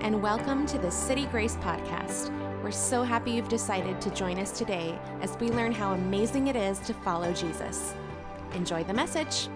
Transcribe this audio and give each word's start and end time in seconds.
and 0.00 0.22
welcome 0.22 0.64
to 0.64 0.78
the 0.78 0.90
City 0.90 1.26
Grace 1.26 1.56
Podcast. 1.56 2.30
We're 2.62 2.70
so 2.70 3.02
happy 3.02 3.32
you've 3.32 3.48
decided 3.48 4.00
to 4.00 4.10
join 4.10 4.38
us 4.38 4.56
today 4.56 4.96
as 5.22 5.36
we 5.38 5.48
learn 5.48 5.72
how 5.72 5.92
amazing 5.92 6.46
it 6.46 6.54
is 6.54 6.78
to 6.80 6.94
follow 6.94 7.32
Jesus. 7.32 7.94
Enjoy 8.54 8.84
the 8.84 8.94
message. 8.94 9.48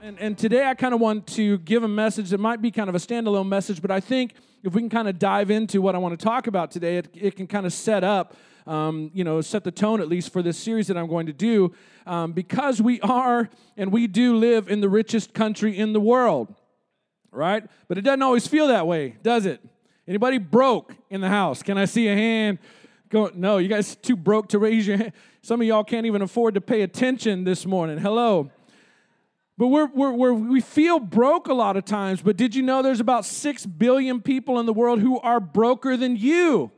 And, 0.00 0.18
and 0.18 0.38
today 0.38 0.64
I 0.64 0.74
kind 0.74 0.94
of 0.94 1.00
want 1.00 1.26
to 1.28 1.58
give 1.58 1.82
a 1.82 1.88
message 1.88 2.30
that 2.30 2.38
might 2.38 2.62
be 2.62 2.70
kind 2.70 2.88
of 2.88 2.94
a 2.94 2.98
standalone 2.98 3.48
message, 3.48 3.82
but 3.82 3.90
I 3.90 4.00
think 4.00 4.32
if 4.62 4.74
we 4.74 4.80
can 4.80 4.88
kind 4.88 5.08
of 5.08 5.18
dive 5.18 5.50
into 5.50 5.82
what 5.82 5.94
I 5.94 5.98
want 5.98 6.18
to 6.18 6.24
talk 6.24 6.46
about 6.46 6.70
today, 6.70 6.96
it, 6.96 7.08
it 7.12 7.36
can 7.36 7.46
kind 7.46 7.66
of 7.66 7.74
set 7.74 8.02
up, 8.02 8.34
um, 8.66 9.10
you 9.14 9.24
know, 9.24 9.40
set 9.40 9.64
the 9.64 9.70
tone 9.70 10.00
at 10.00 10.08
least 10.08 10.32
for 10.32 10.42
this 10.42 10.58
series 10.58 10.88
that 10.88 10.96
I'm 10.96 11.06
going 11.06 11.26
to 11.26 11.32
do, 11.32 11.72
um, 12.06 12.32
because 12.32 12.82
we 12.82 13.00
are 13.00 13.48
and 13.76 13.92
we 13.92 14.06
do 14.06 14.36
live 14.36 14.68
in 14.68 14.80
the 14.80 14.88
richest 14.88 15.34
country 15.34 15.76
in 15.76 15.92
the 15.92 16.00
world, 16.00 16.54
right? 17.30 17.64
But 17.88 17.98
it 17.98 18.02
doesn't 18.02 18.22
always 18.22 18.46
feel 18.46 18.68
that 18.68 18.86
way, 18.86 19.16
does 19.22 19.46
it? 19.46 19.60
Anybody 20.08 20.38
broke 20.38 20.94
in 21.10 21.20
the 21.20 21.28
house? 21.28 21.62
Can 21.62 21.78
I 21.78 21.84
see 21.84 22.08
a 22.08 22.14
hand? 22.14 22.58
Go, 23.08 23.30
no, 23.34 23.58
you 23.58 23.68
guys 23.68 23.96
too 23.96 24.16
broke 24.16 24.48
to 24.48 24.58
raise 24.58 24.86
your 24.86 24.96
hand. 24.96 25.12
Some 25.42 25.60
of 25.60 25.66
y'all 25.66 25.84
can't 25.84 26.06
even 26.06 26.22
afford 26.22 26.54
to 26.54 26.60
pay 26.60 26.82
attention 26.82 27.44
this 27.44 27.66
morning. 27.66 27.98
Hello. 27.98 28.50
But 29.58 29.68
we're, 29.68 29.86
we're, 29.86 30.12
we're, 30.12 30.32
we 30.34 30.60
feel 30.60 30.98
broke 30.98 31.48
a 31.48 31.54
lot 31.54 31.76
of 31.76 31.84
times. 31.84 32.20
But 32.20 32.36
did 32.36 32.54
you 32.54 32.62
know 32.62 32.82
there's 32.82 33.00
about 33.00 33.24
6 33.24 33.64
billion 33.66 34.20
people 34.20 34.60
in 34.60 34.66
the 34.66 34.72
world 34.72 35.00
who 35.00 35.18
are 35.20 35.40
broker 35.40 35.96
than 35.96 36.16
you? 36.16 36.72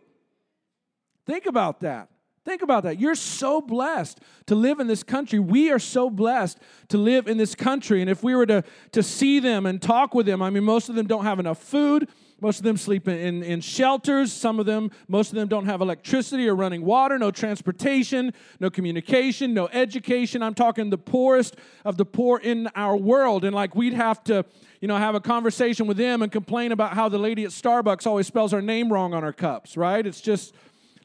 Think 1.29 1.45
about 1.45 1.81
that. 1.81 2.09
Think 2.47 2.63
about 2.63 2.85
that. 2.85 2.99
You're 2.99 3.15
so 3.15 3.61
blessed 3.61 4.19
to 4.47 4.55
live 4.55 4.81
in 4.81 4.87
this 4.87 5.03
country. 5.03 5.39
We 5.39 5.71
are 5.71 5.79
so 5.79 6.09
blessed 6.09 6.59
to 6.89 6.97
live 6.97 7.29
in 7.29 7.37
this 7.37 7.55
country. 7.55 8.01
And 8.01 8.09
if 8.09 8.23
we 8.23 8.35
were 8.35 8.47
to, 8.47 8.65
to 8.93 9.03
see 9.03 9.39
them 9.39 9.67
and 9.67 9.83
talk 9.83 10.15
with 10.15 10.25
them, 10.25 10.41
I 10.41 10.49
mean, 10.49 10.65
most 10.65 10.89
of 10.89 10.95
them 10.95 11.07
don't 11.07 11.25
have 11.25 11.39
enough 11.39 11.59
food. 11.59 12.09
Most 12.41 12.61
of 12.61 12.65
them 12.65 12.79
sleep 12.79 13.09
in, 13.09 13.43
in 13.43 13.61
shelters. 13.61 14.33
Some 14.33 14.59
of 14.59 14.65
them, 14.65 14.91
most 15.07 15.29
of 15.29 15.35
them 15.35 15.49
don't 15.49 15.67
have 15.67 15.83
electricity 15.83 16.49
or 16.49 16.57
running 16.57 16.83
water, 16.83 17.19
no 17.19 17.31
transportation, 17.31 18.33
no 18.59 18.71
communication, 18.71 19.53
no 19.53 19.69
education. 19.69 20.43
I'm 20.43 20.55
talking 20.55 20.89
the 20.89 20.97
poorest 20.97 21.57
of 21.85 21.99
the 21.99 22.07
poor 22.07 22.39
in 22.39 22.69
our 22.75 22.97
world. 22.97 23.45
And 23.45 23.55
like 23.55 23.75
we'd 23.75 23.93
have 23.93 24.25
to, 24.25 24.47
you 24.81 24.89
know, 24.89 24.97
have 24.97 25.15
a 25.15 25.21
conversation 25.21 25.87
with 25.87 25.99
them 25.99 26.23
and 26.23 26.33
complain 26.33 26.73
about 26.73 26.95
how 26.95 27.11
the 27.11 27.19
lady 27.19 27.45
at 27.45 27.51
Starbucks 27.51 28.07
always 28.07 28.27
spells 28.27 28.55
our 28.55 28.63
name 28.63 28.91
wrong 28.91 29.13
on 29.13 29.25
our 29.25 29.35
cups, 29.35 29.77
right? 29.77 30.07
It's 30.07 30.23
just 30.23 30.55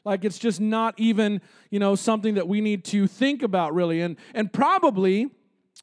like 0.04 0.24
it's 0.24 0.38
just 0.38 0.60
not 0.60 0.94
even, 0.98 1.40
you 1.70 1.78
know, 1.78 1.94
something 1.94 2.34
that 2.34 2.48
we 2.48 2.60
need 2.60 2.84
to 2.86 3.06
think 3.06 3.42
about 3.42 3.74
really. 3.74 4.00
And 4.00 4.16
and 4.34 4.52
probably 4.52 5.30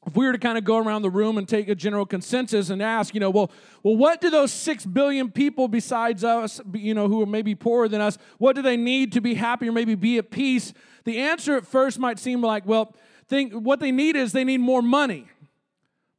if 0.07 0.15
we 0.15 0.25
were 0.25 0.31
to 0.31 0.39
kind 0.39 0.57
of 0.57 0.63
go 0.63 0.77
around 0.77 1.03
the 1.03 1.11
room 1.11 1.37
and 1.37 1.47
take 1.47 1.69
a 1.69 1.75
general 1.75 2.07
consensus 2.07 2.71
and 2.71 2.81
ask, 2.81 3.13
you 3.13 3.19
know, 3.19 3.29
well, 3.29 3.51
well, 3.83 3.95
what 3.95 4.19
do 4.19 4.31
those 4.31 4.51
six 4.51 4.83
billion 4.83 5.29
people 5.29 5.67
besides 5.67 6.23
us, 6.23 6.59
you 6.73 6.95
know, 6.95 7.07
who 7.07 7.21
are 7.21 7.27
maybe 7.27 7.53
poorer 7.53 7.87
than 7.87 8.01
us, 8.01 8.17
what 8.39 8.55
do 8.55 8.63
they 8.63 8.77
need 8.77 9.11
to 9.11 9.21
be 9.21 9.35
happy 9.35 9.69
or 9.69 9.71
maybe 9.71 9.93
be 9.93 10.17
at 10.17 10.31
peace? 10.31 10.73
The 11.03 11.19
answer 11.19 11.55
at 11.55 11.67
first 11.67 11.99
might 11.99 12.17
seem 12.17 12.41
like, 12.41 12.65
well, 12.65 12.95
think 13.31 13.53
what 13.53 13.79
they 13.79 13.91
need 13.91 14.15
is 14.15 14.33
they 14.33 14.43
need 14.43 14.59
more 14.59 14.81
money. 14.81 15.27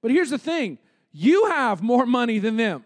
But 0.01 0.11
here's 0.11 0.31
the 0.31 0.39
thing: 0.39 0.79
you 1.13 1.47
have 1.47 1.83
more 1.83 2.07
money 2.07 2.39
than 2.39 2.57
them. 2.57 2.85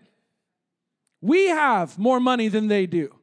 We 1.23 1.47
have 1.47 1.99
more 1.99 2.21
money 2.21 2.49
than 2.49 2.69
they 2.69 2.87
do. 2.87 3.16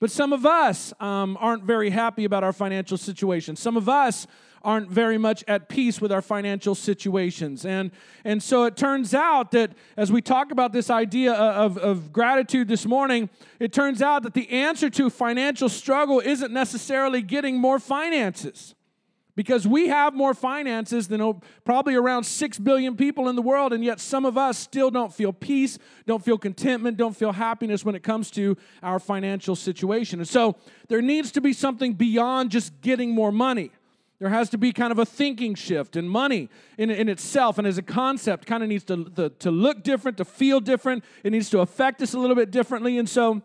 But 0.00 0.10
some 0.10 0.32
of 0.32 0.46
us 0.46 0.92
um, 1.00 1.36
aren't 1.40 1.64
very 1.64 1.90
happy 1.90 2.24
about 2.24 2.44
our 2.44 2.52
financial 2.52 2.96
situation. 2.96 3.56
Some 3.56 3.76
of 3.76 3.88
us 3.88 4.26
aren't 4.62 4.90
very 4.90 5.18
much 5.18 5.44
at 5.48 5.68
peace 5.68 6.00
with 6.00 6.12
our 6.12 6.22
financial 6.22 6.74
situations. 6.74 7.64
And, 7.64 7.90
and 8.24 8.42
so 8.42 8.64
it 8.64 8.76
turns 8.76 9.14
out 9.14 9.52
that 9.52 9.72
as 9.96 10.10
we 10.10 10.20
talk 10.20 10.50
about 10.50 10.72
this 10.72 10.90
idea 10.90 11.32
of, 11.32 11.78
of 11.78 12.12
gratitude 12.12 12.68
this 12.68 12.84
morning, 12.86 13.30
it 13.60 13.72
turns 13.72 14.02
out 14.02 14.22
that 14.24 14.34
the 14.34 14.50
answer 14.50 14.90
to 14.90 15.10
financial 15.10 15.68
struggle 15.68 16.20
isn't 16.20 16.52
necessarily 16.52 17.22
getting 17.22 17.56
more 17.58 17.78
finances. 17.78 18.74
Because 19.38 19.68
we 19.68 19.86
have 19.86 20.14
more 20.14 20.34
finances 20.34 21.06
than 21.06 21.40
probably 21.62 21.94
around 21.94 22.24
6 22.24 22.58
billion 22.58 22.96
people 22.96 23.28
in 23.28 23.36
the 23.36 23.40
world, 23.40 23.72
and 23.72 23.84
yet 23.84 24.00
some 24.00 24.24
of 24.24 24.36
us 24.36 24.58
still 24.58 24.90
don't 24.90 25.14
feel 25.14 25.32
peace, 25.32 25.78
don't 26.06 26.24
feel 26.24 26.36
contentment, 26.36 26.96
don't 26.96 27.16
feel 27.16 27.30
happiness 27.30 27.84
when 27.84 27.94
it 27.94 28.02
comes 28.02 28.32
to 28.32 28.56
our 28.82 28.98
financial 28.98 29.54
situation. 29.54 30.18
And 30.18 30.28
so 30.28 30.56
there 30.88 31.00
needs 31.00 31.30
to 31.30 31.40
be 31.40 31.52
something 31.52 31.92
beyond 31.92 32.50
just 32.50 32.80
getting 32.80 33.12
more 33.12 33.30
money. 33.30 33.70
There 34.18 34.28
has 34.28 34.50
to 34.50 34.58
be 34.58 34.72
kind 34.72 34.90
of 34.90 34.98
a 34.98 35.06
thinking 35.06 35.54
shift, 35.54 35.94
and 35.94 36.10
money 36.10 36.48
in, 36.76 36.90
in 36.90 37.08
itself 37.08 37.58
and 37.58 37.66
as 37.68 37.78
a 37.78 37.82
concept 37.82 38.44
kind 38.44 38.64
of 38.64 38.68
needs 38.68 38.82
to, 38.86 39.04
to, 39.04 39.28
to 39.28 39.52
look 39.52 39.84
different, 39.84 40.16
to 40.16 40.24
feel 40.24 40.58
different. 40.58 41.04
It 41.22 41.30
needs 41.30 41.48
to 41.50 41.60
affect 41.60 42.02
us 42.02 42.12
a 42.12 42.18
little 42.18 42.34
bit 42.34 42.50
differently. 42.50 42.98
And 42.98 43.08
so 43.08 43.42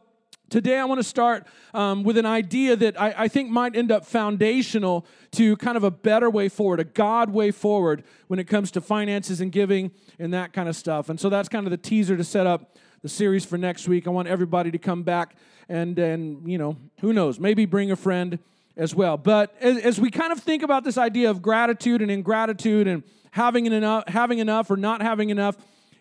today 0.54 0.78
I 0.78 0.86
want 0.86 1.00
to 1.00 1.04
start 1.04 1.48
um, 1.74 2.04
with 2.04 2.16
an 2.16 2.28
idea 2.28 2.76
that 2.76 3.02
I, 3.02 3.16
I 3.18 3.28
think 3.28 3.50
might 3.50 3.76
end 3.76 3.92
up 3.92 4.06
foundational 4.06 5.04
to 5.32 5.58
kind 5.58 5.76
of 5.76 5.84
a 5.84 5.90
better 5.90 6.30
way 6.30 6.48
forward, 6.48 6.80
a 6.80 6.84
God 6.84 7.32
way 7.32 7.50
forward 7.50 8.04
when 8.28 8.38
it 8.38 8.44
comes 8.44 8.70
to 8.72 8.82
finances 8.82 9.42
and 9.42 9.52
giving 9.52 9.90
and 10.20 10.32
that 10.36 10.54
kind 10.54 10.70
of 10.70 10.76
stuff. 10.76 11.10
And 11.10 11.20
so 11.20 11.28
that's 11.28 11.50
kind 11.50 11.66
of 11.66 11.72
the 11.72 11.78
teaser 11.78 12.16
to 12.16 12.24
set 12.24 12.46
up 12.46 12.78
the 13.02 13.10
series 13.10 13.44
for 13.44 13.58
next 13.58 13.88
week. 13.88 14.06
I 14.06 14.12
want 14.12 14.28
everybody 14.28 14.70
to 14.70 14.78
come 14.78 15.02
back 15.02 15.36
and, 15.68 15.98
and 15.98 16.48
you 16.48 16.60
know, 16.60 16.78
who 17.02 17.14
knows, 17.14 17.40
maybe 17.40 17.66
bring 17.66 17.90
a 17.90 17.96
friend 17.96 18.38
as 18.78 18.94
well. 18.94 19.18
But 19.18 19.56
as, 19.60 19.80
as, 19.80 20.00
we 20.00 20.12
kind 20.12 20.32
of 20.32 20.40
think 20.40 20.62
about 20.62 20.84
this 20.84 21.00
idea 21.00 21.32
of 21.32 21.42
gratitude 21.42 22.04
and 22.04 22.12
ingratitude 22.12 22.88
and 22.88 23.02
having 23.32 23.66
enough, 23.66 24.08
having 24.08 24.38
enough 24.38 24.70
or 24.70 24.78
not 24.78 25.02
having 25.02 25.32
enough, 25.32 25.58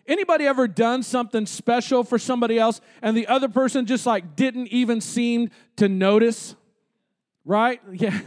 anybody 0.07 0.45
ever 0.45 0.67
done 0.67 1.03
something 1.03 1.45
special 1.45 2.03
for 2.03 2.19
somebody 2.19 2.57
else 2.57 2.81
and 3.01 3.15
the 3.15 3.27
other 3.27 3.49
person 3.49 3.85
just 3.85 4.05
like 4.05 4.35
didn't 4.35 4.67
even 4.67 5.01
seem 5.01 5.49
to 5.77 5.87
notice? 5.89 6.55
Right? 7.45 7.81
Yeah. 7.93 8.19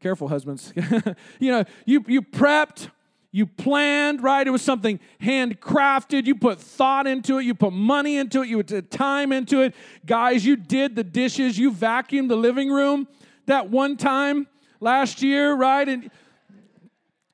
Careful, 0.00 0.26
husbands. 0.26 0.72
you 1.38 1.52
know, 1.52 1.64
you 1.86 2.04
you 2.08 2.22
prepped, 2.22 2.88
you 3.30 3.46
planned, 3.46 4.20
right? 4.20 4.44
It 4.44 4.50
was 4.50 4.60
something 4.60 4.98
handcrafted. 5.22 6.26
You 6.26 6.34
put 6.34 6.58
thought 6.58 7.06
into 7.06 7.38
it. 7.38 7.44
You 7.44 7.54
put 7.54 7.72
money 7.72 8.16
into 8.16 8.42
it. 8.42 8.48
You 8.48 8.64
put 8.64 8.90
time 8.90 9.30
into 9.30 9.62
it. 9.62 9.76
Guys, 10.04 10.44
you 10.44 10.56
did 10.56 10.96
the 10.96 11.04
dishes. 11.04 11.56
You 11.56 11.70
vacuumed 11.70 12.28
the 12.28 12.36
living 12.36 12.68
room 12.68 13.06
that 13.46 13.70
one 13.70 13.96
time 13.96 14.48
last 14.80 15.22
year, 15.22 15.54
right? 15.54 15.88
And 15.88 16.10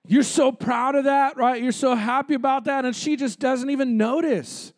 you're 0.08 0.22
so 0.22 0.50
proud 0.50 0.94
of 0.94 1.04
that, 1.04 1.36
right? 1.36 1.62
You're 1.62 1.70
so 1.70 1.94
happy 1.94 2.34
about 2.34 2.64
that. 2.64 2.84
And 2.84 2.96
she 2.96 3.14
just 3.14 3.38
doesn't 3.38 3.68
even 3.68 3.96
notice. 3.96 4.72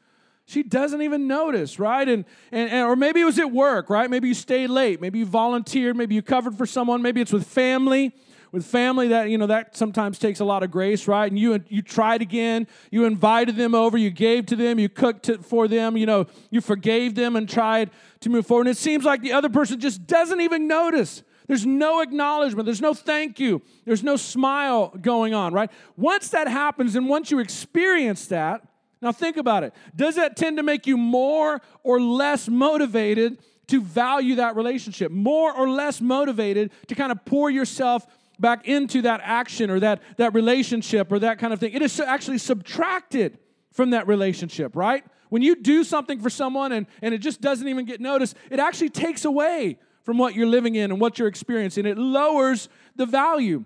She 0.44 0.64
doesn't 0.64 1.00
even 1.00 1.28
notice, 1.28 1.78
right? 1.78 2.08
And, 2.08 2.24
and, 2.50 2.68
and, 2.68 2.86
or 2.86 2.96
maybe 2.96 3.20
it 3.20 3.24
was 3.24 3.38
at 3.38 3.52
work, 3.52 3.88
right? 3.88 4.10
Maybe 4.10 4.26
you 4.26 4.34
stayed 4.34 4.69
late. 4.69 5.00
Maybe 5.00 5.20
you 5.20 5.26
volunteered. 5.26 5.96
Maybe 5.96 6.16
you 6.16 6.22
covered 6.22 6.56
for 6.56 6.66
someone. 6.66 7.00
Maybe 7.00 7.20
it's 7.20 7.32
with 7.32 7.46
family. 7.46 8.12
With 8.52 8.66
family, 8.66 9.06
that 9.08 9.30
you 9.30 9.38
know 9.38 9.46
that 9.46 9.76
sometimes 9.76 10.19
takes 10.19 10.40
a 10.40 10.44
lot 10.44 10.64
of 10.64 10.72
grace, 10.72 11.06
right? 11.06 11.30
And 11.30 11.38
you 11.38 11.62
you 11.69 11.82
tried 11.82 12.20
again. 12.20 12.66
You 12.90 13.04
invited 13.04 13.54
them 13.54 13.76
over. 13.76 13.96
You 13.96 14.10
gave 14.10 14.46
to 14.46 14.56
them. 14.56 14.80
You 14.80 14.88
cooked 14.88 15.30
for 15.42 15.69
them. 15.69 15.96
You 15.96 16.06
know 16.06 16.26
you 16.50 16.60
forgave 16.60 17.14
them 17.14 17.36
and 17.36 17.48
tried 17.48 17.90
to 18.19 18.28
move 18.28 18.48
forward. 18.48 18.66
And 18.66 18.76
it 18.76 18.76
seems 18.76 19.04
like 19.04 19.22
the 19.22 19.34
other 19.34 19.50
person 19.50 19.78
just 19.78 20.04
doesn't 20.04 20.40
even 20.40 20.66
notice. 20.66 21.22
There's 21.50 21.66
no 21.66 22.00
acknowledgement. 22.00 22.65
There's 22.65 22.81
no 22.81 22.94
thank 22.94 23.41
you. 23.41 23.61
There's 23.84 24.05
no 24.05 24.15
smile 24.15 24.94
going 25.00 25.34
on, 25.34 25.53
right? 25.53 25.69
Once 25.97 26.28
that 26.28 26.47
happens 26.47 26.94
and 26.94 27.09
once 27.09 27.33
you 27.33 27.41
experience 27.41 28.28
that, 28.28 28.62
now 29.03 29.11
think 29.11 29.37
about 29.37 29.65
it. 29.65 29.75
Does 29.97 30.15
that 30.15 30.37
tend 30.37 30.59
to 30.59 30.62
make 30.62 30.87
you 30.87 30.97
more 30.97 31.61
or 31.83 32.00
less 32.00 32.49
motivated 32.49 33.38
to 33.66 33.81
value 33.81 34.37
that 34.37 34.55
relationship? 34.55 35.11
More 35.11 35.52
or 35.52 35.69
less 35.69 36.00
motivated 36.00 36.70
to 36.87 36.94
kind 36.94 37.11
of 37.11 37.25
pour 37.25 37.50
yourself 37.50 38.06
back 38.38 38.69
into 38.69 39.03
that 39.03 39.20
action 39.25 39.70
or 39.70 39.81
that, 39.81 40.03
that 40.19 40.32
relationship 40.35 41.11
or 41.11 41.19
that 41.19 41.41
kind 41.41 41.53
of 41.53 41.58
thing? 41.58 41.73
It 41.73 41.82
is 41.82 41.99
actually 41.99 42.38
subtracted 42.38 43.41
from 43.73 43.91
that 43.91 44.06
relationship, 44.06 44.76
right? 44.76 45.05
When 45.31 45.43
you 45.43 45.56
do 45.56 45.82
something 45.82 46.20
for 46.20 46.31
someone 46.31 46.70
and, 46.70 46.87
and 47.03 47.12
it 47.12 47.19
just 47.19 47.41
doesn't 47.41 47.67
even 47.67 47.87
get 47.87 48.00
noticed, 48.00 48.37
it 48.53 48.61
actually 48.61 48.91
takes 48.91 49.25
away 49.25 49.79
from 50.10 50.18
what 50.18 50.34
you're 50.34 50.48
living 50.48 50.74
in 50.74 50.90
and 50.90 51.00
what 51.00 51.20
you're 51.20 51.28
experiencing. 51.28 51.86
It 51.86 51.96
lowers 51.96 52.68
the 52.96 53.06
value. 53.06 53.64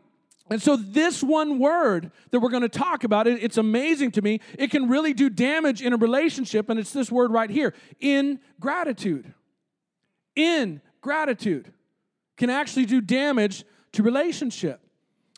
And 0.51 0.61
so, 0.61 0.77
this 0.77 1.23
one 1.23 1.59
word 1.59 2.11
that 2.33 2.41
we're 2.41 2.51
going 2.51 2.65
to 2.65 2.69
talk 2.69 3.03
about, 3.03 3.27
it, 3.27 3.43
it's 3.43 3.57
amazing 3.57 4.11
to 4.11 4.21
me. 4.21 4.41
It 4.59 4.71
can 4.71 4.91
really 4.91 5.15
do 5.15 5.31
damage 5.31 5.81
in 5.81 5.95
a 5.95 5.97
relationship, 5.97 6.69
and 6.69 6.79
it's 6.79 6.93
this 6.93 7.11
word 7.11 7.31
right 7.31 7.49
here 7.49 7.73
ingratitude. 7.99 9.33
Ingratitude 10.37 11.73
can 12.37 12.51
actually 12.51 12.85
do 12.85 13.01
damage 13.01 13.65
to 13.93 14.03
relationship 14.03 14.84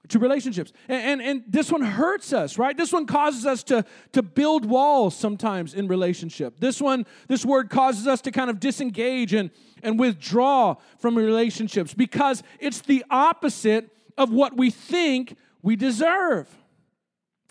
to 0.08 0.18
relationships. 0.18 0.72
And, 0.88 1.20
and, 1.20 1.22
and, 1.22 1.44
this 1.46 1.70
one 1.70 1.82
hurts 1.82 2.32
us, 2.32 2.58
right? 2.58 2.76
This 2.76 2.92
one 2.92 3.06
causes 3.06 3.46
us 3.46 3.62
to, 3.64 3.84
to 4.12 4.22
build 4.22 4.64
walls 4.64 5.16
sometimes 5.16 5.74
in 5.74 5.88
relationship. 5.88 6.60
This 6.60 6.80
one, 6.80 7.06
this 7.28 7.44
word 7.44 7.70
causes 7.70 8.06
us 8.06 8.20
to 8.22 8.30
kind 8.30 8.50
of 8.50 8.60
disengage 8.60 9.32
and, 9.32 9.50
and 9.82 9.98
withdraw 9.98 10.76
from 10.98 11.16
relationships 11.16 11.94
because 11.94 12.42
it's 12.58 12.80
the 12.80 13.04
opposite 13.10 13.90
of 14.18 14.30
what 14.30 14.56
we 14.56 14.70
think 14.70 15.36
we 15.62 15.76
deserve. 15.76 16.48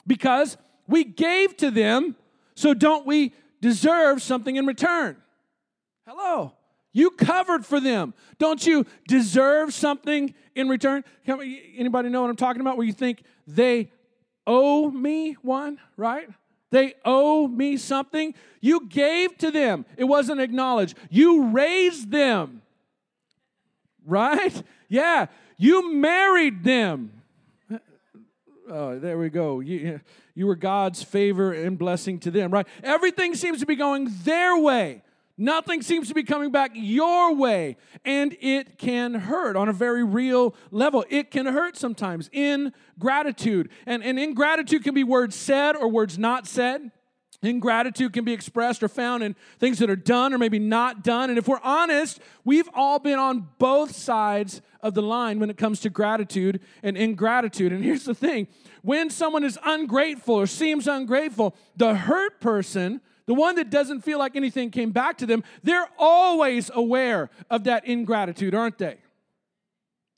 Because 0.07 0.57
we 0.87 1.03
gave 1.03 1.57
to 1.57 1.71
them 1.71 2.15
So 2.55 2.73
don't 2.73 3.05
we 3.05 3.33
deserve 3.61 4.21
something 4.21 4.55
in 4.55 4.65
return? 4.65 5.17
Hello. 6.07 6.53
You 6.95 7.11
covered 7.11 7.65
for 7.65 7.81
them. 7.81 8.13
Don't 8.39 8.65
you 8.65 8.85
deserve 9.05 9.73
something 9.73 10.33
in 10.55 10.69
return? 10.69 11.03
Anybody 11.27 12.07
know 12.07 12.21
what 12.21 12.29
I'm 12.29 12.37
talking 12.37 12.61
about? 12.61 12.77
Where 12.77 12.87
you 12.87 12.93
think 12.93 13.21
they 13.45 13.91
owe 14.47 14.89
me 14.89 15.33
one, 15.41 15.77
right? 15.97 16.29
They 16.71 16.93
owe 17.03 17.49
me 17.49 17.75
something. 17.75 18.33
You 18.61 18.87
gave 18.87 19.37
to 19.39 19.51
them. 19.51 19.85
It 19.97 20.05
wasn't 20.05 20.39
acknowledged. 20.39 20.97
You 21.09 21.47
raised 21.47 22.11
them. 22.11 22.61
Right? 24.05 24.63
Yeah. 24.87 25.25
You 25.57 25.93
married 25.93 26.63
them. 26.63 27.11
Uh, 27.69 27.77
oh, 28.69 28.99
there 28.99 29.17
we 29.17 29.29
go. 29.29 29.59
You, 29.59 29.99
you 30.33 30.47
were 30.47 30.55
God's 30.55 31.03
favor 31.03 31.51
and 31.51 31.77
blessing 31.77 32.19
to 32.19 32.31
them, 32.31 32.51
right? 32.51 32.67
Everything 32.83 33.35
seems 33.35 33.59
to 33.59 33.65
be 33.65 33.75
going 33.75 34.07
their 34.23 34.57
way. 34.57 35.01
Nothing 35.37 35.81
seems 35.81 36.07
to 36.07 36.13
be 36.13 36.23
coming 36.23 36.49
back 36.51 36.71
your 36.73 37.35
way, 37.35 37.75
and 38.05 38.37
it 38.39 38.77
can 38.77 39.13
hurt 39.13 39.57
on 39.57 39.67
a 39.67 39.73
very 39.73 40.03
real 40.03 40.55
level. 40.71 41.03
It 41.09 41.29
can 41.29 41.45
hurt 41.45 41.75
sometimes 41.75 42.29
in 42.31 42.71
gratitude. 42.97 43.69
And, 43.85 44.01
and 44.01 44.17
ingratitude 44.17 44.83
can 44.83 44.93
be 44.93 45.03
words 45.03 45.35
said 45.35 45.75
or 45.75 45.89
words 45.89 46.17
not 46.17 46.47
said. 46.47 46.91
Ingratitude 47.41 48.13
can 48.13 48.23
be 48.23 48.31
expressed 48.31 48.81
or 48.81 48.87
found 48.87 49.23
in 49.23 49.35
things 49.59 49.79
that 49.79 49.89
are 49.89 49.95
done 49.95 50.33
or 50.33 50.37
maybe 50.37 50.57
not 50.57 51.03
done. 51.03 51.29
And 51.29 51.37
if 51.37 51.47
we're 51.47 51.59
honest, 51.63 52.19
we've 52.43 52.69
all 52.73 52.99
been 52.99 53.19
on 53.19 53.49
both 53.59 53.95
sides 53.95 54.61
of 54.81 54.93
the 54.93 55.01
line 55.01 55.39
when 55.39 55.49
it 55.49 55.57
comes 55.57 55.81
to 55.81 55.89
gratitude 55.89 56.61
and 56.81 56.97
ingratitude. 56.97 57.73
And 57.73 57.83
here's 57.83 58.05
the 58.05 58.15
thing 58.15 58.47
when 58.83 59.09
someone 59.09 59.43
is 59.43 59.59
ungrateful 59.65 60.35
or 60.35 60.47
seems 60.47 60.87
ungrateful, 60.87 61.55
the 61.75 61.95
hurt 61.95 62.39
person 62.39 63.01
the 63.27 63.33
one 63.33 63.55
that 63.55 63.69
doesn't 63.69 64.01
feel 64.01 64.19
like 64.19 64.35
anything 64.35 64.69
came 64.69 64.91
back 64.91 65.17
to 65.17 65.25
them, 65.25 65.43
they're 65.63 65.87
always 65.97 66.69
aware 66.73 67.29
of 67.49 67.63
that 67.63 67.85
ingratitude, 67.85 68.53
aren't 68.53 68.77
they? 68.77 68.97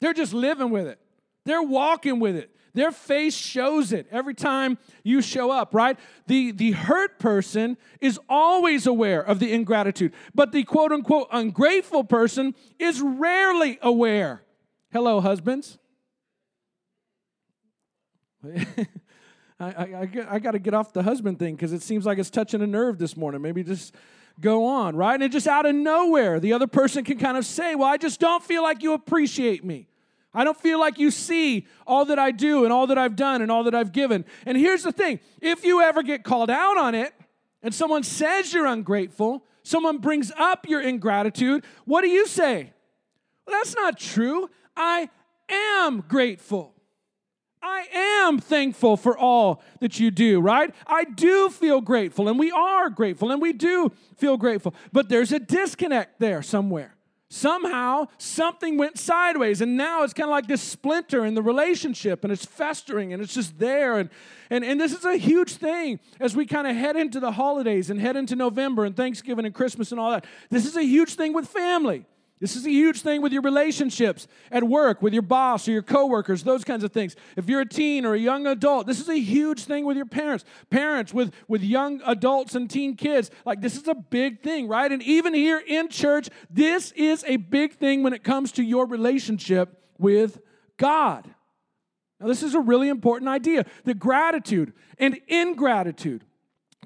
They're 0.02 0.14
just 0.14 0.34
living 0.34 0.70
with 0.70 0.88
it, 0.88 1.00
they're 1.46 1.64
walking 1.64 2.20
with 2.20 2.36
it. 2.36 2.52
Their 2.74 2.92
face 2.92 3.36
shows 3.36 3.92
it 3.92 4.06
every 4.12 4.36
time 4.36 4.78
you 5.02 5.24
show 5.24 5.50
up, 5.50 5.74
right? 5.74 5.98
The, 6.28 6.52
the 6.52 6.74
hurt 6.74 7.18
person 7.18 7.76
is 8.02 8.20
always 8.30 8.86
aware 8.86 9.20
of 9.20 9.40
the 9.40 9.52
ingratitude, 9.52 10.14
but 10.36 10.52
the 10.52 10.64
quote 10.64 10.92
unquote 10.92 11.28
ungrateful 11.32 12.04
person 12.04 12.54
is 12.78 13.02
rarely 13.02 13.80
aware. 13.82 14.44
Hello, 14.92 15.22
husbands. 15.22 15.80
I, 19.60 19.66
I, 19.66 20.10
I 20.30 20.40
got 20.40 20.52
to 20.52 20.60
get 20.60 20.74
off 20.74 20.94
the 20.94 21.04
husband 21.04 21.40
thing 21.40 21.56
because 21.56 21.74
it 21.74 21.82
seems 21.82 22.06
like 22.06 22.20
it's 22.20 22.30
touching 22.30 22.62
a 22.62 22.68
nerve 22.68 23.00
this 23.00 23.18
morning. 23.18 23.42
Maybe 23.42 23.64
just 23.64 23.96
go 24.40 24.66
on, 24.66 24.96
right? 24.96 25.20
And 25.20 25.32
just 25.32 25.48
out 25.48 25.66
of 25.66 25.74
nowhere, 25.74 26.40
the 26.40 26.54
other 26.54 26.68
person 26.68 27.04
can 27.04 27.18
kind 27.18 27.38
of 27.38 27.46
say, 27.46 27.76
Well, 27.76 27.88
I 27.88 27.98
just 27.98 28.20
don't 28.20 28.44
feel 28.44 28.62
like 28.62 28.84
you 28.84 28.94
appreciate 28.94 29.66
me. 29.66 29.88
I 30.34 30.44
don't 30.44 30.58
feel 30.58 30.80
like 30.80 31.00
you 31.00 31.10
see 31.10 31.66
all 31.88 32.06
that 32.06 32.20
I 32.20 32.30
do 32.30 32.64
and 32.64 32.72
all 32.72 32.88
that 32.88 32.98
I've 32.98 33.16
done 33.16 33.42
and 33.42 33.52
all 33.52 33.64
that 33.64 33.74
I've 33.74 33.92
given. 33.92 34.26
And 34.46 34.56
here's 34.58 34.84
the 34.84 34.92
thing 34.92 35.20
if 35.42 35.64
you 35.64 35.82
ever 35.82 36.04
get 36.04 36.24
called 36.24 36.52
out 36.52 36.78
on 36.78 36.94
it 36.94 37.14
and 37.64 37.74
someone 37.74 38.04
says 38.04 38.54
you're 38.54 38.68
ungrateful, 38.68 39.44
someone 39.64 39.98
brings 39.98 40.32
up 40.38 40.68
your 40.70 40.82
ingratitude, 40.82 41.64
what 41.86 42.02
do 42.02 42.10
you 42.10 42.28
say? 42.28 42.72
Well, 43.48 43.58
that's 43.58 43.76
not 43.76 43.98
true. 43.98 44.50
I 44.76 45.10
am 45.50 46.02
grateful. 46.02 46.77
I 47.68 47.88
am 47.94 48.40
thankful 48.40 48.96
for 48.96 49.18
all 49.18 49.62
that 49.82 50.00
you 50.00 50.10
do, 50.10 50.40
right? 50.40 50.74
I 50.86 51.04
do 51.04 51.50
feel 51.50 51.82
grateful, 51.82 52.30
and 52.30 52.40
we 52.40 52.50
are 52.50 52.90
grateful, 52.90 53.32
and 53.32 53.42
we 53.42 53.52
do 53.52 53.92
feel 54.16 54.38
grateful. 54.38 54.74
But 54.94 55.10
there's 55.10 55.34
a 55.34 55.40
disconnect 55.40 56.20
there 56.20 56.42
somewhere. 56.42 56.96
Somehow, 57.30 58.08
something 58.18 58.78
went 58.78 58.98
sideways, 58.98 59.60
and 59.60 59.76
now 59.76 60.04
it's 60.04 60.14
kind 60.14 60.30
of 60.30 60.32
like 60.32 60.48
this 60.48 60.62
splinter 60.62 61.26
in 61.26 61.34
the 61.34 61.42
relationship, 61.42 62.24
and 62.24 62.32
it's 62.32 62.46
festering, 62.46 63.12
and 63.12 63.22
it's 63.22 63.34
just 63.34 63.60
there. 63.60 64.00
And, 64.00 64.10
and, 64.50 64.64
and 64.64 64.80
this 64.80 64.94
is 64.94 65.04
a 65.04 65.18
huge 65.18 65.56
thing 65.56 66.00
as 66.22 66.38
we 66.38 66.46
kind 66.46 66.68
of 66.68 66.76
head 66.76 66.96
into 66.96 67.20
the 67.20 67.34
holidays 67.34 67.90
and 67.90 68.00
head 68.00 68.16
into 68.16 68.38
November 68.38 68.86
and 68.86 68.96
Thanksgiving 68.96 69.46
and 69.46 69.54
Christmas 69.54 69.92
and 69.92 70.00
all 70.00 70.12
that. 70.12 70.26
This 70.50 70.66
is 70.66 70.78
a 70.78 70.84
huge 70.84 71.16
thing 71.16 71.34
with 71.34 71.50
family. 71.50 72.06
This 72.40 72.56
is 72.56 72.68
a 72.68 72.70
huge 72.70 73.02
thing 73.02 73.24
with 73.24 73.34
your 73.34 73.42
relationships 73.42 74.28
at 74.52 74.64
work, 74.64 75.02
with 75.02 75.12
your 75.12 75.24
boss 75.24 75.68
or 75.68 75.72
your 75.72 75.82
coworkers, 75.82 76.44
those 76.44 76.64
kinds 76.64 76.84
of 76.84 76.92
things. 76.92 77.16
If 77.36 77.50
you're 77.50 77.62
a 77.62 77.68
teen 77.68 78.06
or 78.06 78.14
a 78.14 78.20
young 78.20 78.46
adult, 78.46 78.86
this 78.86 79.00
is 79.00 79.10
a 79.10 79.20
huge 79.20 79.64
thing 79.64 79.86
with 79.86 79.98
your 79.98 80.06
parents. 80.06 80.46
Parents 80.70 81.12
with, 81.14 81.34
with 81.48 81.64
young 81.64 82.00
adults 82.06 82.54
and 82.54 82.70
teen 82.70 82.96
kids, 82.96 83.32
like 83.44 83.62
this 83.62 83.76
is 83.76 83.88
a 83.88 83.96
big 83.96 84.44
thing, 84.44 84.68
right? 84.68 84.92
And 84.92 85.02
even 85.02 85.34
here 85.34 85.58
in 85.58 85.90
church, 85.90 86.30
this 86.50 86.92
is 86.92 87.24
a 87.28 87.38
big 87.38 87.74
thing 87.74 88.04
when 88.04 88.14
it 88.14 88.24
comes 88.24 88.52
to 88.54 88.64
your 88.64 88.86
relationship 88.86 89.82
with 89.98 90.40
God. 90.78 91.28
Now, 92.20 92.28
this 92.28 92.44
is 92.44 92.54
a 92.54 92.60
really 92.60 92.90
important 92.90 93.30
idea 93.30 93.66
that 93.86 93.98
gratitude 93.98 94.74
and 95.00 95.20
ingratitude 95.28 96.24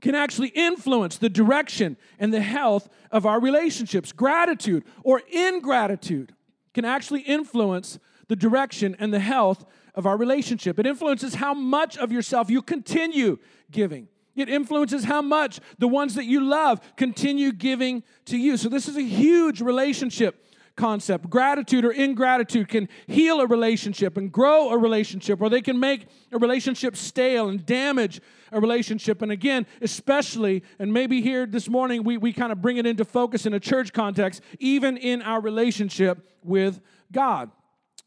can 0.02 0.16
actually 0.16 0.50
influence 0.50 1.18
the 1.18 1.30
direction 1.30 1.96
and 2.20 2.34
the 2.34 2.42
health 2.42 2.90
of 3.12 3.26
our 3.26 3.40
relationships. 3.40 4.12
Gratitude 4.12 4.84
or 5.04 5.22
ingratitude 5.32 6.34
can 6.74 6.86
actually 6.86 7.22
influence 7.22 8.00
the 8.28 8.36
direction 8.36 8.96
and 9.00 9.14
the 9.14 9.20
health 9.20 9.66
of 9.94 10.06
our 10.06 10.18
relationship. 10.18 10.80
It 10.80 10.86
influences 10.86 11.36
how 11.36 11.54
much 11.54 11.98
of 11.98 12.12
yourself 12.12 12.50
you 12.50 12.62
continue 12.62 13.38
giving. 13.70 14.08
It 14.36 14.50
influences 14.50 15.04
how 15.04 15.22
much 15.22 15.60
the 15.78 15.88
ones 15.88 16.16
that 16.16 16.26
you 16.26 16.42
love 16.42 16.80
continue 16.96 17.52
giving 17.52 18.04
to 18.26 18.38
you. 18.38 18.56
So, 18.56 18.70
this 18.70 18.88
is 18.88 18.96
a 18.96 19.04
huge 19.04 19.62
relationship 19.62 20.46
concept. 20.76 21.30
Gratitude 21.30 21.86
or 21.86 21.92
ingratitude 21.92 22.68
can 22.68 22.90
heal 23.08 23.42
a 23.42 23.48
relationship 23.48 24.18
and 24.18 24.32
grow 24.32 24.70
a 24.70 24.78
relationship, 24.78 25.42
or 25.42 25.50
they 25.50 25.62
can 25.62 25.80
make 25.80 26.08
a 26.32 26.38
relationship 26.38 26.96
stale 26.96 27.50
and 27.50 27.66
damage 27.66 28.22
a 28.52 28.60
relationship. 28.60 29.22
And 29.22 29.32
again, 29.32 29.66
especially, 29.82 30.64
and 30.80 30.92
maybe 30.92 31.22
here 31.22 31.46
this 31.46 31.70
morning, 31.70 32.04
we, 32.04 32.18
we 32.18 32.34
kind 32.34 32.52
of 32.52 32.62
bring 32.62 32.78
it 32.78 32.86
into 32.86 33.06
focus 33.06 33.46
in 33.46 33.54
a 33.54 33.60
church 33.60 33.94
context, 33.94 34.42
even 34.60 34.98
in 34.98 35.22
our 35.22 35.42
relationship 35.42 36.28
with 36.44 36.82
God. 37.12 37.52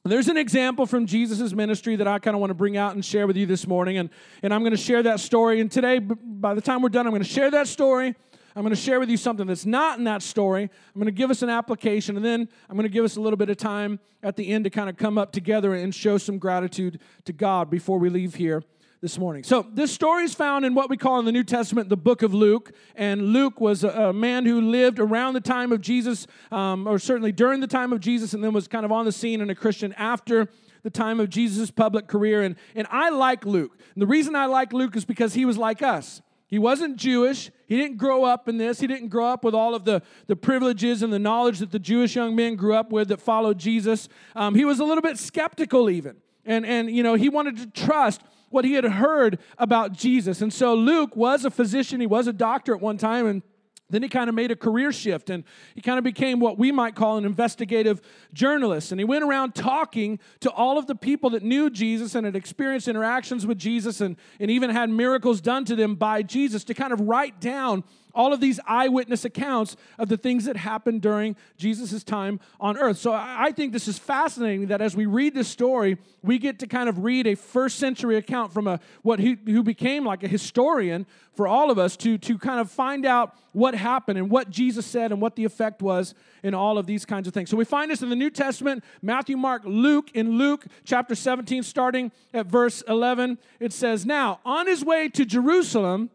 There's 0.07 0.29
an 0.29 0.37
example 0.37 0.85
from 0.85 1.07
Jesus' 1.07 1.55
ministry 1.55 1.97
that 1.97 2.07
I 2.07 2.19
kind 2.19 2.35
of 2.35 2.41
want 2.41 2.51
to 2.51 2.55
bring 2.55 2.77
out 2.77 2.95
and 2.95 3.03
share 3.03 3.27
with 3.27 3.39
you 3.39 3.47
this 3.47 3.67
morning. 3.67 3.97
And, 3.97 4.11
and 4.43 4.53
I'm 4.53 4.61
going 4.61 4.73
to 4.73 4.77
share 4.77 5.03
that 5.03 5.19
story. 5.19 5.61
And 5.61 5.73
today, 5.73 5.99
by 5.99 6.53
the 6.53 6.61
time 6.61 6.83
we're 6.83 6.91
done, 6.91 7.07
I'm 7.07 7.13
going 7.13 7.23
to 7.23 7.29
share 7.29 7.51
that 7.53 7.69
story. 7.69 8.15
I'm 8.57 8.63
going 8.63 8.75
to 8.75 8.81
share 8.81 9.01
with 9.01 9.11
you 9.11 9.17
something 9.17 9.49
that's 9.49 9.67
not 9.67 9.99
in 9.99 10.05
that 10.05 10.23
story. 10.23 10.63
I'm 10.63 11.01
going 11.01 11.07
to 11.07 11.13
give 11.13 11.31
us 11.31 11.43
an 11.43 11.51
application, 11.51 12.17
and 12.17 12.25
then 12.25 12.49
I'm 12.71 12.77
going 12.77 12.89
to 12.89 12.93
give 12.93 13.05
us 13.05 13.17
a 13.17 13.21
little 13.21 13.37
bit 13.37 13.51
of 13.51 13.57
time 13.57 13.99
at 14.23 14.37
the 14.37 14.49
end 14.51 14.65
to 14.65 14.71
kind 14.71 14.89
of 14.89 14.97
come 14.97 15.19
up 15.19 15.33
together 15.33 15.75
and 15.75 15.93
show 15.93 16.19
some 16.19 16.39
gratitude 16.39 17.01
to 17.25 17.33
God 17.33 17.69
before 17.69 17.99
we 17.99 18.09
leave 18.09 18.37
here 18.37 18.63
this 19.01 19.19
morning. 19.19 19.43
So, 19.43 19.67
this 19.73 19.93
story 19.93 20.25
is 20.25 20.35
found 20.35 20.65
in 20.65 20.75
what 20.75 20.89
we 20.89 20.97
call 20.97 21.19
in 21.19 21.25
the 21.25 21.33
New 21.33 21.43
Testament 21.43 21.89
the 21.89 21.97
book 21.97 22.23
of 22.23 22.33
Luke. 22.33 22.73
And 22.95 23.35
Luke 23.35 23.61
was 23.61 23.83
a, 23.83 24.13
man 24.13 24.47
who 24.47 24.61
lived 24.61 25.01
around 25.01 25.35
the 25.35 25.41
time 25.41 25.73
of 25.73 25.81
Jesus, 25.81 26.29
um, 26.53 26.87
or 26.87 27.01
certainly 27.01 27.33
during 27.33 27.61
the 27.61 27.67
time 27.67 27.93
of 27.93 27.99
Jesus, 27.99 28.35
and 28.35 28.43
then 28.43 28.53
was 28.53 28.69
kind 28.69 28.85
of 28.85 28.93
on 28.93 29.05
the 29.05 29.13
scene 29.13 29.41
and 29.41 29.51
a 29.51 29.55
Christian 29.55 29.93
after 29.95 30.49
the 30.85 30.91
time 30.91 31.19
of 31.19 31.29
Jesus' 31.29 31.73
public 31.73 32.07
career. 32.07 32.43
And, 32.43 32.55
and 32.77 32.87
I 32.91 33.11
like 33.11 33.45
Luke. 33.45 33.77
And 33.95 34.01
the 34.01 34.07
reason 34.07 34.37
I 34.37 34.47
like 34.47 34.73
Luke 34.73 34.95
is 34.97 35.05
because 35.05 35.35
he 35.35 35.45
was 35.45 35.59
like 35.59 35.83
us. 35.83 36.23
He 36.47 36.59
wasn't 36.59 36.97
Jewish. 36.97 37.51
He 37.67 37.77
didn't 37.77 37.97
grow 37.97 38.25
up 38.25 38.49
in 38.49 38.59
this. 38.59 38.81
He 38.81 38.87
didn't 38.87 39.09
grow 39.09 39.27
up 39.27 39.45
with 39.45 39.55
all 39.55 39.75
of 39.75 39.85
the, 39.85 40.03
the 40.27 40.37
privileges 40.37 41.03
and 41.03 41.13
the 41.13 41.19
knowledge 41.19 41.59
that 41.61 41.71
the 41.71 41.79
Jewish 41.79 42.15
young 42.17 42.37
men 42.37 42.57
grew 42.57 42.75
up 42.75 42.91
with 42.91 43.09
that 43.09 43.21
followed 43.21 43.59
Jesus. 43.59 44.09
Um, 44.37 44.55
he 44.55 44.65
was 44.65 44.81
a 44.81 44.85
little 44.85 45.03
bit 45.03 45.19
skeptical, 45.19 45.89
even. 45.89 46.17
And, 46.45 46.67
and, 46.67 46.91
you 46.91 47.03
know, 47.03 47.15
he 47.15 47.29
wanted 47.29 47.57
to 47.59 47.67
trust 47.69 48.21
what 48.51 48.65
he 48.65 48.75
had 48.75 48.85
heard 48.85 49.39
about 49.59 49.93
Jesus. 49.93 50.43
And 50.43 50.53
so 50.53 50.75
Luke 50.75 51.17
was 51.17 51.45
a 51.45 51.51
physician, 51.51 52.01
he 52.01 52.07
was 52.07 52.27
a 52.27 52.33
doctor 52.33 52.75
at 52.75 52.81
one 52.81 52.99
time, 52.99 53.27
and 53.27 53.43
then 53.91 54.03
he 54.03 54.09
kind 54.09 54.29
of 54.29 54.35
made 54.35 54.51
a 54.51 54.57
career 54.57 54.93
shift 54.93 55.31
and 55.31 55.45
he 55.75 55.81
kind 55.81 55.99
of 55.99 56.05
became 56.05 56.41
what 56.41 56.59
we 56.59 56.73
might 56.73 56.95
call 56.95 57.19
an 57.19 57.25
investigative 57.25 58.01
journalist. 58.33 58.93
And 58.93 59.01
he 59.01 59.05
went 59.05 59.25
around 59.25 59.55
talking 59.55 60.19
to 60.41 60.51
all 60.51 60.79
of 60.79 60.87
the 60.87 60.95
people 60.95 61.31
that 61.31 61.43
knew 61.43 61.69
Jesus 61.69 62.15
and 62.15 62.25
had 62.25 62.35
experienced 62.35 62.89
interactions 62.89 63.47
with 63.47 63.59
Jesus 63.59 64.01
and, 64.01 64.17
and 64.41 64.51
even 64.51 64.71
had 64.71 64.89
miracles 64.89 65.41
done 65.41 65.65
to 65.67 65.77
them 65.77 65.97
by 65.97 66.23
Jesus 66.23 66.65
to 66.65 66.75
kind 66.75 66.93
of 66.93 67.01
write 67.01 67.41
down 67.41 67.85
all 68.15 68.33
of 68.33 68.41
these 68.41 68.61
eyewitness 68.67 69.25
accounts 69.25 69.77
of 69.99 70.09
the 70.09 70.17
things 70.17 70.45
that 70.45 70.57
happened 70.57 71.03
during 71.03 71.37
Jesus' 71.57 72.05
time 72.05 72.41
on 72.61 72.79
earth. 72.79 72.99
So 72.99 73.13
I 73.13 73.53
think 73.53 73.73
this 73.73 73.89
is 73.89 73.99
fascinating 73.99 74.69
that 74.69 74.81
as 74.81 74.97
we 74.97 75.07
read 75.07 75.35
this 75.35 75.49
story, 75.49 75.99
we 76.23 76.39
get 76.39 76.59
to 76.61 76.67
kind 76.67 76.89
of 76.89 77.05
read 77.05 77.27
a 77.27 77.35
first 77.35 77.79
century 77.79 78.17
account 78.17 78.53
from 78.53 78.67
a 78.67 78.81
what 79.03 79.19
he 79.19 79.37
who 79.47 79.63
became 79.63 80.05
like 80.05 80.23
a 80.23 80.29
historian 80.29 81.07
for 81.35 81.49
all 81.49 81.71
of 81.71 81.79
us 81.79 81.97
to, 81.97 82.17
to 82.19 82.39
kind 82.39 82.61
of 82.61 82.71
find 82.71 83.05
out 83.05 83.35
what 83.53 83.75
happened 83.75 84.19
and 84.19 84.31
what 84.31 84.51
Jesus 84.51 84.87
said 84.87 85.13
and 85.13 85.21
what 85.21 85.37
the 85.37 85.45
effect 85.45 85.83
was 85.83 86.15
in 86.43 86.55
all 86.55 86.79
of 86.79 86.87
these 86.87 87.05
kinds 87.05 87.27
of 87.29 87.35
things. 87.35 87.51
So 87.51 87.57
we 87.57 87.65
find 87.65 87.91
this 87.91 88.03
in 88.03 88.09
the 88.09 88.17
New 88.17 88.31
Testament, 88.31 88.85
Matthew, 89.03 89.37
Mark, 89.37 89.63
Luke. 89.65 90.11
In 90.15 90.39
Luke 90.39 90.67
chapter 90.85 91.15
17, 91.15 91.63
starting 91.63 92.13
at 92.33 92.47
verse 92.47 92.83
11, 92.83 93.39
it 93.61 93.73
says, 93.73 94.05
Now, 94.05 94.41
on 94.45 94.67
his 94.67 94.85
way 94.85 95.09
to 95.11 95.25
Jerusalem, 95.25 96.11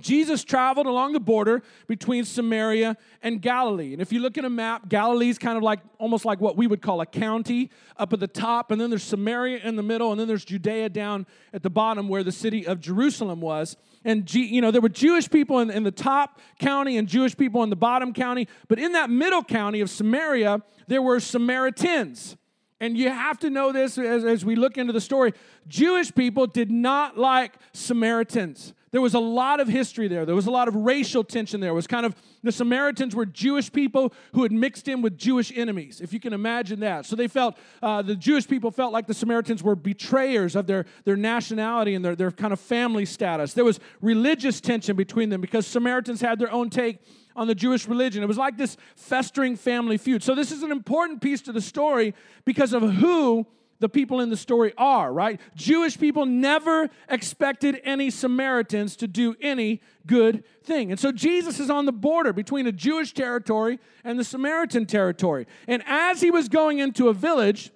Jesus 0.00 0.44
traveled 0.44 0.86
along 0.86 1.12
the 1.12 1.20
border 1.20 1.62
between 1.86 2.24
Samaria 2.24 2.96
and 3.22 3.40
Galilee. 3.40 3.92
And 3.92 4.02
if 4.02 4.12
you 4.12 4.20
look 4.20 4.38
at 4.38 4.44
a 4.44 4.50
map, 4.50 4.88
Galilee 4.88 5.28
is 5.28 5.38
kind 5.38 5.56
of 5.56 5.62
like 5.62 5.80
almost 5.98 6.24
like 6.24 6.40
what 6.40 6.56
we 6.56 6.66
would 6.66 6.82
call 6.82 7.00
a 7.00 7.06
county 7.06 7.70
up 7.96 8.12
at 8.12 8.20
the 8.20 8.26
top, 8.26 8.70
and 8.70 8.80
then 8.80 8.90
there's 8.90 9.02
Samaria 9.02 9.58
in 9.58 9.76
the 9.76 9.82
middle, 9.82 10.10
and 10.10 10.20
then 10.20 10.28
there's 10.28 10.44
Judea 10.44 10.88
down 10.88 11.26
at 11.52 11.62
the 11.62 11.70
bottom 11.70 12.08
where 12.08 12.24
the 12.24 12.32
city 12.32 12.66
of 12.66 12.80
Jerusalem 12.80 13.40
was. 13.40 13.76
And, 14.04 14.32
you 14.34 14.60
know, 14.60 14.70
there 14.70 14.80
were 14.80 14.88
Jewish 14.88 15.28
people 15.30 15.58
in, 15.58 15.70
in 15.70 15.82
the 15.82 15.90
top 15.90 16.40
county 16.58 16.96
and 16.96 17.06
Jewish 17.06 17.36
people 17.36 17.62
in 17.62 17.70
the 17.70 17.76
bottom 17.76 18.12
county, 18.12 18.48
but 18.68 18.78
in 18.78 18.92
that 18.92 19.10
middle 19.10 19.44
county 19.44 19.80
of 19.80 19.90
Samaria, 19.90 20.62
there 20.86 21.02
were 21.02 21.20
Samaritans. 21.20 22.36
And 22.80 22.96
you 22.96 23.10
have 23.10 23.38
to 23.40 23.50
know 23.50 23.72
this 23.72 23.98
as, 23.98 24.24
as 24.24 24.42
we 24.42 24.56
look 24.56 24.78
into 24.78 24.94
the 24.94 25.02
story. 25.02 25.34
Jewish 25.68 26.14
people 26.14 26.46
did 26.46 26.70
not 26.70 27.18
like 27.18 27.54
Samaritans. 27.74 28.72
There 28.92 29.00
was 29.00 29.14
a 29.14 29.20
lot 29.20 29.60
of 29.60 29.68
history 29.68 30.08
there. 30.08 30.26
There 30.26 30.34
was 30.34 30.46
a 30.46 30.50
lot 30.50 30.66
of 30.66 30.74
racial 30.74 31.22
tension 31.22 31.60
there. 31.60 31.70
It 31.70 31.74
was 31.74 31.86
kind 31.86 32.04
of 32.04 32.16
the 32.42 32.50
Samaritans 32.50 33.14
were 33.14 33.24
Jewish 33.24 33.72
people 33.72 34.12
who 34.32 34.42
had 34.42 34.50
mixed 34.50 34.88
in 34.88 35.00
with 35.00 35.16
Jewish 35.16 35.56
enemies, 35.56 36.00
if 36.00 36.12
you 36.12 36.18
can 36.18 36.32
imagine 36.32 36.80
that. 36.80 37.06
So 37.06 37.14
they 37.14 37.28
felt, 37.28 37.56
uh, 37.82 38.02
the 38.02 38.16
Jewish 38.16 38.48
people 38.48 38.72
felt 38.72 38.92
like 38.92 39.06
the 39.06 39.14
Samaritans 39.14 39.62
were 39.62 39.76
betrayers 39.76 40.56
of 40.56 40.66
their, 40.66 40.86
their 41.04 41.16
nationality 41.16 41.94
and 41.94 42.04
their, 42.04 42.16
their 42.16 42.32
kind 42.32 42.52
of 42.52 42.58
family 42.58 43.04
status. 43.04 43.54
There 43.54 43.64
was 43.64 43.78
religious 44.00 44.60
tension 44.60 44.96
between 44.96 45.28
them 45.28 45.40
because 45.40 45.68
Samaritans 45.68 46.20
had 46.20 46.40
their 46.40 46.50
own 46.50 46.68
take 46.68 46.98
on 47.36 47.46
the 47.46 47.54
Jewish 47.54 47.86
religion. 47.86 48.24
It 48.24 48.26
was 48.26 48.38
like 48.38 48.56
this 48.56 48.76
festering 48.96 49.54
family 49.54 49.98
feud. 49.98 50.24
So 50.24 50.34
this 50.34 50.50
is 50.50 50.64
an 50.64 50.72
important 50.72 51.22
piece 51.22 51.42
to 51.42 51.52
the 51.52 51.60
story 51.60 52.12
because 52.44 52.72
of 52.72 52.82
who 52.94 53.46
the 53.80 53.88
people 53.88 54.20
in 54.20 54.30
the 54.30 54.36
story 54.36 54.72
are, 54.78 55.12
right? 55.12 55.40
Jewish 55.56 55.98
people 55.98 56.26
never 56.26 56.88
expected 57.08 57.80
any 57.82 58.10
Samaritans 58.10 58.94
to 58.96 59.08
do 59.08 59.34
any 59.40 59.80
good 60.06 60.44
thing. 60.62 60.90
And 60.90 61.00
so 61.00 61.10
Jesus 61.10 61.58
is 61.58 61.70
on 61.70 61.86
the 61.86 61.92
border 61.92 62.32
between 62.32 62.66
a 62.66 62.72
Jewish 62.72 63.12
territory 63.12 63.80
and 64.04 64.18
the 64.18 64.24
Samaritan 64.24 64.86
territory. 64.86 65.46
And 65.66 65.82
as 65.86 66.20
he 66.20 66.30
was 66.30 66.48
going 66.48 66.78
into 66.78 67.08
a 67.08 67.14
village, 67.14 67.70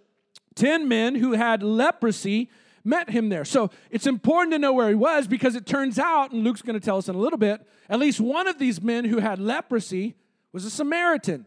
10 0.55 0.87
men 0.87 1.17
who 1.17 1.33
had 1.33 1.63
leprosy 1.63 2.51
met 2.85 3.11
him 3.11 3.31
there. 3.31 3.47
So 3.47 3.71
it's 3.91 4.07
important 4.07 4.53
to 4.53 4.59
know 4.59 4.73
where 4.73 4.91
he 4.91 4.95
was 4.95 5.27
because 5.27 5.57
it 5.57 5.67
turns 5.67 5.99
out, 5.99 6.33
and 6.33 6.45
Luke's 6.45 6.63
going 6.63 6.79
to 6.79 6.85
tell 6.85 6.99
us 6.99 7.09
in 7.09 7.15
a 7.15 7.19
little 7.19 7.39
bit, 7.39 7.67
at 7.89 7.99
least 7.99 8.21
one 8.21 8.47
of 8.47 8.59
these 8.59 8.83
men 8.83 9.07
who 9.07 9.19
had 9.19 9.39
leprosy 9.39 10.17
was 10.53 10.67
a 10.67 10.71
Samaritan. 10.71 11.47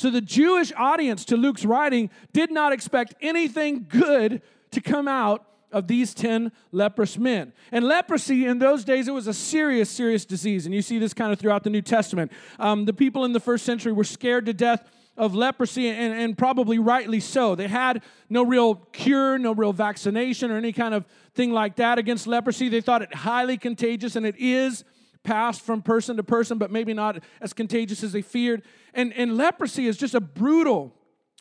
So 0.00 0.08
the 0.08 0.22
Jewish 0.22 0.72
audience 0.78 1.26
to 1.26 1.36
Luke's 1.36 1.66
writing 1.66 2.08
did 2.32 2.50
not 2.50 2.72
expect 2.72 3.14
anything 3.20 3.84
good 3.86 4.40
to 4.70 4.80
come 4.80 5.06
out 5.06 5.44
of 5.70 5.88
these 5.88 6.14
10 6.14 6.52
leprous 6.72 7.18
men. 7.18 7.52
And 7.70 7.84
leprosy 7.84 8.46
in 8.46 8.60
those 8.60 8.82
days, 8.82 9.08
it 9.08 9.10
was 9.10 9.26
a 9.26 9.34
serious, 9.34 9.90
serious 9.90 10.24
disease. 10.24 10.64
And 10.64 10.74
you 10.74 10.80
see 10.80 10.98
this 10.98 11.12
kind 11.12 11.34
of 11.34 11.38
throughout 11.38 11.64
the 11.64 11.70
New 11.70 11.82
Testament. 11.82 12.32
Um, 12.58 12.86
the 12.86 12.94
people 12.94 13.26
in 13.26 13.34
the 13.34 13.40
first 13.40 13.66
century 13.66 13.92
were 13.92 14.04
scared 14.04 14.46
to 14.46 14.54
death 14.54 14.90
of 15.18 15.34
leprosy, 15.34 15.90
and, 15.90 16.14
and 16.14 16.38
probably 16.38 16.78
rightly 16.78 17.20
so. 17.20 17.54
They 17.54 17.68
had 17.68 18.02
no 18.30 18.42
real 18.42 18.76
cure, 18.92 19.36
no 19.36 19.52
real 19.52 19.74
vaccination, 19.74 20.50
or 20.50 20.56
any 20.56 20.72
kind 20.72 20.94
of 20.94 21.04
thing 21.34 21.52
like 21.52 21.76
that 21.76 21.98
against 21.98 22.26
leprosy. 22.26 22.70
They 22.70 22.80
thought 22.80 23.02
it 23.02 23.14
highly 23.14 23.58
contagious, 23.58 24.16
and 24.16 24.24
it 24.24 24.36
is 24.38 24.82
passed 25.22 25.62
from 25.62 25.82
person 25.82 26.16
to 26.16 26.22
person, 26.22 26.58
but 26.58 26.70
maybe 26.70 26.94
not 26.94 27.22
as 27.40 27.52
contagious 27.52 28.02
as 28.02 28.12
they 28.12 28.22
feared. 28.22 28.62
And, 28.94 29.12
and 29.14 29.36
leprosy 29.36 29.86
is 29.86 29.96
just 29.96 30.14
a 30.14 30.20
brutal, 30.20 30.94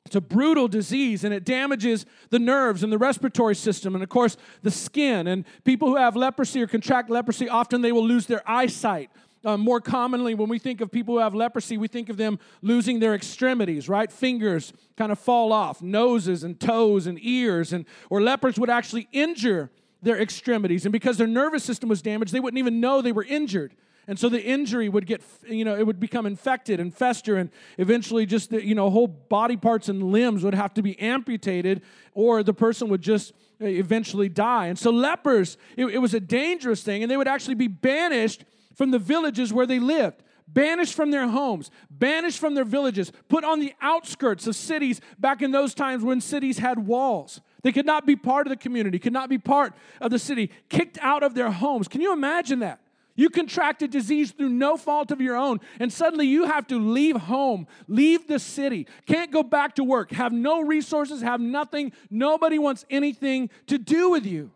it's 0.05 0.15
a 0.15 0.21
brutal 0.21 0.67
disease 0.67 1.24
and 1.24 1.33
it 1.33 1.45
damages 1.45 2.05
the 2.29 2.39
nerves 2.39 2.83
and 2.83 2.91
the 2.91 2.98
respiratory 2.98 3.55
system 3.55 3.95
and 3.95 4.03
of 4.03 4.09
course 4.09 4.38
the 4.63 4.71
skin. 4.71 5.27
And 5.27 5.45
people 5.63 5.88
who 5.88 5.95
have 5.98 6.15
leprosy 6.15 6.62
or 6.62 6.67
contract 6.67 7.09
leprosy, 7.09 7.48
often 7.48 7.81
they 7.81 7.91
will 7.91 8.05
lose 8.05 8.25
their 8.25 8.48
eyesight. 8.50 9.09
Uh, 9.45 9.55
more 9.55 9.79
commonly, 9.79 10.36
when 10.36 10.50
we 10.50 10.59
think 10.59 10.81
of 10.81 10.91
people 10.91 11.15
who 11.15 11.21
have 11.21 11.33
leprosy, 11.33 11.77
we 11.77 11.88
think 11.88 12.09
of 12.09 12.17
them 12.17 12.38
losing 12.62 13.00
their 13.00 13.15
extremities, 13.15 13.88
right? 13.88 14.12
Fingers 14.12 14.74
kind 14.98 15.13
of 15.13 15.19
fall 15.19 15.53
off, 15.53 15.81
noses 15.81 16.43
and 16.43 16.59
toes 16.59 17.07
and 17.07 17.17
ears, 17.21 17.71
and 17.71 17.86
or 18.09 18.21
lepers 18.21 18.59
would 18.59 18.69
actually 18.69 19.07
injure 19.13 19.71
their 20.01 20.19
extremities. 20.19 20.85
And 20.85 20.91
because 20.91 21.17
their 21.17 21.27
nervous 21.27 21.63
system 21.63 21.89
was 21.89 22.01
damaged, 22.01 22.33
they 22.33 22.39
wouldn't 22.39 22.59
even 22.59 22.79
know 22.79 23.01
they 23.01 23.11
were 23.11 23.23
injured. 23.23 23.73
And 24.07 24.17
so 24.17 24.27
the 24.27 24.41
injury 24.43 24.89
would 24.89 25.05
get, 25.05 25.21
you 25.47 25.63
know, 25.63 25.77
it 25.77 25.85
would 25.85 25.99
become 25.99 26.25
infected 26.25 26.79
and 26.79 26.91
fester, 26.91 27.35
and 27.35 27.51
eventually 27.77 28.25
just, 28.25 28.49
the, 28.49 28.65
you 28.65 28.73
know, 28.73 28.89
whole 28.89 29.07
body 29.07 29.55
parts 29.55 29.87
and 29.87 30.01
limbs 30.01 30.43
would 30.43 30.55
have 30.55 30.73
to 30.73 30.81
be 30.81 30.99
amputated, 30.99 31.83
or 32.15 32.41
the 32.41 32.53
person 32.53 32.89
would 32.89 33.03
just 33.03 33.33
uh, 33.61 33.65
eventually 33.65 34.27
die. 34.27 34.65
And 34.65 34.79
so 34.79 34.89
lepers, 34.89 35.57
it, 35.77 35.85
it 35.85 35.99
was 35.99 36.15
a 36.15 36.19
dangerous 36.19 36.81
thing, 36.81 37.03
and 37.03 37.11
they 37.11 37.17
would 37.17 37.27
actually 37.27 37.53
be 37.53 37.67
banished 37.67 38.45
from 38.73 38.89
the 38.89 38.97
villages 38.97 39.53
where 39.53 39.67
they 39.67 39.79
lived 39.79 40.23
banished 40.51 40.95
from 40.95 41.11
their 41.11 41.27
homes, 41.27 41.69
banished 41.91 42.39
from 42.39 42.55
their 42.55 42.65
villages, 42.65 43.11
put 43.27 43.43
on 43.43 43.59
the 43.59 43.73
outskirts 43.81 44.47
of 44.47 44.55
cities 44.55 44.99
back 45.19 45.43
in 45.43 45.51
those 45.51 45.75
times 45.75 46.03
when 46.03 46.19
cities 46.19 46.57
had 46.57 46.87
walls. 46.87 47.39
They 47.61 47.71
could 47.71 47.85
not 47.85 48.05
be 48.05 48.15
part 48.15 48.47
of 48.47 48.51
the 48.51 48.57
community, 48.57 48.99
could 48.99 49.13
not 49.13 49.29
be 49.29 49.37
part 49.37 49.73
of 49.99 50.11
the 50.11 50.19
city, 50.19 50.51
kicked 50.69 50.97
out 51.01 51.23
of 51.23 51.33
their 51.33 51.51
homes. 51.51 51.87
Can 51.87 52.01
you 52.01 52.13
imagine 52.13 52.59
that? 52.59 52.79
You 53.15 53.29
contract 53.29 53.81
a 53.81 53.87
disease 53.89 54.31
through 54.31 54.47
no 54.47 54.77
fault 54.77 55.11
of 55.11 55.19
your 55.19 55.35
own, 55.35 55.59
and 55.77 55.91
suddenly 55.91 56.25
you 56.25 56.45
have 56.45 56.67
to 56.67 56.79
leave 56.79 57.17
home, 57.17 57.67
leave 57.89 58.27
the 58.27 58.39
city, 58.39 58.87
can't 59.07 59.29
go 59.29 59.43
back 59.43 59.75
to 59.75 59.83
work, 59.83 60.11
have 60.11 60.31
no 60.31 60.61
resources, 60.61 61.21
have 61.21 61.41
nothing. 61.41 61.91
Nobody 62.09 62.57
wants 62.57 62.85
anything 62.89 63.49
to 63.67 63.77
do 63.77 64.09
with 64.09 64.25
you. 64.25 64.51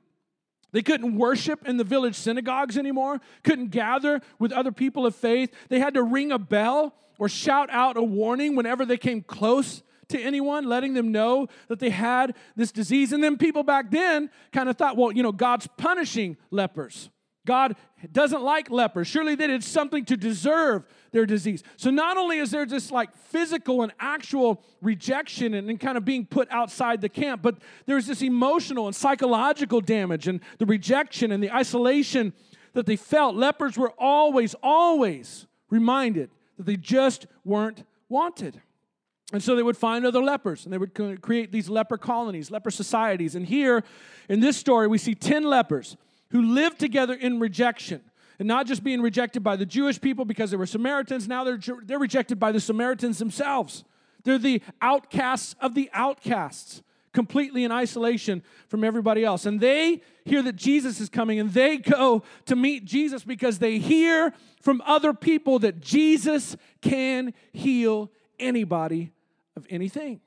They 0.71 0.81
couldn't 0.81 1.17
worship 1.17 1.67
in 1.67 1.75
the 1.75 1.83
village 1.83 2.15
synagogues 2.15 2.77
anymore, 2.77 3.19
couldn't 3.43 3.71
gather 3.71 4.21
with 4.39 4.53
other 4.53 4.71
people 4.71 5.05
of 5.05 5.13
faith. 5.13 5.53
They 5.67 5.79
had 5.79 5.95
to 5.95 6.03
ring 6.03 6.31
a 6.31 6.39
bell 6.39 6.95
or 7.19 7.27
shout 7.27 7.69
out 7.69 7.97
a 7.97 8.01
warning 8.01 8.55
whenever 8.55 8.85
they 8.85 8.97
came 8.97 9.23
close 9.23 9.83
to 10.13 10.21
anyone, 10.21 10.65
letting 10.65 10.93
them 10.93 11.11
know 11.11 11.47
that 11.67 11.79
they 11.79 11.89
had 11.89 12.35
this 12.55 12.71
disease. 12.71 13.11
And 13.11 13.23
then 13.23 13.37
people 13.37 13.63
back 13.63 13.91
then 13.91 14.29
kind 14.51 14.69
of 14.69 14.77
thought, 14.77 14.97
well, 14.97 15.11
you 15.11 15.21
know, 15.21 15.31
God's 15.31 15.67
punishing 15.77 16.37
lepers. 16.49 17.09
God 17.45 17.75
doesn't 18.11 18.41
like 18.41 18.71
lepers. 18.71 19.07
Surely 19.07 19.35
they 19.35 19.47
did 19.47 19.63
something 19.63 20.05
to 20.05 20.15
deserve 20.15 20.85
their 21.11 21.25
disease. 21.25 21.61
So 21.75 21.89
not 21.89 22.15
only 22.15 22.37
is 22.37 22.51
there 22.51 22.65
just 22.65 22.91
like 22.91 23.13
physical 23.15 23.81
and 23.81 23.91
actual 23.99 24.63
rejection 24.81 25.53
and, 25.53 25.69
and, 25.69 25.79
kind 25.79 25.97
of 25.97 26.05
being 26.05 26.25
put 26.25 26.49
outside 26.51 27.01
the 27.01 27.09
camp, 27.09 27.41
but 27.41 27.57
there's 27.85 28.07
this 28.07 28.21
emotional 28.21 28.87
and 28.87 28.95
psychological 28.95 29.81
damage 29.81 30.27
and 30.27 30.39
the 30.57 30.65
rejection 30.65 31.31
and 31.31 31.43
the 31.43 31.51
isolation 31.51 32.33
that 32.73 32.85
they 32.85 32.95
felt. 32.95 33.35
Lepers 33.35 33.77
were 33.77 33.93
always, 33.97 34.55
always 34.63 35.45
reminded 35.69 36.29
that 36.57 36.65
they 36.65 36.77
just 36.77 37.27
weren't 37.43 37.83
wanted. 38.07 38.61
And 39.33 39.41
so 39.41 39.55
they 39.55 39.63
would 39.63 39.75
find 39.75 40.05
other 40.05 40.21
lepers 40.21 40.63
and 40.63 40.71
they 40.71 40.77
would 40.77 40.93
create 41.21 41.51
these 41.51 41.67
leper 41.67 41.97
colonies, 41.97 42.51
leper 42.51 42.69
societies. 42.69 43.33
And 43.33 43.47
here 43.47 43.83
in 44.29 44.39
this 44.39 44.55
story, 44.55 44.87
we 44.87 44.99
see 44.99 45.15
10 45.15 45.43
lepers 45.43 45.97
who 46.29 46.43
lived 46.43 46.79
together 46.79 47.15
in 47.15 47.39
rejection. 47.39 48.01
And 48.37 48.47
not 48.47 48.67
just 48.67 48.83
being 48.83 49.01
rejected 49.01 49.43
by 49.43 49.55
the 49.55 49.65
Jewish 49.65 49.99
people 49.99 50.23
because 50.23 50.51
they 50.51 50.57
were 50.57 50.67
Samaritans, 50.67 51.27
now 51.27 51.43
they're, 51.43 51.59
they're 51.83 51.99
rejected 51.99 52.39
by 52.39 52.51
the 52.51 52.59
Samaritans 52.59 53.17
themselves. 53.17 53.83
They're 54.23 54.37
the 54.37 54.61
outcasts 54.81 55.55
of 55.59 55.73
the 55.73 55.89
outcasts, 55.93 56.83
completely 57.11 57.63
in 57.63 57.71
isolation 57.71 58.43
from 58.67 58.83
everybody 58.83 59.23
else. 59.23 59.47
And 59.47 59.59
they 59.59 60.01
hear 60.25 60.43
that 60.43 60.55
Jesus 60.55 60.99
is 60.99 61.09
coming 61.09 61.39
and 61.39 61.51
they 61.51 61.77
go 61.77 62.23
to 62.45 62.55
meet 62.55 62.85
Jesus 62.85 63.23
because 63.23 63.59
they 63.59 63.79
hear 63.79 64.33
from 64.61 64.81
other 64.85 65.13
people 65.13 65.59
that 65.59 65.79
Jesus 65.79 66.55
can 66.81 67.33
heal 67.51 68.11
anybody 68.39 69.12
of 69.55 69.65
anything. 69.69 70.21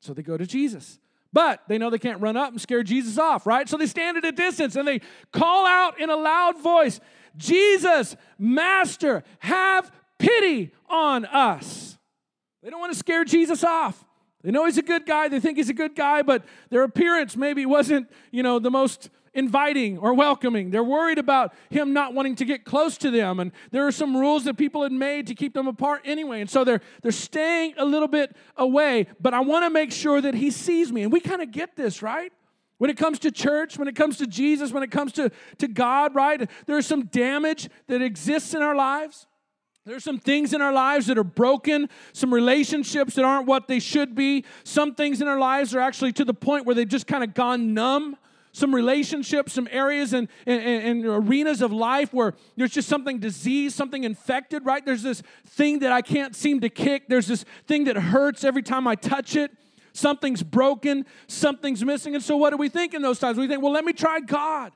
So 0.00 0.14
they 0.14 0.22
go 0.22 0.36
to 0.36 0.46
Jesus. 0.46 0.98
But 1.32 1.62
they 1.68 1.78
know 1.78 1.90
they 1.90 1.98
can't 1.98 2.20
run 2.20 2.36
up 2.36 2.50
and 2.50 2.60
scare 2.60 2.82
Jesus 2.82 3.18
off, 3.18 3.46
right? 3.46 3.68
So 3.68 3.76
they 3.76 3.86
stand 3.86 4.16
at 4.16 4.24
a 4.24 4.32
distance 4.32 4.74
and 4.74 4.86
they 4.86 5.00
call 5.32 5.66
out 5.66 6.00
in 6.00 6.10
a 6.10 6.16
loud 6.16 6.60
voice, 6.60 7.00
Jesus, 7.36 8.16
Master, 8.38 9.22
have 9.38 9.92
pity 10.18 10.72
on 10.88 11.24
us. 11.26 11.98
They 12.62 12.70
don't 12.70 12.80
want 12.80 12.92
to 12.92 12.98
scare 12.98 13.24
Jesus 13.24 13.62
off. 13.62 14.04
They 14.42 14.50
know 14.50 14.64
he's 14.64 14.78
a 14.78 14.82
good 14.82 15.06
guy. 15.06 15.28
They 15.28 15.38
think 15.38 15.58
he's 15.58 15.68
a 15.68 15.74
good 15.74 15.94
guy, 15.94 16.22
but 16.22 16.44
their 16.70 16.82
appearance 16.82 17.36
maybe 17.36 17.64
wasn't, 17.66 18.10
you 18.30 18.42
know, 18.42 18.58
the 18.58 18.70
most 18.70 19.10
inviting 19.34 19.98
or 19.98 20.14
welcoming. 20.14 20.70
They're 20.70 20.82
worried 20.82 21.18
about 21.18 21.54
him 21.70 21.92
not 21.92 22.14
wanting 22.14 22.36
to 22.36 22.44
get 22.44 22.64
close 22.64 22.98
to 22.98 23.10
them. 23.10 23.40
And 23.40 23.52
there 23.70 23.86
are 23.86 23.92
some 23.92 24.16
rules 24.16 24.44
that 24.44 24.56
people 24.56 24.82
had 24.82 24.92
made 24.92 25.26
to 25.28 25.34
keep 25.34 25.54
them 25.54 25.68
apart 25.68 26.02
anyway. 26.04 26.40
And 26.40 26.50
so 26.50 26.64
they're 26.64 26.80
they're 27.02 27.12
staying 27.12 27.74
a 27.76 27.84
little 27.84 28.08
bit 28.08 28.34
away, 28.56 29.06
but 29.20 29.34
I 29.34 29.40
want 29.40 29.64
to 29.64 29.70
make 29.70 29.92
sure 29.92 30.20
that 30.20 30.34
he 30.34 30.50
sees 30.50 30.92
me. 30.92 31.02
And 31.02 31.12
we 31.12 31.20
kind 31.20 31.42
of 31.42 31.50
get 31.50 31.76
this, 31.76 32.02
right? 32.02 32.32
When 32.78 32.88
it 32.88 32.96
comes 32.96 33.18
to 33.20 33.30
church, 33.30 33.76
when 33.76 33.88
it 33.88 33.94
comes 33.94 34.16
to 34.18 34.26
Jesus, 34.26 34.72
when 34.72 34.82
it 34.82 34.90
comes 34.90 35.12
to, 35.12 35.30
to 35.58 35.68
God, 35.68 36.14
right? 36.14 36.48
There's 36.64 36.86
some 36.86 37.06
damage 37.06 37.68
that 37.88 38.00
exists 38.00 38.54
in 38.54 38.62
our 38.62 38.74
lives. 38.74 39.26
There's 39.84 40.04
some 40.04 40.18
things 40.18 40.52
in 40.54 40.62
our 40.62 40.72
lives 40.72 41.06
that 41.06 41.18
are 41.18 41.24
broken, 41.24 41.88
some 42.12 42.32
relationships 42.32 43.14
that 43.14 43.24
aren't 43.24 43.46
what 43.46 43.68
they 43.68 43.80
should 43.80 44.14
be. 44.14 44.44
Some 44.64 44.94
things 44.94 45.20
in 45.20 45.28
our 45.28 45.38
lives 45.38 45.74
are 45.74 45.80
actually 45.80 46.12
to 46.12 46.24
the 46.24 46.32
point 46.32 46.64
where 46.64 46.74
they've 46.74 46.88
just 46.88 47.06
kind 47.06 47.22
of 47.22 47.34
gone 47.34 47.74
numb 47.74 48.16
some 48.52 48.74
relationships, 48.74 49.52
some 49.52 49.68
areas 49.70 50.12
and, 50.12 50.28
and, 50.46 50.62
and, 50.62 51.06
arenas 51.06 51.62
of 51.62 51.72
life 51.72 52.12
where 52.12 52.34
there's 52.56 52.72
just 52.72 52.88
something 52.88 53.18
diseased, 53.18 53.76
something 53.76 54.04
infected, 54.04 54.64
right? 54.66 54.84
There's 54.84 55.02
this 55.02 55.22
thing 55.46 55.80
that 55.80 55.92
I 55.92 56.02
can't 56.02 56.34
seem 56.34 56.60
to 56.60 56.68
kick. 56.68 57.08
There's 57.08 57.26
this 57.26 57.44
thing 57.66 57.84
that 57.84 57.96
hurts 57.96 58.44
every 58.44 58.62
time 58.62 58.86
I 58.86 58.96
touch 58.96 59.36
it. 59.36 59.52
Something's 59.92 60.42
broken, 60.42 61.04
something's 61.26 61.84
missing. 61.84 62.14
And 62.14 62.22
so, 62.22 62.36
what 62.36 62.50
do 62.50 62.56
we 62.56 62.68
think 62.68 62.94
in 62.94 63.02
those 63.02 63.18
times? 63.18 63.38
We 63.38 63.48
think, 63.48 63.62
well, 63.62 63.72
let 63.72 63.84
me 63.84 63.92
try 63.92 64.20
God. 64.20 64.72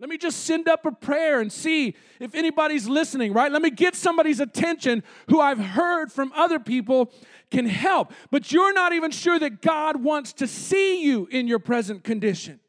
Let 0.00 0.08
me 0.08 0.16
just 0.16 0.44
send 0.44 0.68
up 0.68 0.86
a 0.86 0.92
prayer 0.92 1.40
and 1.40 1.52
see 1.52 1.96
if 2.20 2.34
anybody's 2.34 2.88
listening, 2.88 3.32
right? 3.32 3.50
Let 3.50 3.62
me 3.62 3.70
get 3.70 3.96
somebody's 3.96 4.38
attention 4.38 5.02
who 5.28 5.40
I've 5.40 5.58
heard 5.58 6.12
from 6.12 6.32
other 6.36 6.60
people 6.60 7.12
can 7.50 7.66
help. 7.66 8.12
But 8.30 8.52
you're 8.52 8.72
not 8.72 8.92
even 8.92 9.10
sure 9.10 9.38
that 9.40 9.60
God 9.60 10.02
wants 10.02 10.34
to 10.34 10.46
see 10.46 11.02
you 11.02 11.26
in 11.32 11.48
your 11.48 11.58
present 11.58 12.04
condition. 12.04 12.60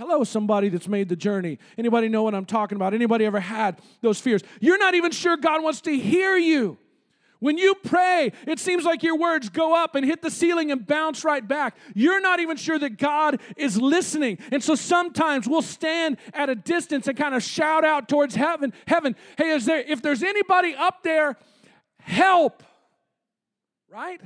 Hello, 0.00 0.24
somebody 0.24 0.70
that's 0.70 0.88
made 0.88 1.10
the 1.10 1.14
journey. 1.14 1.58
Anybody 1.76 2.08
know 2.08 2.22
what 2.22 2.34
I'm 2.34 2.46
talking 2.46 2.76
about? 2.76 2.94
Anybody 2.94 3.26
ever 3.26 3.38
had 3.38 3.78
those 4.00 4.18
fears? 4.18 4.40
You're 4.58 4.78
not 4.78 4.94
even 4.94 5.12
sure 5.12 5.36
God 5.36 5.62
wants 5.62 5.82
to 5.82 5.94
hear 5.94 6.38
you. 6.38 6.78
When 7.38 7.58
you 7.58 7.74
pray, 7.74 8.32
it 8.46 8.58
seems 8.58 8.84
like 8.84 9.02
your 9.02 9.18
words 9.18 9.50
go 9.50 9.74
up 9.76 9.96
and 9.96 10.06
hit 10.06 10.22
the 10.22 10.30
ceiling 10.30 10.72
and 10.72 10.86
bounce 10.86 11.22
right 11.22 11.46
back. 11.46 11.76
You're 11.94 12.22
not 12.22 12.40
even 12.40 12.56
sure 12.56 12.78
that 12.78 12.96
God 12.96 13.42
is 13.58 13.78
listening. 13.78 14.38
And 14.50 14.64
so 14.64 14.74
sometimes 14.74 15.46
we'll 15.46 15.60
stand 15.60 16.16
at 16.32 16.48
a 16.48 16.54
distance 16.54 17.06
and 17.06 17.14
kind 17.14 17.34
of 17.34 17.42
shout 17.42 17.84
out 17.84 18.08
towards 18.08 18.34
heaven, 18.34 18.72
heaven, 18.86 19.14
hey, 19.36 19.50
is 19.50 19.66
there 19.66 19.84
if 19.86 20.00
there's 20.00 20.22
anybody 20.22 20.74
up 20.74 21.02
there, 21.02 21.36
help. 21.98 22.62
Right? 23.90 24.22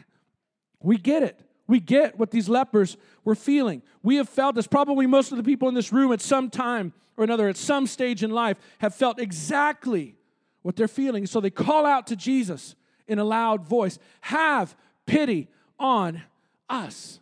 We 0.80 0.98
get 0.98 1.24
it. 1.24 1.40
We 1.66 1.80
get 1.80 2.16
what 2.16 2.30
these 2.30 2.48
lepers 2.48 2.96
were 3.24 3.34
feeling. 3.34 3.82
We 4.02 4.16
have 4.16 4.28
felt 4.28 4.54
this. 4.54 4.66
Probably 4.66 5.06
most 5.06 5.32
of 5.32 5.38
the 5.38 5.44
people 5.44 5.68
in 5.68 5.74
this 5.74 5.92
room 5.92 6.12
at 6.12 6.20
some 6.20 6.50
time 6.50 6.92
or 7.16 7.24
another, 7.24 7.48
at 7.48 7.56
some 7.56 7.86
stage 7.86 8.22
in 8.22 8.30
life, 8.30 8.58
have 8.78 8.94
felt 8.94 9.18
exactly 9.18 10.16
what 10.62 10.76
they're 10.76 10.88
feeling. 10.88 11.26
So 11.26 11.40
they 11.40 11.50
call 11.50 11.86
out 11.86 12.06
to 12.08 12.16
Jesus 12.16 12.74
in 13.06 13.18
a 13.18 13.24
loud 13.24 13.66
voice 13.66 13.98
Have 14.22 14.76
pity 15.06 15.48
on 15.78 16.22
us. 16.68 17.20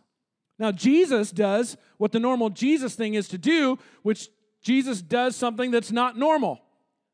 Now, 0.59 0.71
Jesus 0.71 1.31
does 1.31 1.77
what 1.97 2.11
the 2.11 2.19
normal 2.19 2.49
Jesus 2.49 2.95
thing 2.95 3.15
is 3.15 3.27
to 3.29 3.37
do, 3.37 3.77
which 4.01 4.29
Jesus 4.61 5.01
does 5.01 5.35
something 5.35 5.71
that's 5.71 5.91
not 5.91 6.17
normal. 6.17 6.62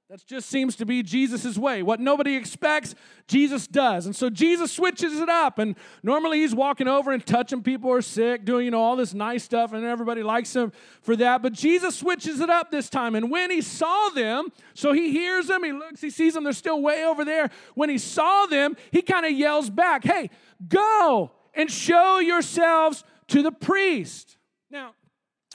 That 0.09 0.25
just 0.25 0.49
seems 0.49 0.75
to 0.77 0.87
be 0.87 1.03
Jesus' 1.03 1.55
way. 1.55 1.83
What 1.83 1.99
nobody 1.99 2.35
expects, 2.35 2.95
Jesus 3.27 3.67
does. 3.67 4.07
And 4.07 4.15
so 4.15 4.31
Jesus 4.31 4.71
switches 4.71 5.19
it 5.19 5.29
up. 5.29 5.59
And 5.59 5.75
normally 6.01 6.39
he's 6.39 6.55
walking 6.55 6.87
over 6.87 7.11
and 7.11 7.23
touching 7.23 7.61
people 7.61 7.91
who 7.91 7.95
are 7.95 8.01
sick, 8.01 8.43
doing, 8.43 8.65
you 8.65 8.71
know, 8.71 8.81
all 8.81 8.95
this 8.95 9.13
nice 9.13 9.43
stuff, 9.43 9.71
and 9.71 9.85
everybody 9.85 10.23
likes 10.23 10.55
him 10.55 10.71
for 11.03 11.15
that. 11.17 11.43
But 11.43 11.53
Jesus 11.53 11.95
switches 11.95 12.39
it 12.39 12.49
up 12.49 12.71
this 12.71 12.89
time. 12.89 13.13
And 13.13 13.29
when 13.29 13.51
he 13.51 13.61
saw 13.61 14.09
them, 14.09 14.47
so 14.73 14.93
he 14.93 15.11
hears 15.11 15.45
them, 15.45 15.63
he 15.63 15.71
looks, 15.71 16.01
he 16.01 16.09
sees 16.09 16.33
them, 16.33 16.43
they're 16.43 16.53
still 16.53 16.81
way 16.81 17.05
over 17.05 17.23
there. 17.23 17.51
When 17.75 17.91
he 17.91 17.99
saw 17.99 18.47
them, 18.47 18.77
he 18.89 19.03
kind 19.03 19.27
of 19.27 19.33
yells 19.33 19.69
back, 19.69 20.03
Hey, 20.03 20.31
go 20.67 21.33
and 21.53 21.69
show 21.69 22.17
yourselves 22.17 23.03
to 23.27 23.43
the 23.43 23.51
priest. 23.51 24.37
Now, 24.71 24.95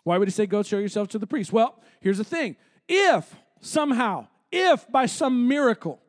why 0.05 0.17
would 0.17 0.29
he 0.29 0.33
say, 0.33 0.47
Go 0.47 0.63
show 0.63 0.79
yourselves 0.79 1.11
to 1.11 1.19
the 1.19 1.27
priest? 1.27 1.53
Well, 1.53 1.83
here's 1.99 2.19
the 2.19 2.25
thing. 2.25 2.55
If 2.87 3.35
somehow, 3.61 4.29
if 4.55 4.91
by 4.91 5.07
some 5.07 5.49
miracle, 5.49 6.01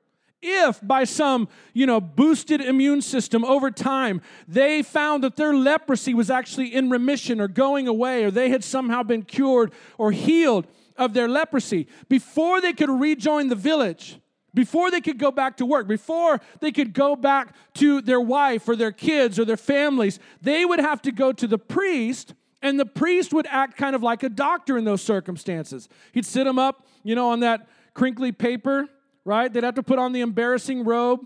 if 0.42 0.80
by 0.86 1.04
some 1.04 1.48
you 1.74 1.86
know 1.86 2.00
boosted 2.00 2.62
immune 2.62 3.02
system 3.02 3.44
over 3.44 3.72
time 3.72 4.22
they 4.48 4.84
found 4.84 5.24
that 5.24 5.36
their 5.36 5.56
leprosy 5.56 6.14
was 6.14 6.30
actually 6.30 6.74
in 6.74 6.90
remission 6.90 7.42
or 7.42 7.48
going 7.48 7.88
away 7.88 8.24
or 8.24 8.30
they 8.30 8.50
had 8.50 8.64
somehow 8.64 9.02
been 9.02 9.24
cured 9.24 9.74
or 9.98 10.12
healed 10.12 10.68
of 10.96 11.14
their 11.14 11.28
leprosy. 11.28 11.88
Before 12.08 12.62
they 12.62 12.74
could 12.74 12.90
rejoin 12.90 13.50
the 13.50 13.56
village 13.56 14.20
before 14.54 14.90
they 14.90 15.02
could 15.02 15.18
go 15.18 15.32
back 15.32 15.58
to 15.58 15.66
work 15.66 15.88
before 15.88 16.40
they 16.62 16.72
could 16.72 16.94
go 16.94 17.16
back 17.16 17.54
to 17.74 18.00
their 18.02 18.22
wife 18.22 18.70
or 18.70 18.76
their 18.76 18.92
kids 18.92 19.38
or 19.38 19.44
their 19.44 19.58
families 19.58 20.18
they 20.42 20.64
would 20.64 20.80
have 20.80 21.02
to 21.02 21.12
go 21.12 21.34
to 21.34 21.46
the 21.46 21.58
priest 21.58 22.34
and 22.62 22.80
the 22.80 22.86
priest 22.86 23.34
would 23.34 23.46
act 23.48 23.76
kind 23.76 23.96
of 23.96 24.02
like 24.02 24.24
a 24.24 24.30
doctor 24.30 24.78
in 24.78 24.86
those 24.86 25.02
circumstances. 25.02 25.90
He'd 26.14 26.26
sit 26.26 26.46
them 26.46 26.60
up 26.60 26.88
you 27.04 27.16
know 27.16 27.30
on 27.30 27.42
that 27.42 27.68
crinkly 27.96 28.32
paper, 28.32 28.88
right? 29.24 29.52
They'd 29.52 29.64
have 29.64 29.76
to 29.76 29.84
put 29.84 29.98
on 29.98 30.12
the 30.12 30.22
embarrassing 30.22 30.84
robe 30.84 31.22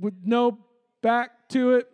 with 0.00 0.14
no 0.24 0.58
back 1.02 1.48
to 1.50 1.74
it. 1.74 1.88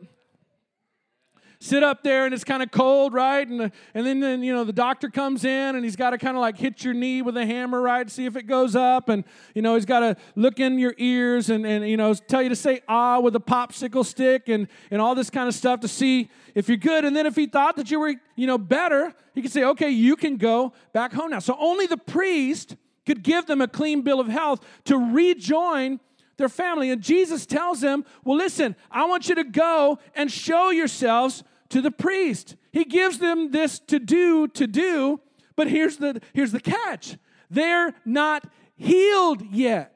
Sit 1.60 1.82
up 1.82 2.04
there 2.04 2.24
and 2.24 2.32
it's 2.32 2.44
kind 2.44 2.62
of 2.62 2.70
cold, 2.70 3.12
right? 3.12 3.46
And, 3.46 3.72
and 3.92 4.06
then, 4.06 4.20
then, 4.20 4.44
you 4.44 4.54
know, 4.54 4.62
the 4.62 4.72
doctor 4.72 5.10
comes 5.10 5.44
in 5.44 5.74
and 5.74 5.82
he's 5.82 5.96
got 5.96 6.10
to 6.10 6.18
kind 6.18 6.36
of 6.36 6.40
like 6.40 6.56
hit 6.56 6.84
your 6.84 6.94
knee 6.94 7.20
with 7.20 7.36
a 7.36 7.44
hammer, 7.44 7.82
right? 7.82 8.08
See 8.08 8.26
if 8.26 8.36
it 8.36 8.44
goes 8.44 8.76
up. 8.76 9.08
And, 9.08 9.24
you 9.56 9.62
know, 9.62 9.74
he's 9.74 9.84
got 9.84 10.00
to 10.00 10.16
look 10.36 10.60
in 10.60 10.78
your 10.78 10.94
ears 10.98 11.50
and, 11.50 11.66
and, 11.66 11.88
you 11.88 11.96
know, 11.96 12.14
tell 12.14 12.40
you 12.40 12.48
to 12.50 12.56
say 12.56 12.82
ah 12.86 13.18
with 13.18 13.34
a 13.34 13.40
popsicle 13.40 14.06
stick 14.06 14.48
and, 14.48 14.68
and 14.92 15.02
all 15.02 15.16
this 15.16 15.30
kind 15.30 15.48
of 15.48 15.54
stuff 15.54 15.80
to 15.80 15.88
see 15.88 16.30
if 16.54 16.68
you're 16.68 16.76
good. 16.76 17.04
And 17.04 17.16
then 17.16 17.26
if 17.26 17.34
he 17.34 17.46
thought 17.46 17.74
that 17.74 17.90
you 17.90 17.98
were, 17.98 18.14
you 18.36 18.46
know, 18.46 18.58
better, 18.58 19.12
he 19.34 19.42
could 19.42 19.50
say, 19.50 19.64
okay, 19.64 19.90
you 19.90 20.14
can 20.14 20.36
go 20.36 20.72
back 20.92 21.12
home 21.12 21.32
now. 21.32 21.40
So 21.40 21.56
only 21.58 21.86
the 21.86 21.96
priest 21.96 22.76
could 23.08 23.22
give 23.22 23.46
them 23.46 23.62
a 23.62 23.66
clean 23.66 24.02
bill 24.02 24.20
of 24.20 24.28
health 24.28 24.60
to 24.84 24.98
rejoin 24.98 25.98
their 26.36 26.50
family. 26.50 26.90
And 26.90 27.02
Jesus 27.02 27.46
tells 27.46 27.80
them, 27.80 28.04
Well, 28.22 28.36
listen, 28.36 28.76
I 28.90 29.06
want 29.06 29.28
you 29.28 29.34
to 29.36 29.44
go 29.44 29.98
and 30.14 30.30
show 30.30 30.68
yourselves 30.68 31.42
to 31.70 31.80
the 31.80 31.90
priest. 31.90 32.54
He 32.70 32.84
gives 32.84 33.18
them 33.18 33.50
this 33.50 33.78
to 33.86 33.98
do, 33.98 34.46
to 34.48 34.66
do, 34.66 35.20
but 35.56 35.68
here's 35.68 35.96
the, 35.96 36.20
here's 36.34 36.52
the 36.52 36.60
catch 36.60 37.16
they're 37.50 37.94
not 38.04 38.44
healed 38.76 39.42
yet. 39.50 39.94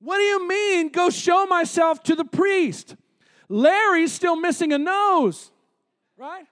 What 0.00 0.16
do 0.16 0.22
you 0.22 0.48
mean, 0.48 0.88
go 0.88 1.10
show 1.10 1.44
myself 1.46 2.02
to 2.04 2.14
the 2.14 2.24
priest? 2.24 2.96
Larry's 3.48 4.12
still 4.12 4.36
missing 4.36 4.72
a 4.72 4.78
nose, 4.78 5.50
right? 6.16 6.46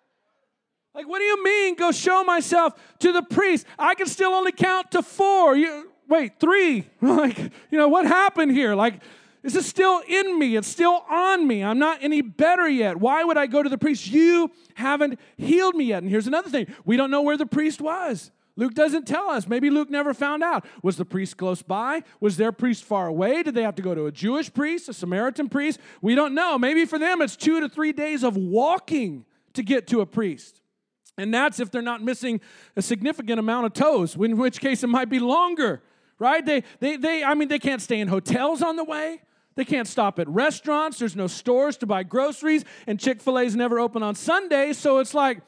Like, 0.95 1.09
what 1.09 1.19
do 1.19 1.25
you 1.25 1.43
mean, 1.43 1.75
go 1.75 1.91
show 1.91 2.23
myself 2.23 2.75
to 3.01 3.13
the 3.13 3.23
priest? 3.23 3.67
I 3.79 3.95
can 3.95 4.07
still 4.07 4.33
only 4.33 4.53
count 4.53 4.93
to 4.93 5.03
four. 5.03 5.57
You, 5.57 5.91
wait, 6.09 6.39
three. 6.39 6.89
like, 7.01 7.37
you 7.39 7.79
know, 7.79 7.89
what 7.89 8.07
happened 8.07 8.53
here? 8.53 8.75
Like, 8.75 9.01
is 9.43 9.53
this 9.53 9.65
is 9.65 9.69
still 9.69 10.01
in 10.09 10.39
me. 10.39 10.57
It's 10.57 10.69
still 10.69 11.05
on 11.11 11.47
me. 11.47 11.63
I'm 11.63 11.79
not 11.79 11.99
any 12.01 12.23
better 12.23 12.67
yet. 12.67 12.97
Why 12.97 13.25
would 13.25 13.37
I 13.37 13.47
go 13.47 13.63
to 13.63 13.69
the 13.69 13.77
priest? 13.77 14.07
You 14.07 14.51
haven't 14.75 15.21
healed 15.37 15.75
me 15.75 15.85
yet. 15.87 16.03
And 16.03 16.11
here's 16.11 16.27
another 16.27 16.49
thing 16.49 16.67
we 16.85 16.97
don't 16.97 17.11
know 17.11 17.23
where 17.23 17.37
the 17.37 17.45
priest 17.45 17.81
was. 17.81 18.31
Luke 18.57 18.73
doesn't 18.73 19.07
tell 19.07 19.29
us. 19.29 19.49
Maybe 19.49 19.69
Luke 19.69 19.91
never 19.91 20.15
found 20.15 20.45
out. 20.45 20.65
Was 20.83 20.97
the 20.97 21.05
priest 21.05 21.37
close 21.37 21.61
by? 21.61 22.05
Was 22.21 22.37
their 22.37 22.53
priest 22.53 22.85
far 22.85 23.09
away? 23.09 23.43
Did 23.43 23.55
they 23.55 23.65
have 23.65 23.75
to 23.75 23.83
go 23.83 23.95
to 23.95 24.07
a 24.07 24.13
Jewish 24.13 24.53
priest, 24.55 24.89
a 24.89 24.95
Samaritan 24.95 25.49
priest? 25.49 25.81
We 26.01 26.15
don't 26.15 26.35
know. 26.35 26.57
Maybe 26.57 26.85
for 26.85 26.99
them 26.99 27.21
it's 27.21 27.37
two 27.37 27.61
to 27.61 27.69
three 27.69 27.93
days 27.93 28.23
of 28.23 28.37
walking 28.37 29.25
to 29.55 29.63
get 29.63 29.89
to 29.89 30.01
a 30.01 30.07
priest. 30.07 30.63
And 31.17 31.33
that's 31.33 31.61
if 31.61 31.71
they're 31.71 31.83
not 31.83 32.03
missing 32.03 32.41
a 32.77 32.83
significant 32.83 33.39
amount 33.39 33.67
of 33.67 33.73
toes, 33.73 34.17
in 34.17 34.37
which 34.37 34.61
case 34.61 34.83
it 34.83 34.89
might 34.89 35.09
be 35.09 35.21
longer, 35.21 35.83
right? 36.19 36.45
They, 36.45 36.65
they, 36.81 36.97
they, 36.97 37.23
I 37.23 37.35
mean, 37.35 37.49
they 37.49 37.59
can't 37.59 37.81
stay 37.81 38.01
in 38.01 38.09
hotels 38.09 38.63
on 38.63 38.77
the 38.77 38.85
way. 38.85 39.23
They 39.55 39.65
can't 39.65 39.87
stop 39.87 40.19
at 40.19 40.29
restaurants. 40.29 40.99
There's 40.99 41.15
no 41.15 41.29
stores 41.29 41.77
to 41.79 41.87
buy 41.87 42.03
groceries, 42.03 42.65
and 42.89 42.99
Chick 42.99 43.21
fil 43.21 43.39
A's 43.39 43.55
never 43.55 43.79
open 43.79 44.03
on 44.03 44.17
Sundays. 44.17 44.79
So 44.79 44.99
it's 44.99 45.15
like, 45.15 45.39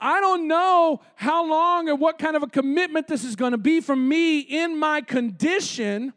I 0.00 0.20
don't 0.20 0.46
know 0.46 1.00
how 1.16 1.44
long 1.44 1.88
or 1.88 1.96
what 1.96 2.18
kind 2.18 2.36
of 2.36 2.44
a 2.44 2.46
commitment 2.46 3.08
this 3.08 3.24
is 3.24 3.34
going 3.34 3.50
to 3.50 3.58
be 3.58 3.80
from 3.80 4.08
me 4.08 4.38
in 4.38 4.78
my 4.78 5.00
condition 5.00 6.12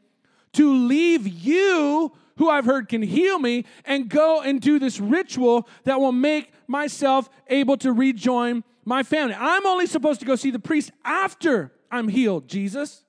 to 0.54 0.72
leave 0.72 1.28
you 1.28 2.12
who 2.38 2.50
I've 2.50 2.66
heard 2.66 2.90
can 2.90 3.04
heal 3.04 3.38
me, 3.38 3.66
and 3.86 4.10
go 4.10 4.42
and 4.42 4.60
do 4.60 4.80
this 4.80 5.00
ritual 5.00 5.68
that 5.84 6.00
will 6.00 6.12
make 6.12 6.52
myself 6.72 7.30
able 7.48 7.78
to 7.78 7.92
rejoin 7.94 8.64
my 8.84 9.04
family. 9.04 9.36
I'm 9.38 9.66
only 9.68 9.86
supposed 9.86 10.22
to 10.22 10.26
go 10.26 10.36
see 10.36 10.50
the 10.50 10.60
priest 10.60 10.92
after 11.06 11.72
I'm 11.92 12.08
healed, 12.08 12.48
Jesus. 12.48 13.04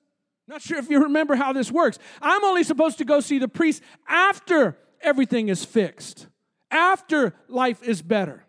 Not 0.47 0.61
sure 0.61 0.77
if 0.77 0.89
you 0.89 1.01
remember 1.03 1.35
how 1.35 1.53
this 1.53 1.71
works. 1.71 1.97
I'm 2.21 2.43
only 2.43 2.63
supposed 2.63 2.97
to 2.99 3.05
go 3.05 3.21
see 3.21 3.39
the 3.39 3.47
priest 3.47 3.81
after 4.07 4.77
everything 5.01 5.49
is 5.49 5.63
fixed, 5.63 6.27
after 6.69 7.33
life 7.47 7.81
is 7.81 8.01
better, 8.01 8.45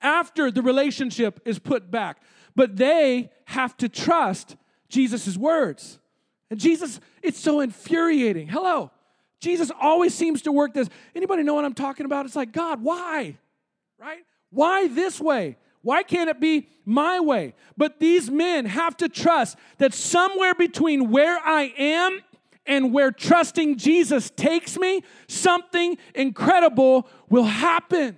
after 0.00 0.50
the 0.50 0.62
relationship 0.62 1.40
is 1.44 1.58
put 1.58 1.90
back. 1.90 2.22
But 2.56 2.76
they 2.76 3.30
have 3.44 3.76
to 3.76 3.88
trust 3.88 4.56
Jesus' 4.88 5.36
words. 5.36 5.98
And 6.50 6.58
Jesus, 6.58 6.98
it's 7.22 7.38
so 7.38 7.60
infuriating. 7.60 8.48
Hello. 8.48 8.90
Jesus 9.40 9.70
always 9.80 10.14
seems 10.14 10.42
to 10.42 10.52
work 10.52 10.74
this. 10.74 10.88
Anybody 11.14 11.42
know 11.42 11.54
what 11.54 11.64
I'm 11.64 11.74
talking 11.74 12.06
about? 12.06 12.26
It's 12.26 12.34
like, 12.34 12.52
God, 12.52 12.82
why? 12.82 13.36
Right? 13.98 14.24
Why 14.50 14.88
this 14.88 15.20
way? 15.20 15.56
Why 15.82 16.02
can't 16.02 16.28
it 16.28 16.40
be 16.40 16.68
my 16.84 17.20
way? 17.20 17.54
But 17.76 18.00
these 18.00 18.30
men 18.30 18.66
have 18.66 18.96
to 18.98 19.08
trust 19.08 19.56
that 19.78 19.94
somewhere 19.94 20.54
between 20.54 21.10
where 21.10 21.38
I 21.38 21.72
am 21.78 22.20
and 22.66 22.92
where 22.92 23.10
trusting 23.10 23.78
Jesus 23.78 24.30
takes 24.30 24.76
me, 24.76 25.02
something 25.26 25.96
incredible 26.14 27.08
will 27.28 27.44
happen. 27.44 28.16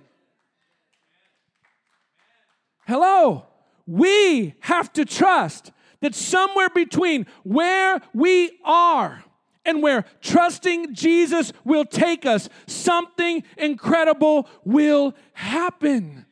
Hello. 2.87 3.45
we 3.87 4.53
have 4.61 4.91
to 4.93 5.05
trust 5.05 5.71
that 6.01 6.15
somewhere 6.15 6.69
between 6.69 7.25
where 7.43 8.01
we 8.13 8.59
are 8.63 9.23
and 9.65 9.83
where 9.83 10.05
trusting 10.21 10.93
Jesus 10.93 11.53
will 11.63 11.85
take 11.85 12.25
us, 12.25 12.49
something 12.67 13.43
incredible 13.57 14.47
will 14.63 15.15
happen. 15.33 16.25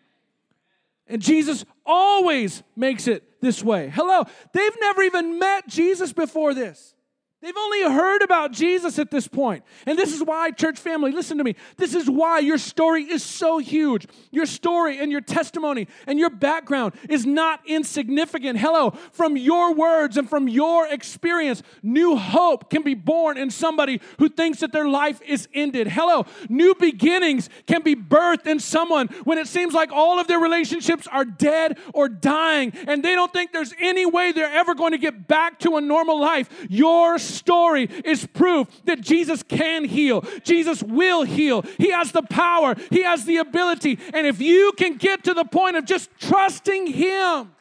And 1.07 1.21
Jesus 1.21 1.65
always 1.85 2.63
makes 2.75 3.07
it 3.07 3.41
this 3.41 3.63
way. 3.63 3.89
Hello, 3.89 4.23
they've 4.53 4.77
never 4.79 5.01
even 5.03 5.39
met 5.39 5.67
Jesus 5.67 6.13
before 6.13 6.53
this. 6.53 6.93
They've 7.41 7.55
only 7.55 7.83
heard 7.83 8.21
about 8.21 8.51
Jesus 8.51 8.99
at 8.99 9.11
this 9.11 9.25
point. 9.25 9.63
And 9.85 9.97
this 9.97 10.13
is 10.13 10.21
why, 10.21 10.51
church 10.51 10.77
family, 10.77 11.13
listen 11.13 11.37
to 11.37 11.43
me. 11.45 11.55
This 11.77 11.95
is 11.95 12.09
why 12.09 12.39
your 12.39 12.57
story 12.57 13.03
is 13.03 13.23
so 13.23 13.59
huge. 13.59 14.07
Your 14.29 14.45
story 14.45 14.99
and 14.99 15.09
your 15.09 15.21
testimony 15.21 15.87
and 16.05 16.19
your 16.19 16.31
background 16.31 16.95
is 17.07 17.25
not 17.25 17.61
insignificant. 17.65 18.59
Hello, 18.59 18.91
from 19.13 19.37
your 19.37 19.73
words 19.73 20.17
and 20.17 20.29
from 20.29 20.49
your 20.49 20.85
experience, 20.87 21.63
new 21.81 22.17
hope 22.17 22.69
can 22.69 22.83
be 22.83 22.93
born 22.93 23.37
in 23.37 23.49
somebody 23.51 24.01
who 24.17 24.27
thinks 24.27 24.59
that 24.59 24.73
their 24.73 24.89
life 24.89 25.21
is 25.21 25.47
ended. 25.53 25.87
Hello, 25.87 26.25
new 26.49 26.75
beginnings 26.75 27.49
can 27.67 27.83
be 27.83 27.95
birthed 27.95 28.47
in 28.47 28.59
someone 28.59 29.07
when 29.23 29.37
it 29.37 29.47
seems 29.47 29.73
like 29.73 29.93
all 29.93 30.19
of 30.19 30.27
their 30.27 30.39
relationships 30.39 31.07
are 31.09 31.23
dead 31.23 31.77
or 31.93 32.09
dying 32.09 32.73
and 32.85 33.01
they 33.01 33.15
don't 33.15 33.31
think 33.31 33.53
there's 33.53 33.73
any 33.79 34.05
way 34.05 34.33
they're 34.33 34.51
ever 34.51 34.75
going 34.75 34.91
to 34.91 34.97
get 34.97 35.25
back 35.25 35.57
to 35.59 35.77
a 35.77 35.81
normal 35.81 36.19
life. 36.19 36.49
Your 36.67 37.17
story 37.29 37.89
is 38.05 38.25
proof 38.27 38.67
that 38.85 39.01
Jesus 39.01 39.43
can 39.43 39.85
heal. 39.85 40.21
Jesus 40.43 40.83
will 40.83 41.23
heal. 41.23 41.63
He 41.77 41.91
has 41.91 42.11
the 42.11 42.23
power, 42.23 42.75
He 42.89 43.03
has 43.03 43.25
the 43.25 43.37
ability. 43.37 43.99
And 44.13 44.27
if 44.27 44.41
you 44.41 44.73
can 44.77 44.97
get 44.97 45.23
to 45.25 45.33
the 45.33 45.45
point 45.45 45.77
of 45.77 45.85
just 45.85 46.09
trusting 46.19 46.87
Him, 46.87 47.51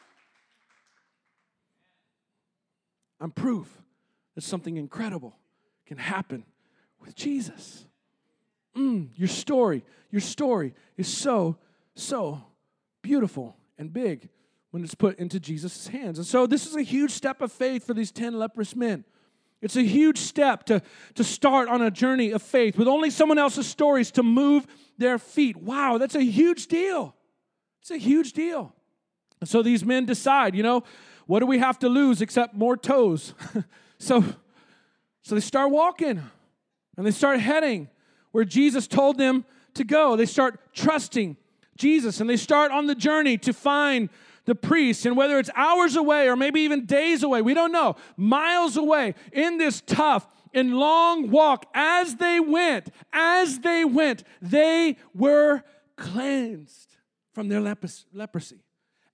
I'm 3.20 3.30
proof 3.30 3.68
that 4.34 4.42
something 4.42 4.76
incredible 4.76 5.36
can 5.86 5.98
happen 5.98 6.44
with 7.00 7.14
Jesus. 7.14 7.84
Mm, 8.76 9.08
your 9.16 9.28
story, 9.28 9.84
your 10.10 10.20
story 10.20 10.74
is 10.96 11.08
so, 11.08 11.56
so 11.94 12.42
beautiful 13.02 13.56
and 13.76 13.92
big 13.92 14.28
when 14.70 14.84
it's 14.84 14.94
put 14.94 15.18
into 15.18 15.40
Jesus' 15.40 15.88
hands. 15.88 16.18
And 16.18 16.26
so 16.26 16.46
this 16.46 16.66
is 16.66 16.76
a 16.76 16.82
huge 16.82 17.10
step 17.10 17.40
of 17.40 17.50
faith 17.50 17.84
for 17.86 17.94
these 17.94 18.12
10 18.12 18.38
leprous 18.38 18.76
men. 18.76 19.04
It's 19.60 19.76
a 19.76 19.82
huge 19.82 20.18
step 20.18 20.64
to, 20.66 20.82
to 21.14 21.24
start 21.24 21.68
on 21.68 21.82
a 21.82 21.90
journey 21.90 22.30
of 22.30 22.42
faith 22.42 22.78
with 22.78 22.86
only 22.86 23.10
someone 23.10 23.38
else's 23.38 23.66
stories 23.66 24.10
to 24.12 24.22
move 24.22 24.66
their 24.98 25.18
feet. 25.18 25.56
Wow, 25.56 25.98
that's 25.98 26.14
a 26.14 26.22
huge 26.22 26.68
deal. 26.68 27.14
It's 27.80 27.90
a 27.90 27.96
huge 27.96 28.32
deal. 28.32 28.74
So 29.44 29.62
these 29.62 29.84
men 29.84 30.04
decide, 30.04 30.54
you 30.54 30.62
know, 30.62 30.84
what 31.26 31.40
do 31.40 31.46
we 31.46 31.58
have 31.58 31.78
to 31.80 31.88
lose 31.88 32.22
except 32.22 32.54
more 32.54 32.76
toes? 32.76 33.34
so, 33.98 34.24
so 35.22 35.34
they 35.34 35.40
start 35.40 35.70
walking 35.70 36.22
and 36.96 37.06
they 37.06 37.10
start 37.10 37.40
heading 37.40 37.88
where 38.32 38.44
Jesus 38.44 38.86
told 38.86 39.18
them 39.18 39.44
to 39.74 39.84
go. 39.84 40.16
They 40.16 40.26
start 40.26 40.74
trusting 40.74 41.36
Jesus 41.76 42.20
and 42.20 42.28
they 42.28 42.36
start 42.36 42.72
on 42.72 42.86
the 42.86 42.94
journey 42.94 43.38
to 43.38 43.52
find 43.52 44.08
the 44.48 44.54
priest, 44.54 45.04
and 45.04 45.14
whether 45.14 45.38
it's 45.38 45.50
hours 45.54 45.94
away 45.94 46.26
or 46.26 46.34
maybe 46.34 46.62
even 46.62 46.86
days 46.86 47.22
away, 47.22 47.42
we 47.42 47.52
don't 47.52 47.70
know, 47.70 47.96
miles 48.16 48.78
away 48.78 49.14
in 49.30 49.58
this 49.58 49.82
tough 49.82 50.26
and 50.54 50.74
long 50.74 51.30
walk, 51.30 51.66
as 51.74 52.16
they 52.16 52.40
went, 52.40 52.88
as 53.12 53.60
they 53.60 53.84
went, 53.84 54.24
they 54.40 54.96
were 55.14 55.62
cleansed 55.96 56.96
from 57.34 57.48
their 57.48 57.60
leprosy. 57.60 58.64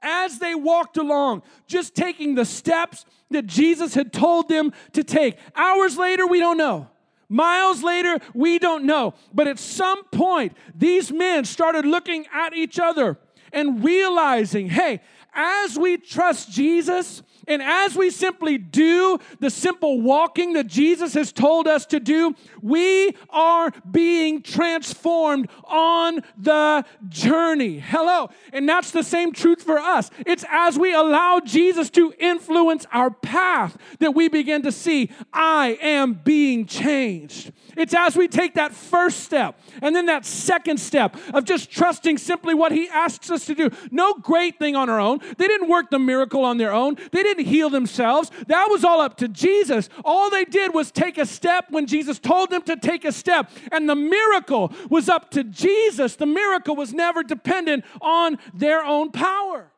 As 0.01 0.39
they 0.39 0.55
walked 0.55 0.99
along, 0.99 1.43
just 1.67 1.97
taking 1.97 2.37
the 2.37 2.45
steps 2.45 3.05
that 3.31 3.47
Jesus 3.47 3.95
had 3.95 4.13
told 4.13 4.49
them 4.49 4.73
to 4.93 5.03
take. 5.03 5.37
Hours 5.57 5.97
later, 5.97 6.29
we 6.29 6.39
don't 6.39 6.59
know. 6.59 6.89
Miles 7.29 7.83
later, 7.83 8.21
we 8.35 8.61
don't 8.61 8.85
know. 8.85 9.15
But 9.33 9.49
at 9.49 9.59
some 9.59 10.05
point, 10.05 10.57
these 10.77 11.11
men 11.11 11.45
started 11.45 11.85
looking 11.85 12.27
at 12.33 12.55
each 12.55 12.79
other 12.79 13.19
and 13.53 13.83
realizing, 13.83 14.69
hey, 14.69 15.01
as 15.35 15.79
we 15.79 15.97
trust 15.97 16.51
Jesus 16.51 17.23
and 17.47 17.63
as 17.63 17.97
we 17.97 18.11
simply 18.11 18.59
do 18.59 19.19
the 19.41 19.51
simple 19.51 20.01
walking 20.01 20.55
that 20.55 20.67
Jesus 20.67 21.15
has 21.15 21.33
told 21.33 21.67
us 21.67 21.87
to 21.87 22.01
do, 22.01 22.35
we 22.63 23.17
are 23.31 23.73
being 23.91 24.43
transformed 24.43 25.49
on 25.65 26.23
the 26.37 26.85
journey. 27.09 27.79
Hello. 27.79 28.31
And 28.53 28.69
that's 28.69 28.91
the 28.91 29.03
same 29.03 29.33
truth 29.33 29.63
for 29.63 29.79
us. 29.79 30.11
It's 30.27 30.45
as 30.51 30.79
we 30.79 30.95
allow 30.95 31.41
Jesus 31.45 31.91
to 31.91 32.13
influence 32.19 32.87
our 32.93 33.11
path 33.11 33.77
that 33.99 34.15
we 34.15 34.29
begin 34.29 34.63
to 34.63 34.73
see, 34.73 35.11
I 35.33 35.79
am 35.81 36.15
being 36.15 36.67
changed. 36.67 37.53
It's 37.77 37.95
as 37.95 38.17
we 38.17 38.29
take 38.29 38.55
that 38.55 38.73
first 38.73 39.21
step 39.21 39.59
and 39.83 39.95
then 39.95 40.07
that 40.07 40.25
second 40.25 40.79
step 40.79 41.17
of 41.33 41.45
just 41.45 41.71
trusting 41.71 42.19
simply 42.19 42.55
what 42.55 42.73
He 42.73 42.89
asks 42.89 43.31
us 43.31 43.47
to 43.47 43.55
do. 43.55 43.71
No 43.91 44.15
great 44.15 44.59
thing 44.59 44.77
on 44.77 44.89
our 44.89 45.01
own. 45.01 45.19
They 45.37 45.47
didn't 45.47 45.69
work 45.69 45.91
the 45.91 45.99
miracle 45.99 46.45
on 46.45 46.59
their 46.59 46.73
own, 46.73 46.97
they 47.13 47.23
didn't 47.23 47.34
heal 47.39 47.71
themselves. 47.71 48.31
That 48.49 48.69
was 48.71 48.85
all 48.85 49.01
up 49.01 49.17
to 49.19 49.29
Jesus. 49.29 49.89
All 50.05 50.31
they 50.31 50.45
did 50.45 50.75
was 50.75 50.91
take 50.91 51.19
a 51.19 51.27
step 51.27 51.67
when 51.71 51.87
Jesus 51.87 52.19
told 52.19 52.51
them 52.51 52.63
to 52.63 52.77
take 52.77 53.05
a 53.05 53.13
step, 53.13 53.51
and 53.73 53.89
the 53.89 53.95
miracle 53.95 54.73
was 54.91 55.09
up 55.09 55.31
to 55.33 55.45
Jesus. 55.45 56.17
The 56.17 56.27
miracle 56.27 56.77
was 56.77 56.93
never 56.93 57.23
dependent 57.23 57.85
on 58.01 58.39
their 58.53 58.85
own 58.85 59.11
power. 59.11 59.71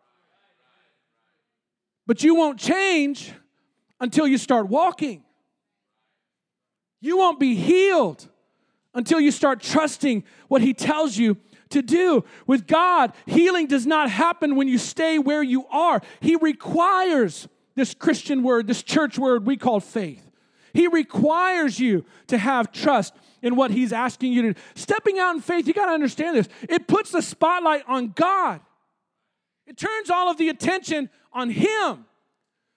But 2.06 2.22
you 2.22 2.34
won't 2.34 2.58
change 2.58 3.32
until 4.00 4.26
you 4.26 4.38
start 4.38 4.68
walking. 4.68 5.24
You 7.00 7.18
won't 7.18 7.40
be 7.40 7.54
healed 7.54 8.28
until 8.94 9.20
you 9.20 9.30
start 9.30 9.60
trusting 9.60 10.24
what 10.48 10.62
He 10.62 10.72
tells 10.72 11.16
you 11.16 11.36
to 11.70 11.82
do. 11.82 12.24
With 12.46 12.66
God, 12.66 13.12
healing 13.26 13.66
does 13.66 13.86
not 13.86 14.10
happen 14.10 14.56
when 14.56 14.68
you 14.68 14.78
stay 14.78 15.18
where 15.18 15.42
you 15.42 15.66
are. 15.68 16.02
He 16.20 16.36
requires 16.36 17.48
this 17.74 17.94
Christian 17.94 18.42
word, 18.42 18.66
this 18.66 18.82
church 18.82 19.18
word 19.18 19.46
we 19.46 19.56
call 19.56 19.80
faith. 19.80 20.22
He 20.72 20.88
requires 20.88 21.80
you 21.80 22.04
to 22.26 22.36
have 22.36 22.70
trust 22.70 23.14
in 23.42 23.56
what 23.56 23.70
He's 23.70 23.92
asking 23.92 24.32
you 24.32 24.42
to 24.42 24.52
do. 24.52 24.60
Stepping 24.74 25.18
out 25.18 25.34
in 25.34 25.40
faith, 25.40 25.66
you 25.66 25.72
got 25.72 25.86
to 25.86 25.92
understand 25.92 26.36
this. 26.36 26.48
It 26.68 26.86
puts 26.86 27.10
the 27.10 27.22
spotlight 27.22 27.84
on 27.88 28.12
God, 28.14 28.60
it 29.66 29.76
turns 29.76 30.10
all 30.10 30.30
of 30.30 30.36
the 30.36 30.48
attention 30.48 31.10
on 31.32 31.50
Him. 31.50 32.04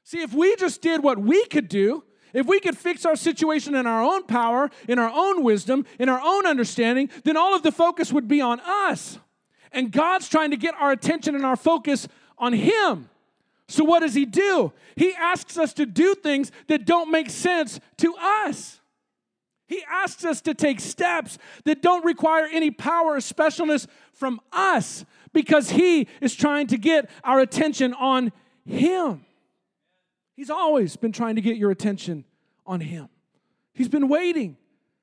See, 0.03 0.21
if 0.21 0.33
we 0.33 0.55
just 0.55 0.81
did 0.81 1.03
what 1.03 1.19
we 1.19 1.45
could 1.45 1.67
do, 1.67 2.03
if 2.33 2.45
we 2.45 2.59
could 2.59 2.77
fix 2.77 3.05
our 3.05 3.15
situation 3.15 3.75
in 3.75 3.87
our 3.87 4.03
own 4.03 4.23
power, 4.23 4.69
in 4.87 4.99
our 4.99 5.11
own 5.13 5.43
wisdom, 5.43 5.85
in 5.97 6.09
our 6.09 6.21
own 6.23 6.45
understanding, 6.45 7.09
then 7.23 7.37
all 7.37 7.55
of 7.55 7.63
the 7.63 7.71
focus 7.71 8.11
would 8.11 8.27
be 8.27 8.41
on 8.41 8.59
us. 8.61 9.19
And 9.71 9.91
God's 9.91 10.27
trying 10.27 10.51
to 10.51 10.57
get 10.57 10.75
our 10.79 10.91
attention 10.91 11.35
and 11.35 11.45
our 11.45 11.55
focus 11.55 12.07
on 12.37 12.53
Him. 12.53 13.09
So, 13.67 13.83
what 13.83 13.99
does 13.99 14.15
He 14.15 14.25
do? 14.25 14.73
He 14.95 15.13
asks 15.13 15.57
us 15.57 15.73
to 15.73 15.85
do 15.85 16.15
things 16.15 16.51
that 16.67 16.85
don't 16.85 17.11
make 17.11 17.29
sense 17.29 17.79
to 17.97 18.15
us. 18.19 18.79
He 19.67 19.83
asks 19.87 20.25
us 20.25 20.41
to 20.41 20.55
take 20.55 20.79
steps 20.79 21.37
that 21.65 21.83
don't 21.83 22.03
require 22.03 22.47
any 22.51 22.71
power 22.71 23.13
or 23.13 23.17
specialness 23.17 23.85
from 24.11 24.41
us 24.51 25.05
because 25.31 25.69
He 25.69 26.07
is 26.21 26.35
trying 26.35 26.67
to 26.67 26.77
get 26.77 27.09
our 27.23 27.39
attention 27.39 27.93
on 27.93 28.31
Him. 28.65 29.25
He's 30.39 30.49
always 30.49 30.95
been 30.95 31.11
trying 31.11 31.35
to 31.35 31.41
get 31.41 31.57
your 31.57 31.69
attention 31.69 32.23
on 32.65 32.79
Him. 32.79 33.09
He's 33.73 33.89
been 33.89 34.07
waiting, 34.07 34.55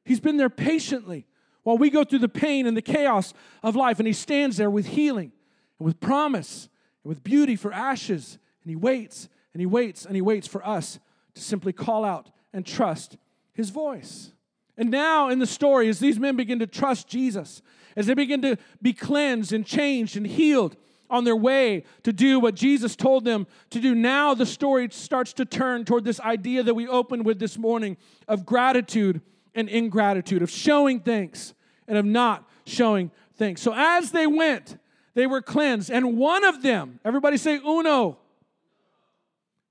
He's 0.02 0.18
been 0.18 0.38
there 0.38 0.48
patiently 0.48 1.26
while 1.62 1.76
we 1.76 1.90
go 1.90 2.04
through 2.04 2.20
the 2.20 2.28
pain 2.28 2.66
and 2.66 2.74
the 2.74 2.80
chaos 2.80 3.34
of 3.62 3.76
life. 3.76 3.98
And 3.98 4.06
He 4.06 4.14
stands 4.14 4.56
there 4.56 4.70
with 4.70 4.86
healing 4.86 5.32
and 5.78 5.84
with 5.84 6.00
promise 6.00 6.70
and 7.04 7.10
with 7.10 7.22
beauty 7.22 7.54
for 7.54 7.70
ashes. 7.70 8.38
And 8.62 8.70
He 8.70 8.76
waits 8.76 9.28
and 9.52 9.60
He 9.60 9.66
waits 9.66 10.06
and 10.06 10.14
He 10.16 10.22
waits 10.22 10.46
for 10.48 10.66
us 10.66 10.98
to 11.34 11.42
simply 11.42 11.74
call 11.74 12.02
out 12.02 12.30
and 12.54 12.64
trust 12.64 13.18
His 13.52 13.68
voice. 13.68 14.32
And 14.78 14.90
now 14.90 15.28
in 15.28 15.38
the 15.38 15.46
story, 15.46 15.90
as 15.90 15.98
these 15.98 16.18
men 16.18 16.36
begin 16.36 16.60
to 16.60 16.66
trust 16.66 17.08
Jesus, 17.08 17.60
as 17.94 18.06
they 18.06 18.14
begin 18.14 18.40
to 18.40 18.56
be 18.80 18.94
cleansed 18.94 19.52
and 19.52 19.66
changed 19.66 20.16
and 20.16 20.26
healed, 20.26 20.78
on 21.10 21.24
their 21.24 21.36
way 21.36 21.84
to 22.02 22.12
do 22.12 22.40
what 22.40 22.54
Jesus 22.54 22.96
told 22.96 23.24
them 23.24 23.46
to 23.70 23.80
do. 23.80 23.94
Now 23.94 24.34
the 24.34 24.46
story 24.46 24.88
starts 24.90 25.32
to 25.34 25.44
turn 25.44 25.84
toward 25.84 26.04
this 26.04 26.20
idea 26.20 26.62
that 26.62 26.74
we 26.74 26.88
opened 26.88 27.24
with 27.24 27.38
this 27.38 27.56
morning 27.56 27.96
of 28.28 28.44
gratitude 28.46 29.20
and 29.54 29.68
ingratitude, 29.68 30.42
of 30.42 30.50
showing 30.50 31.00
thanks 31.00 31.54
and 31.88 31.96
of 31.96 32.04
not 32.04 32.48
showing 32.66 33.10
thanks. 33.36 33.62
So 33.62 33.72
as 33.74 34.10
they 34.10 34.26
went, 34.26 34.78
they 35.14 35.26
were 35.26 35.40
cleansed. 35.42 35.90
And 35.90 36.18
one 36.18 36.44
of 36.44 36.62
them, 36.62 37.00
everybody 37.04 37.36
say 37.36 37.56
uno, 37.56 38.18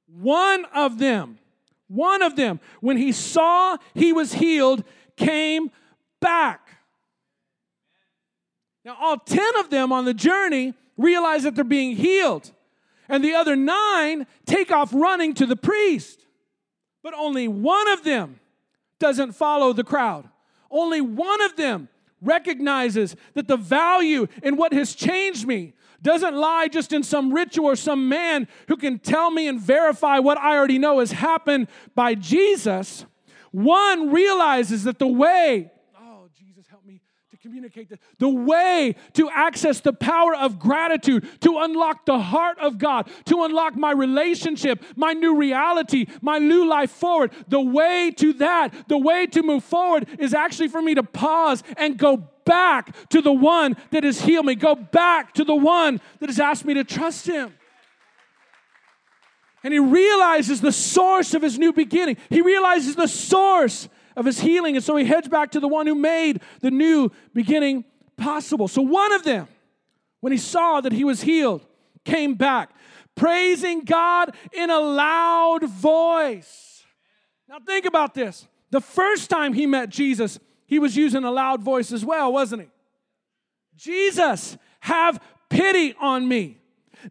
one 0.08 0.66
of 0.74 0.98
them, 0.98 1.38
one 1.88 2.22
of 2.22 2.36
them, 2.36 2.60
when 2.82 2.98
he 2.98 3.12
saw 3.12 3.78
he 3.94 4.12
was 4.12 4.34
healed, 4.34 4.84
came 5.16 5.70
back. 6.20 6.62
Now, 8.84 8.98
all 9.00 9.18
10 9.18 9.58
of 9.58 9.70
them 9.70 9.92
on 9.92 10.06
the 10.06 10.14
journey 10.14 10.74
realize 10.98 11.44
that 11.44 11.56
they're 11.56 11.64
being 11.64 11.96
healed. 11.96 12.52
and 13.08 13.24
the 13.24 13.36
other 13.36 13.56
nine 13.56 14.26
take 14.48 14.72
off 14.72 14.92
running 14.92 15.36
to 15.36 15.46
the 15.46 15.56
priest. 15.56 16.26
But 17.04 17.14
only 17.14 17.48
one 17.48 17.88
of 17.90 18.04
them 18.04 18.40
doesn't 18.98 19.34
follow 19.34 19.74
the 19.74 19.84
crowd. 19.84 20.28
Only 20.72 21.02
one 21.02 21.42
of 21.44 21.56
them 21.56 21.88
recognizes 22.20 23.16
that 23.36 23.48
the 23.48 23.58
value 23.58 24.28
in 24.42 24.58
what 24.58 24.74
has 24.74 24.96
changed 24.96 25.46
me 25.46 25.74
doesn't 26.02 26.36
lie 26.36 26.68
just 26.68 26.94
in 26.94 27.04
some 27.04 27.32
ritual 27.32 27.68
or 27.68 27.76
some 27.76 28.10
man 28.10 28.48
who 28.68 28.76
can 28.78 28.98
tell 28.98 29.30
me 29.30 29.48
and 29.48 29.62
verify 29.62 30.20
what 30.20 30.38
I 30.38 30.58
already 30.58 30.80
know 30.80 31.00
has 31.00 31.12
happened 31.12 31.68
by 31.94 32.16
Jesus. 32.16 33.06
One 33.52 34.12
realizes 34.12 34.84
that 34.84 35.00
the 35.00 35.08
way 35.08 35.72
communicate 37.46 37.90
this. 37.90 38.00
The 38.18 38.28
way 38.28 38.96
to 39.14 39.30
access 39.30 39.80
the 39.80 39.94
power 39.94 40.36
of 40.36 40.58
gratitude, 40.58 41.28
to 41.42 41.60
unlock 41.60 42.06
the 42.06 42.18
heart 42.18 42.58
of 42.58 42.80
God, 42.80 43.08
to 43.26 43.44
unlock 43.44 43.76
my 43.76 43.92
relationship, 43.92 44.84
my 44.96 45.14
new 45.14 45.36
reality, 45.36 46.08
my 46.22 46.40
new 46.40 46.68
life 46.68 46.90
forward. 46.90 47.32
The 47.48 47.62
way 47.62 48.12
to 48.18 48.34
that, 48.34 48.88
the 48.88 48.98
way 48.98 49.28
to 49.28 49.44
move 49.44 49.64
forward 49.64 50.08
is 50.18 50.34
actually 50.34 50.70
for 50.70 50.82
me 50.82 50.96
to 50.96 51.04
pause 51.04 51.62
and 51.78 52.00
go 52.00 52.18
back 52.46 52.96
to 53.10 53.22
the 53.22 53.32
one 53.32 53.78
that 53.92 54.04
has 54.04 54.22
healed 54.22 54.48
me, 54.48 54.56
go 54.56 54.74
back 54.74 55.36
to 55.36 55.44
the 55.44 55.56
one 55.56 56.02
that 56.20 56.30
has 56.30 56.40
asked 56.40 56.66
me 56.66 56.74
to 56.74 56.84
trust 56.84 57.28
him. 57.28 57.54
And 59.64 59.72
he 59.72 59.80
realizes 59.80 60.62
the 60.62 60.72
source 60.72 61.36
of 61.36 61.44
his 61.44 61.60
new 61.60 61.74
beginning. 61.74 62.18
He 62.30 62.42
realizes 62.42 62.96
the 62.96 63.08
source 63.08 63.88
of 64.16 64.26
his 64.26 64.40
healing. 64.40 64.76
And 64.76 64.84
so 64.84 64.96
he 64.96 65.06
heads 65.06 65.28
back 65.28 65.52
to 65.52 65.60
the 65.60 65.68
one 65.68 65.88
who 65.88 65.96
made 65.96 66.42
the 66.62 66.72
new 66.72 67.12
beginning 67.34 67.86
possible. 68.18 68.68
So 68.68 68.82
one 68.82 69.12
of 69.14 69.24
them, 69.24 69.48
when 70.22 70.32
he 70.32 70.38
saw 70.38 70.82
that 70.82 70.92
he 70.92 71.04
was 71.04 71.22
healed, 71.22 71.66
came 72.04 72.36
back, 72.36 72.72
praising 73.16 73.82
God 73.82 74.36
in 74.54 74.70
a 74.70 74.80
loud 74.80 75.64
voice. 75.64 76.84
Now 77.48 77.60
think 77.60 77.86
about 77.86 78.14
this. 78.14 78.48
The 78.72 78.82
first 78.82 79.30
time 79.30 79.54
he 79.54 79.66
met 79.66 79.90
Jesus, 79.90 80.40
he 80.66 80.80
was 80.80 80.98
using 80.98 81.24
a 81.24 81.32
loud 81.32 81.62
voice 81.62 81.92
as 81.92 82.04
well, 82.04 82.34
wasn't 82.34 82.64
he? 82.64 82.68
Jesus, 83.76 84.58
have 84.82 85.22
pity 85.50 85.96
on 86.00 86.28
me. 86.28 86.58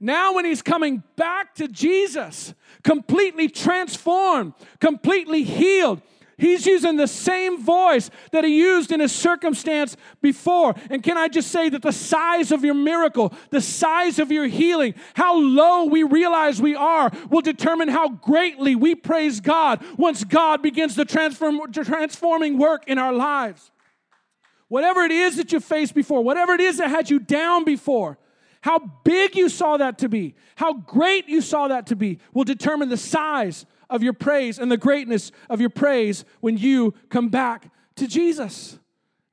Now, 0.01 0.35
when 0.35 0.45
he's 0.45 0.63
coming 0.63 1.03
back 1.17 1.55
to 1.57 1.69
Jesus, 1.69 2.55
completely 2.83 3.49
transformed, 3.49 4.55
completely 4.81 5.45
healed, 5.45 6.03
He's 6.37 6.67
using 6.67 6.97
the 6.97 7.07
same 7.07 7.63
voice 7.63 8.11
that 8.33 8.45
he 8.45 8.59
used 8.59 8.91
in 8.91 9.01
his 9.01 9.13
circumstance 9.13 9.97
before. 10.21 10.75
And 10.91 11.03
can 11.03 11.17
I 11.17 11.29
just 11.29 11.51
say 11.51 11.69
that 11.69 11.83
the 11.83 11.93
size 11.93 12.51
of 12.51 12.65
your 12.65 12.75
miracle, 12.75 13.33
the 13.51 13.61
size 13.61 14.19
of 14.19 14.33
your 14.33 14.47
healing, 14.47 14.95
how 15.15 15.39
low 15.39 15.85
we 15.85 16.03
realize 16.03 16.61
we 16.61 16.75
are, 16.75 17.13
will 17.31 17.41
determine 17.41 17.89
how 17.89 18.09
greatly 18.09 18.75
we 18.75 18.95
praise 18.95 19.41
God 19.41 19.85
once 19.97 20.25
God 20.25 20.63
begins 20.63 20.97
the 20.97 21.05
transform, 21.05 21.61
transforming 21.73 22.59
work 22.59 22.85
in 22.89 22.99
our 22.99 23.13
lives. 23.13 23.71
Whatever 24.69 25.03
it 25.03 25.13
is 25.13 25.37
that 25.37 25.53
you 25.53 25.61
faced 25.61 25.95
before, 25.95 26.25
whatever 26.25 26.53
it 26.53 26.61
is 26.61 26.79
that 26.79 26.91
had 26.91 27.11
you 27.11 27.21
down 27.21 27.65
before, 27.65 28.19
how 28.61 28.79
big 29.05 29.37
you 29.37 29.49
saw 29.49 29.77
that 29.77 29.99
to 29.99 30.09
be, 30.09 30.35
how 30.57 30.73
great 30.73 31.29
you 31.29 31.41
saw 31.43 31.69
that 31.69 31.87
to 31.89 31.97
be, 31.97 32.19
will 32.33 32.45
determine 32.45 32.89
the 32.89 32.97
size 32.97 33.67
of 33.91 34.03
your 34.03 34.13
praise 34.13 34.59
and 34.59 34.71
the 34.71 34.77
greatness 34.77 35.33
of 35.49 35.61
your 35.61 35.71
praise 35.71 36.25
when 36.41 36.57
you 36.57 36.95
come 37.09 37.29
back 37.29 37.71
to 37.97 38.07
Jesus. 38.07 38.79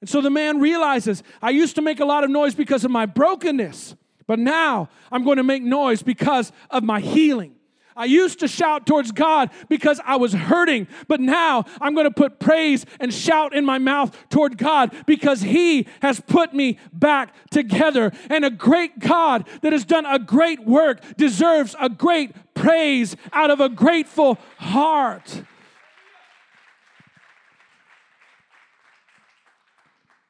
And 0.02 0.10
so 0.10 0.22
the 0.22 0.30
man 0.30 0.60
realizes, 0.60 1.24
I 1.42 1.52
used 1.52 1.76
to 1.76 1.82
make 1.82 2.00
a 2.00 2.06
lot 2.06 2.24
of 2.24 2.30
noise 2.30 2.56
because 2.56 2.84
of 2.84 2.92
my 2.92 3.06
brokenness, 3.06 3.96
but 4.28 4.40
now 4.40 4.90
I'm 5.12 5.24
going 5.24 5.38
to 5.38 5.44
make 5.44 5.64
noise 5.64 6.02
because 6.02 6.52
of 6.70 6.84
my 6.84 7.00
healing. 7.00 7.56
I 7.96 8.06
used 8.06 8.40
to 8.40 8.48
shout 8.48 8.86
towards 8.86 9.12
God 9.12 9.50
because 9.70 10.00
I 10.06 10.16
was 10.16 10.34
hurting, 10.34 10.88
but 11.08 11.20
now 11.20 11.66
I'm 11.80 11.94
going 11.94 12.06
to 12.08 12.12
put 12.12 12.40
praise 12.40 12.86
and 13.00 13.14
shout 13.14 13.56
in 13.56 13.66
my 13.66 13.78
mouth 13.78 14.18
toward 14.30 14.58
God 14.58 14.96
because 15.06 15.42
He 15.42 15.88
has 16.02 16.20
put 16.20 16.54
me 16.54 16.80
back 16.94 17.34
together. 17.50 18.12
And 18.30 18.46
a 18.46 18.50
great 18.50 19.00
God 19.00 19.48
that 19.62 19.74
has 19.74 19.86
done 19.86 20.06
a 20.06 20.20
great 20.20 20.66
work 20.66 21.02
deserves 21.18 21.76
a 21.80 21.90
great 21.90 22.32
praise 22.54 23.16
out 23.34 23.52
of 23.52 23.60
a 23.60 23.70
grateful 23.70 24.38
heart. 24.58 25.44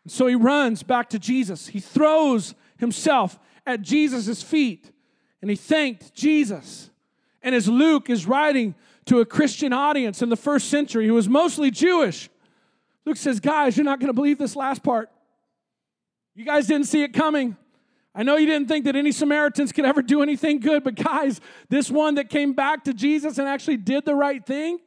So 0.08 0.28
he 0.28 0.36
runs 0.36 0.84
back 0.84 1.10
to 1.12 1.20
Jesus. 1.20 1.68
He 1.68 1.80
throws 1.80 2.54
himself 2.78 3.40
at 3.66 3.82
Jesus' 3.82 4.44
feet 4.44 4.92
and 5.42 5.50
he 5.50 5.56
thanked 5.56 6.14
Jesus. 6.14 6.91
And 7.42 7.56
as 7.56 7.68
Luke 7.68 8.10
is 8.10 8.26
writing 8.26 8.76
to 9.06 9.20
a 9.20 9.26
Christian 9.26 9.74
audience 9.74 10.22
in 10.22 10.30
the 10.30 10.36
first 10.36 10.70
century 10.70 11.08
who 11.08 11.14
was 11.14 11.28
mostly 11.28 11.72
Jewish, 11.72 12.30
Luke 13.06 13.18
says, 13.18 13.40
Guys, 13.40 13.78
you're 13.78 13.84
not 13.84 14.00
going 14.00 14.08
to 14.08 14.14
believe 14.14 14.38
this 14.38 14.56
last 14.56 14.84
part. 14.84 15.10
You 16.36 16.46
guys 16.46 16.68
didn't 16.68 16.88
see 16.88 17.04
it 17.04 17.14
coming. 17.14 17.58
I 18.14 18.24
know 18.24 18.36
you 18.36 18.46
didn't 18.46 18.68
think 18.68 18.86
that 18.86 18.96
any 18.96 19.12
Samaritans 19.12 19.72
could 19.72 19.86
ever 19.86 20.02
do 20.02 20.22
anything 20.22 20.60
good, 20.60 20.84
but 20.84 20.96
guys, 20.96 21.40
this 21.70 21.90
one 21.90 22.16
that 22.16 22.30
came 22.30 22.54
back 22.54 22.84
to 22.84 22.94
Jesus 22.94 23.38
and 23.38 23.48
actually 23.48 23.78
did 23.78 24.06
the 24.06 24.16
right 24.16 24.46
thing, 24.46 24.80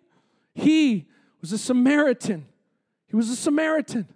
he 0.54 1.06
was 1.40 1.52
a 1.52 1.58
Samaritan. 1.58 2.46
He 3.06 3.16
was 3.16 3.30
a 3.30 3.36
Samaritan. 3.36 4.08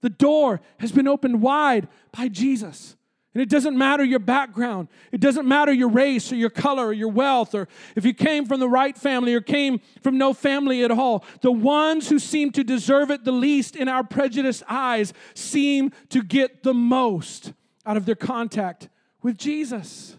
The 0.00 0.10
door 0.10 0.60
has 0.78 0.92
been 0.92 1.08
opened 1.08 1.40
wide 1.40 1.88
by 2.12 2.28
Jesus. 2.28 2.96
And 3.34 3.42
it 3.42 3.50
doesn't 3.50 3.76
matter 3.76 4.02
your 4.02 4.18
background. 4.18 4.88
It 5.12 5.20
doesn't 5.20 5.46
matter 5.46 5.72
your 5.72 5.90
race 5.90 6.32
or 6.32 6.36
your 6.36 6.50
color 6.50 6.86
or 6.86 6.92
your 6.92 7.10
wealth 7.10 7.54
or 7.54 7.68
if 7.94 8.04
you 8.04 8.14
came 8.14 8.46
from 8.46 8.58
the 8.58 8.68
right 8.68 8.96
family 8.96 9.34
or 9.34 9.40
came 9.40 9.80
from 10.02 10.16
no 10.16 10.32
family 10.32 10.82
at 10.82 10.90
all. 10.90 11.24
The 11.42 11.52
ones 11.52 12.08
who 12.08 12.18
seem 12.18 12.52
to 12.52 12.64
deserve 12.64 13.10
it 13.10 13.24
the 13.24 13.32
least 13.32 13.76
in 13.76 13.88
our 13.88 14.02
prejudiced 14.02 14.62
eyes 14.68 15.12
seem 15.34 15.92
to 16.08 16.22
get 16.22 16.62
the 16.62 16.74
most 16.74 17.52
out 17.84 17.96
of 17.96 18.06
their 18.06 18.14
contact 18.14 18.88
with 19.22 19.36
Jesus. 19.36 20.16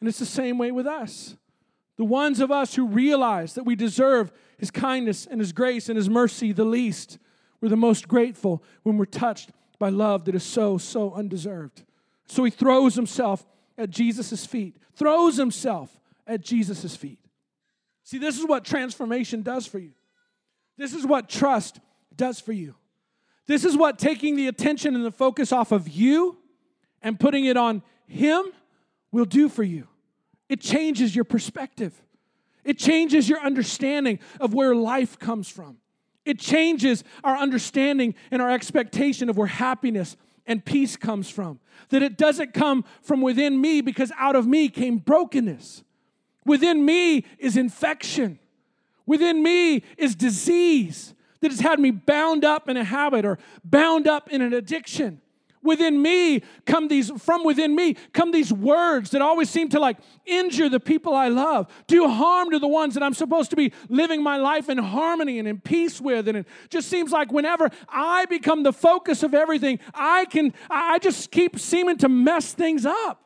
And 0.00 0.08
it's 0.08 0.18
the 0.18 0.26
same 0.26 0.58
way 0.58 0.70
with 0.70 0.86
us. 0.86 1.36
The 1.96 2.04
ones 2.04 2.40
of 2.40 2.50
us 2.50 2.74
who 2.74 2.86
realize 2.86 3.54
that 3.54 3.64
we 3.64 3.74
deserve 3.74 4.32
his 4.58 4.70
kindness 4.70 5.26
and 5.26 5.40
his 5.40 5.52
grace 5.52 5.88
and 5.88 5.96
his 5.96 6.10
mercy 6.10 6.52
the 6.52 6.64
least, 6.64 7.18
we're 7.60 7.68
the 7.68 7.76
most 7.76 8.06
grateful 8.06 8.62
when 8.82 8.98
we're 8.98 9.06
touched 9.06 9.50
by 9.78 9.88
love 9.88 10.24
that 10.26 10.34
is 10.34 10.42
so, 10.42 10.76
so 10.76 11.12
undeserved. 11.14 11.84
So 12.26 12.44
he 12.44 12.50
throws 12.50 12.94
himself 12.94 13.44
at 13.76 13.90
Jesus' 13.90 14.46
feet, 14.46 14.76
throws 14.94 15.36
himself 15.36 16.00
at 16.26 16.40
Jesus' 16.40 16.96
feet. 16.96 17.18
See, 18.04 18.18
this 18.18 18.38
is 18.38 18.46
what 18.46 18.64
transformation 18.64 19.42
does 19.42 19.66
for 19.66 19.78
you. 19.78 19.92
This 20.76 20.92
is 20.92 21.06
what 21.06 21.28
trust 21.28 21.80
does 22.14 22.40
for 22.40 22.52
you. 22.52 22.74
This 23.46 23.64
is 23.64 23.76
what 23.76 23.98
taking 23.98 24.36
the 24.36 24.48
attention 24.48 24.94
and 24.94 25.04
the 25.04 25.10
focus 25.10 25.52
off 25.52 25.72
of 25.72 25.88
you 25.88 26.38
and 27.02 27.20
putting 27.20 27.44
it 27.44 27.56
on 27.56 27.82
Him 28.06 28.44
will 29.12 29.26
do 29.26 29.48
for 29.48 29.62
you. 29.62 29.86
It 30.48 30.60
changes 30.60 31.14
your 31.14 31.24
perspective, 31.24 31.94
it 32.64 32.78
changes 32.78 33.28
your 33.28 33.40
understanding 33.40 34.18
of 34.40 34.54
where 34.54 34.74
life 34.74 35.18
comes 35.18 35.48
from. 35.48 35.78
It 36.24 36.38
changes 36.38 37.04
our 37.22 37.36
understanding 37.36 38.14
and 38.30 38.40
our 38.40 38.50
expectation 38.50 39.28
of 39.28 39.36
where 39.36 39.46
happiness 39.46 40.16
and 40.46 40.64
peace 40.64 40.96
comes 40.96 41.28
from. 41.30 41.60
That 41.88 42.02
it 42.02 42.16
doesn't 42.16 42.54
come 42.54 42.84
from 43.02 43.20
within 43.20 43.60
me 43.60 43.80
because 43.80 44.12
out 44.18 44.36
of 44.36 44.46
me 44.46 44.68
came 44.68 44.98
brokenness. 44.98 45.82
Within 46.44 46.84
me 46.84 47.24
is 47.38 47.56
infection. 47.56 48.38
Within 49.06 49.42
me 49.42 49.82
is 49.96 50.14
disease 50.14 51.14
that 51.40 51.50
has 51.50 51.60
had 51.60 51.78
me 51.78 51.90
bound 51.90 52.44
up 52.44 52.68
in 52.68 52.76
a 52.76 52.84
habit 52.84 53.24
or 53.24 53.38
bound 53.64 54.06
up 54.06 54.30
in 54.30 54.40
an 54.40 54.52
addiction 54.52 55.20
within 55.64 56.00
me 56.00 56.42
come 56.66 56.86
these 56.86 57.10
from 57.20 57.42
within 57.42 57.74
me 57.74 57.94
come 58.12 58.30
these 58.30 58.52
words 58.52 59.10
that 59.10 59.20
always 59.22 59.50
seem 59.50 59.68
to 59.68 59.80
like 59.80 59.96
injure 60.26 60.68
the 60.68 60.78
people 60.78 61.14
i 61.14 61.28
love 61.28 61.66
do 61.88 62.06
harm 62.08 62.50
to 62.50 62.58
the 62.60 62.68
ones 62.68 62.94
that 62.94 63.02
i'm 63.02 63.14
supposed 63.14 63.50
to 63.50 63.56
be 63.56 63.72
living 63.88 64.22
my 64.22 64.36
life 64.36 64.68
in 64.68 64.78
harmony 64.78 65.38
and 65.38 65.48
in 65.48 65.60
peace 65.60 66.00
with. 66.00 66.28
And 66.28 66.38
it 66.38 66.46
just 66.68 66.88
seems 66.88 67.10
like 67.10 67.32
whenever 67.32 67.70
i 67.88 68.26
become 68.26 68.62
the 68.62 68.72
focus 68.72 69.22
of 69.22 69.34
everything 69.34 69.80
i 69.94 70.26
can 70.26 70.52
i 70.70 70.98
just 70.98 71.30
keep 71.30 71.58
seeming 71.58 71.96
to 71.98 72.08
mess 72.08 72.52
things 72.52 72.86
up. 72.86 73.22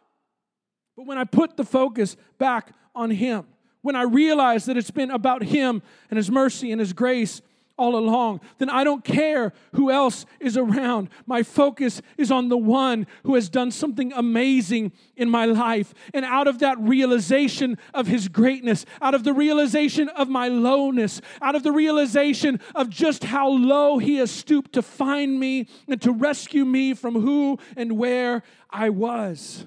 But 0.97 1.07
when 1.07 1.19
i 1.19 1.25
put 1.25 1.57
the 1.57 1.65
focus 1.65 2.17
back 2.39 2.73
on 2.95 3.11
him 3.11 3.47
when 3.83 3.97
i 3.97 4.03
realize 4.03 4.65
that 4.67 4.77
it's 4.77 4.91
been 4.91 5.11
about 5.11 5.43
him 5.43 5.83
and 6.11 6.17
his 6.17 6.31
mercy 6.31 6.73
and 6.73 6.81
his 6.81 6.93
grace 6.93 7.43
all 7.79 7.97
along, 7.97 8.41
then 8.59 8.69
I 8.69 8.85
don't 8.85 9.05
care 9.05 9.53
who 9.73 9.91
else 9.91 10.27
is 10.41 10.57
around. 10.57 11.09
My 11.27 11.43
focus 11.43 12.03
is 12.19 12.31
on 12.31 12.49
the 12.49 12.59
one 12.59 13.07
who 13.23 13.37
has 13.37 13.49
done 13.49 13.71
something 13.71 14.13
amazing 14.13 14.93
in 15.17 15.31
my 15.31 15.47
life. 15.47 15.95
And 16.13 16.25
out 16.25 16.49
of 16.49 16.59
that 16.59 16.79
realization 16.81 17.79
of 17.95 18.07
his 18.07 18.29
greatness, 18.29 18.85
out 19.01 19.15
of 19.15 19.25
the 19.25 19.33
realization 19.33 20.09
of 20.11 20.29
my 20.29 20.49
lowness, 20.49 21.21
out 21.41 21.55
of 21.55 21.63
the 21.63 21.73
realization 21.73 22.61
of 22.75 22.91
just 22.91 23.25
how 23.25 23.49
low 23.49 23.99
he 23.99 24.17
has 24.17 24.31
stooped 24.31 24.73
to 24.73 24.83
find 24.83 25.39
me 25.39 25.69
and 25.87 26.03
to 26.03 26.13
rescue 26.13 26.65
me 26.65 26.95
from 26.95 27.15
who 27.15 27.59
and 27.77 27.93
where 27.93 28.43
I 28.69 28.91
was, 28.91 29.67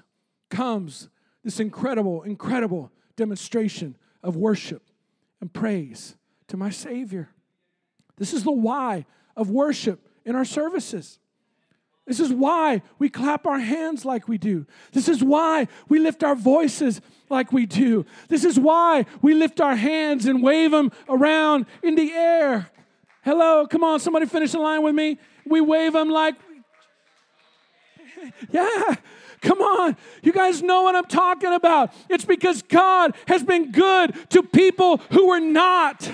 comes 0.49 1.09
this 1.43 1.59
incredible, 1.59 2.23
incredible 2.23 2.91
demonstration 3.15 3.97
of 4.21 4.35
worship 4.35 4.83
and 5.39 5.51
praise 5.51 6.17
to 6.47 6.57
my 6.57 6.69
Savior. 6.69 7.29
This 8.21 8.35
is 8.35 8.43
the 8.43 8.51
why 8.51 9.07
of 9.35 9.49
worship 9.49 10.07
in 10.25 10.35
our 10.35 10.45
services. 10.45 11.17
This 12.05 12.19
is 12.19 12.31
why 12.31 12.83
we 12.99 13.09
clap 13.09 13.47
our 13.47 13.57
hands 13.57 14.05
like 14.05 14.27
we 14.27 14.37
do. 14.37 14.67
This 14.91 15.09
is 15.09 15.23
why 15.23 15.67
we 15.89 15.97
lift 15.97 16.23
our 16.23 16.35
voices 16.35 17.01
like 17.31 17.51
we 17.51 17.65
do. 17.65 18.05
This 18.27 18.45
is 18.45 18.59
why 18.59 19.07
we 19.23 19.33
lift 19.33 19.59
our 19.59 19.75
hands 19.75 20.27
and 20.27 20.43
wave 20.43 20.69
them 20.69 20.91
around 21.09 21.65
in 21.81 21.95
the 21.95 22.11
air. 22.11 22.69
Hello, 23.23 23.65
come 23.65 23.83
on, 23.83 23.99
somebody 23.99 24.27
finish 24.27 24.51
the 24.51 24.59
line 24.59 24.83
with 24.83 24.93
me. 24.93 25.17
We 25.47 25.59
wave 25.59 25.93
them 25.93 26.11
like, 26.11 26.35
yeah. 28.51 28.97
Come 29.41 29.61
on. 29.63 29.97
You 30.21 30.31
guys 30.31 30.61
know 30.61 30.83
what 30.83 30.95
I'm 30.95 31.05
talking 31.05 31.53
about. 31.53 31.91
It's 32.07 32.25
because 32.25 32.61
God 32.61 33.15
has 33.25 33.41
been 33.41 33.71
good 33.71 34.13
to 34.29 34.43
people 34.43 34.97
who 35.09 35.29
were 35.29 35.39
not. 35.39 36.07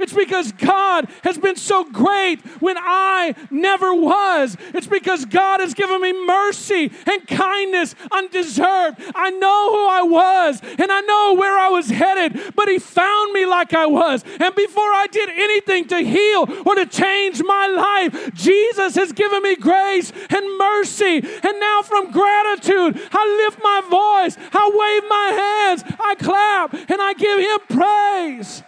It's 0.00 0.12
because 0.12 0.52
God 0.52 1.08
has 1.22 1.38
been 1.38 1.56
so 1.56 1.84
great 1.84 2.40
when 2.60 2.76
I 2.78 3.34
never 3.50 3.94
was. 3.94 4.56
It's 4.74 4.86
because 4.86 5.24
God 5.24 5.60
has 5.60 5.74
given 5.74 6.00
me 6.00 6.12
mercy 6.26 6.90
and 7.06 7.26
kindness 7.26 7.94
undeserved. 8.10 9.00
I 9.14 9.30
know 9.30 9.72
who 9.72 9.88
I 9.88 10.02
was 10.02 10.60
and 10.62 10.90
I 10.90 11.00
know 11.00 11.34
where 11.38 11.58
I 11.58 11.68
was 11.68 11.90
headed, 11.90 12.54
but 12.54 12.68
He 12.68 12.78
found 12.78 13.32
me 13.32 13.46
like 13.46 13.74
I 13.74 13.86
was. 13.86 14.24
And 14.40 14.54
before 14.54 14.82
I 14.82 15.06
did 15.10 15.28
anything 15.30 15.86
to 15.88 15.98
heal 15.98 16.46
or 16.64 16.74
to 16.74 16.86
change 16.86 17.42
my 17.42 17.66
life, 17.66 18.34
Jesus 18.34 18.94
has 18.94 19.12
given 19.12 19.42
me 19.42 19.56
grace 19.56 20.12
and 20.30 20.58
mercy. 20.58 21.16
And 21.16 21.60
now, 21.60 21.82
from 21.82 22.10
gratitude, 22.10 23.00
I 23.12 23.44
lift 23.44 23.62
my 23.62 23.80
voice, 23.88 24.36
I 24.52 24.70
wave 24.72 25.08
my 25.08 25.28
hands, 25.42 25.96
I 26.00 26.14
clap, 26.14 26.72
and 26.90 27.00
I 27.00 27.12
give 27.14 27.38
Him 27.38 27.58
praise. 27.68 28.62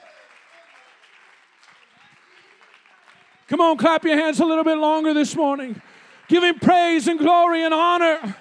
Come 3.53 3.61
on, 3.61 3.77
clap 3.77 4.03
your 4.03 4.17
hands 4.17 4.41
a 4.41 4.47
little 4.47 4.65
bit 4.65 4.79
longer 4.79 5.13
this 5.13 5.37
morning. 5.37 5.79
Give 6.27 6.43
him 6.43 6.59
praise 6.59 7.07
and 7.07 7.19
glory 7.19 7.63
and 7.63 7.75
honor. 7.75 8.35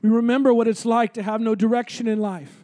We 0.00 0.08
remember 0.08 0.54
what 0.54 0.68
it's 0.68 0.86
like 0.86 1.14
to 1.14 1.24
have 1.24 1.40
no 1.40 1.56
direction 1.56 2.06
in 2.06 2.20
life. 2.20 2.63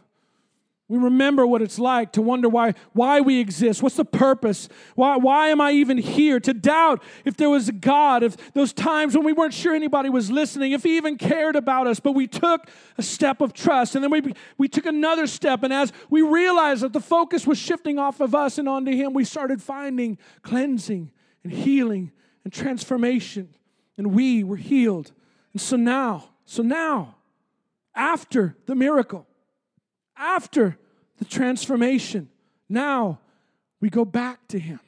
We 0.91 0.97
remember 0.97 1.47
what 1.47 1.61
it's 1.61 1.79
like 1.79 2.11
to 2.11 2.21
wonder 2.21 2.49
why, 2.49 2.73
why 2.91 3.21
we 3.21 3.39
exist. 3.39 3.81
What's 3.81 3.95
the 3.95 4.03
purpose? 4.03 4.67
Why, 4.95 5.15
why 5.15 5.47
am 5.47 5.61
I 5.61 5.71
even 5.71 5.97
here? 5.97 6.37
To 6.41 6.53
doubt 6.53 7.01
if 7.23 7.37
there 7.37 7.49
was 7.49 7.69
a 7.69 7.71
God, 7.71 8.23
if 8.23 8.35
those 8.51 8.73
times 8.73 9.15
when 9.15 9.23
we 9.23 9.31
weren't 9.31 9.53
sure 9.53 9.73
anybody 9.73 10.09
was 10.09 10.29
listening, 10.29 10.73
if 10.73 10.83
He 10.83 10.97
even 10.97 11.17
cared 11.17 11.55
about 11.55 11.87
us, 11.87 12.01
but 12.01 12.11
we 12.11 12.27
took 12.27 12.67
a 12.97 13.01
step 13.01 13.39
of 13.39 13.53
trust. 13.53 13.95
And 13.95 14.03
then 14.03 14.11
we, 14.11 14.33
we 14.57 14.67
took 14.67 14.85
another 14.85 15.27
step. 15.27 15.63
And 15.63 15.71
as 15.71 15.93
we 16.09 16.23
realized 16.23 16.81
that 16.81 16.91
the 16.91 16.99
focus 16.99 17.47
was 17.47 17.57
shifting 17.57 17.97
off 17.97 18.19
of 18.19 18.35
us 18.35 18.57
and 18.57 18.67
onto 18.67 18.91
Him, 18.91 19.13
we 19.13 19.23
started 19.23 19.61
finding 19.61 20.17
cleansing 20.41 21.09
and 21.45 21.53
healing 21.53 22.11
and 22.43 22.51
transformation. 22.51 23.55
And 23.97 24.13
we 24.13 24.43
were 24.43 24.57
healed. 24.57 25.13
And 25.53 25.61
so 25.61 25.77
now, 25.77 26.31
so 26.43 26.63
now, 26.63 27.15
after 27.95 28.57
the 28.65 28.75
miracle, 28.75 29.25
after 30.17 30.77
the 31.21 31.25
transformation. 31.25 32.27
Now 32.67 33.19
we 33.79 33.91
go 33.91 34.03
back 34.03 34.47
to 34.47 34.57
Him. 34.57 34.79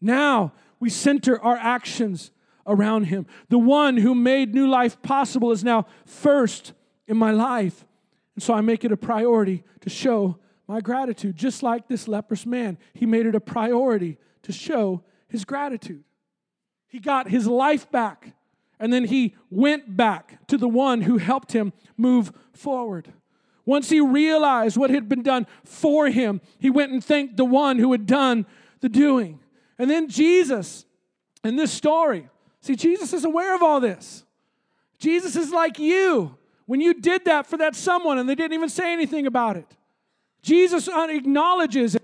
Now 0.00 0.52
we 0.80 0.90
center 0.90 1.40
our 1.40 1.56
actions 1.56 2.32
around 2.66 3.04
Him. 3.04 3.24
The 3.50 3.58
one 3.58 3.96
who 3.96 4.12
made 4.12 4.52
new 4.52 4.66
life 4.66 5.00
possible 5.00 5.52
is 5.52 5.62
now 5.62 5.86
first 6.04 6.72
in 7.06 7.16
my 7.16 7.30
life. 7.30 7.86
And 8.34 8.42
so 8.42 8.52
I 8.52 8.62
make 8.62 8.84
it 8.84 8.90
a 8.90 8.96
priority 8.96 9.62
to 9.82 9.88
show 9.88 10.38
my 10.66 10.80
gratitude. 10.80 11.36
Just 11.36 11.62
like 11.62 11.86
this 11.86 12.08
leprous 12.08 12.44
man, 12.44 12.76
he 12.92 13.06
made 13.06 13.26
it 13.26 13.36
a 13.36 13.40
priority 13.40 14.18
to 14.42 14.50
show 14.50 15.04
his 15.28 15.44
gratitude. 15.44 16.02
He 16.88 16.98
got 16.98 17.28
his 17.28 17.46
life 17.46 17.88
back, 17.92 18.34
and 18.80 18.92
then 18.92 19.04
he 19.04 19.36
went 19.50 19.96
back 19.96 20.44
to 20.48 20.58
the 20.58 20.68
one 20.68 21.02
who 21.02 21.18
helped 21.18 21.52
him 21.52 21.72
move 21.96 22.32
forward. 22.52 23.12
Once 23.66 23.90
he 23.90 24.00
realized 24.00 24.76
what 24.76 24.90
had 24.90 25.08
been 25.08 25.22
done 25.22 25.46
for 25.64 26.08
him, 26.08 26.40
he 26.58 26.70
went 26.70 26.92
and 26.92 27.04
thanked 27.04 27.36
the 27.36 27.44
one 27.44 27.78
who 27.78 27.92
had 27.92 28.06
done 28.06 28.46
the 28.80 28.88
doing. 28.88 29.38
And 29.78 29.90
then 29.90 30.08
Jesus, 30.08 30.84
in 31.44 31.56
this 31.56 31.72
story, 31.72 32.28
see, 32.60 32.74
Jesus 32.74 33.12
is 33.12 33.24
aware 33.24 33.54
of 33.54 33.62
all 33.62 33.80
this. 33.80 34.24
Jesus 34.98 35.36
is 35.36 35.50
like 35.50 35.78
you 35.78 36.36
when 36.66 36.80
you 36.80 36.94
did 36.94 37.24
that 37.24 37.46
for 37.46 37.56
that 37.56 37.74
someone 37.74 38.18
and 38.18 38.28
they 38.28 38.34
didn't 38.34 38.54
even 38.54 38.68
say 38.68 38.92
anything 38.92 39.26
about 39.26 39.56
it. 39.56 39.66
Jesus 40.42 40.88
acknowledges 40.88 41.94
it. 41.94 42.02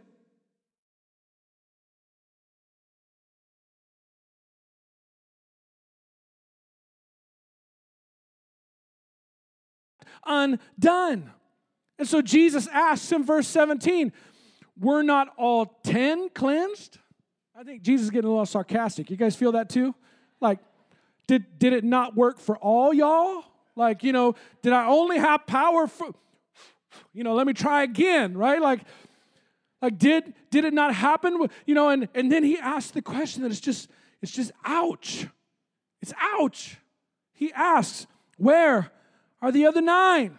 undone. 10.26 11.30
And 11.98 12.06
so 12.09 12.20
Jesus 12.20 12.66
asks 12.68 13.11
in 13.12 13.24
verse 13.24 13.48
17, 13.48 14.12
Were 14.78 15.02
not 15.02 15.28
all 15.37 15.66
10 15.85 16.30
cleansed? 16.30 16.98
I 17.59 17.62
think 17.62 17.82
Jesus 17.82 18.04
is 18.04 18.11
getting 18.11 18.28
a 18.28 18.30
little 18.30 18.46
sarcastic. 18.46 19.11
You 19.11 19.16
guys 19.16 19.35
feel 19.35 19.52
that 19.52 19.70
too? 19.70 19.94
Like, 20.40 20.59
did, 21.26 21.59
did 21.59 21.72
it 21.72 21.85
not 21.85 22.14
work 22.14 22.38
for 22.38 22.56
all 22.59 22.92
y'all? 22.92 23.44
Like, 23.74 24.02
you 24.02 24.12
know, 24.12 24.35
did 24.62 24.72
I 24.72 24.87
only 24.87 25.18
have 25.18 25.46
power 25.46 25.87
for, 25.87 26.09
you 27.12 27.24
know, 27.24 27.35
let 27.35 27.46
me 27.46 27.52
try 27.52 27.82
again, 27.82 28.37
right? 28.37 28.61
Like, 28.61 28.80
like 29.80 29.98
did 29.98 30.35
did 30.50 30.64
it 30.64 30.72
not 30.72 30.94
happen? 30.94 31.48
You 31.66 31.74
know, 31.74 31.90
and, 31.90 32.09
and 32.14 32.32
then 32.32 32.42
he 32.42 32.59
asked 32.59 32.94
the 32.94 33.02
question 33.02 33.42
that 33.42 33.50
it's 33.50 33.61
just, 33.61 33.90
it's 34.22 34.32
just 34.32 34.50
ouch. 34.64 35.26
It's 36.00 36.12
ouch. 36.18 36.78
He 37.35 37.52
asks, 37.52 38.06
Where 38.38 38.90
are 39.42 39.52
the 39.52 39.66
other 39.66 39.82
nine? 39.82 40.38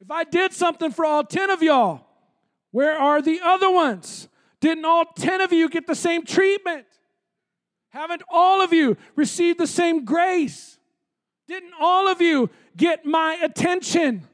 If 0.00 0.10
I 0.10 0.24
did 0.24 0.52
something 0.52 0.90
for 0.90 1.04
all 1.04 1.24
10 1.24 1.50
of 1.50 1.62
y'all, 1.62 2.06
where 2.70 2.98
are 2.98 3.20
the 3.20 3.40
other 3.42 3.70
ones? 3.70 4.28
Didn't 4.60 4.84
all 4.84 5.04
10 5.04 5.40
of 5.40 5.52
you 5.52 5.68
get 5.68 5.86
the 5.86 5.94
same 5.94 6.24
treatment? 6.24 6.86
Haven't 7.90 8.22
all 8.30 8.62
of 8.62 8.72
you 8.72 8.96
received 9.16 9.58
the 9.58 9.66
same 9.66 10.04
grace? 10.04 10.78
Didn't 11.48 11.72
all 11.80 12.08
of 12.08 12.20
you 12.20 12.50
get 12.76 13.04
my 13.04 13.38
attention? 13.42 14.26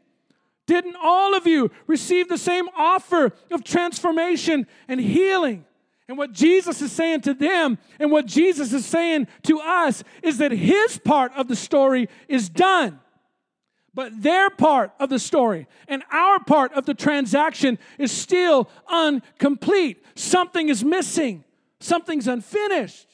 Didn't 0.66 0.96
all 1.02 1.34
of 1.34 1.46
you 1.46 1.70
receive 1.86 2.28
the 2.28 2.38
same 2.38 2.68
offer 2.76 3.32
of 3.50 3.64
transformation 3.64 4.66
and 4.88 5.00
healing? 5.00 5.64
And 6.08 6.18
what 6.18 6.32
Jesus 6.32 6.82
is 6.82 6.92
saying 6.92 7.22
to 7.22 7.34
them 7.34 7.78
and 7.98 8.12
what 8.12 8.26
Jesus 8.26 8.72
is 8.72 8.84
saying 8.84 9.26
to 9.44 9.60
us 9.60 10.04
is 10.22 10.38
that 10.38 10.52
his 10.52 10.98
part 10.98 11.32
of 11.34 11.48
the 11.48 11.56
story 11.56 12.08
is 12.28 12.48
done. 12.48 13.00
But 13.96 14.22
their 14.22 14.50
part 14.50 14.92
of 15.00 15.08
the 15.08 15.18
story 15.18 15.66
and 15.88 16.04
our 16.12 16.38
part 16.38 16.74
of 16.74 16.84
the 16.84 16.92
transaction 16.92 17.78
is 17.98 18.12
still 18.12 18.68
incomplete. 18.92 20.04
Something 20.14 20.68
is 20.68 20.84
missing, 20.84 21.44
something's 21.80 22.28
unfinished. 22.28 23.08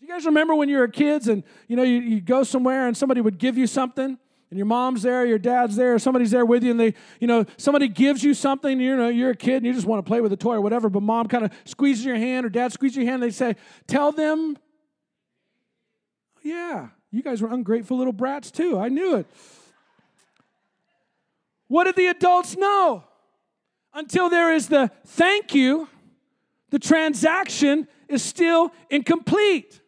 Do 0.00 0.06
you 0.06 0.12
guys 0.12 0.24
remember 0.24 0.54
when 0.54 0.70
you 0.70 0.78
were 0.78 0.88
kids 0.88 1.28
and 1.28 1.44
you 1.68 1.76
know 1.76 1.82
you, 1.82 1.98
you 1.98 2.22
go 2.22 2.44
somewhere 2.44 2.88
and 2.88 2.96
somebody 2.96 3.20
would 3.20 3.38
give 3.38 3.58
you 3.58 3.66
something? 3.66 4.18
and 4.48 4.56
your 4.56 4.66
mom's 4.66 5.02
there, 5.02 5.26
your 5.26 5.40
dad's 5.40 5.74
there, 5.74 5.98
somebody's 5.98 6.30
there 6.30 6.46
with 6.46 6.62
you, 6.62 6.70
and 6.70 6.78
they, 6.78 6.94
you 7.18 7.26
know, 7.26 7.44
somebody 7.56 7.88
gives 7.88 8.22
you 8.22 8.32
something, 8.32 8.78
you 8.78 8.96
know, 8.96 9.08
you're 9.08 9.30
a 9.30 9.36
kid 9.36 9.56
and 9.56 9.66
you 9.66 9.72
just 9.72 9.88
want 9.88 9.98
to 9.98 10.08
play 10.08 10.20
with 10.20 10.32
a 10.32 10.36
toy 10.36 10.54
or 10.54 10.60
whatever, 10.60 10.88
but 10.88 11.02
mom 11.02 11.26
kind 11.26 11.44
of 11.44 11.50
squeezes 11.64 12.04
your 12.04 12.14
hand 12.14 12.46
or 12.46 12.48
dad 12.48 12.72
squeezes 12.72 12.96
your 12.96 13.06
hand, 13.06 13.20
they 13.20 13.30
say, 13.30 13.56
Tell 13.88 14.12
them, 14.12 14.56
oh, 16.36 16.40
yeah, 16.44 16.90
you 17.10 17.24
guys 17.24 17.42
were 17.42 17.48
ungrateful 17.48 17.98
little 17.98 18.12
brats 18.12 18.52
too. 18.52 18.78
I 18.78 18.88
knew 18.88 19.16
it. 19.16 19.26
What 21.68 21.84
did 21.84 21.96
the 21.96 22.06
adults 22.06 22.56
know? 22.56 23.04
Until 23.92 24.28
there 24.28 24.52
is 24.52 24.68
the 24.68 24.90
thank 25.06 25.54
you, 25.54 25.88
the 26.70 26.78
transaction 26.78 27.88
is 28.08 28.22
still 28.22 28.72
incomplete. 28.90 29.80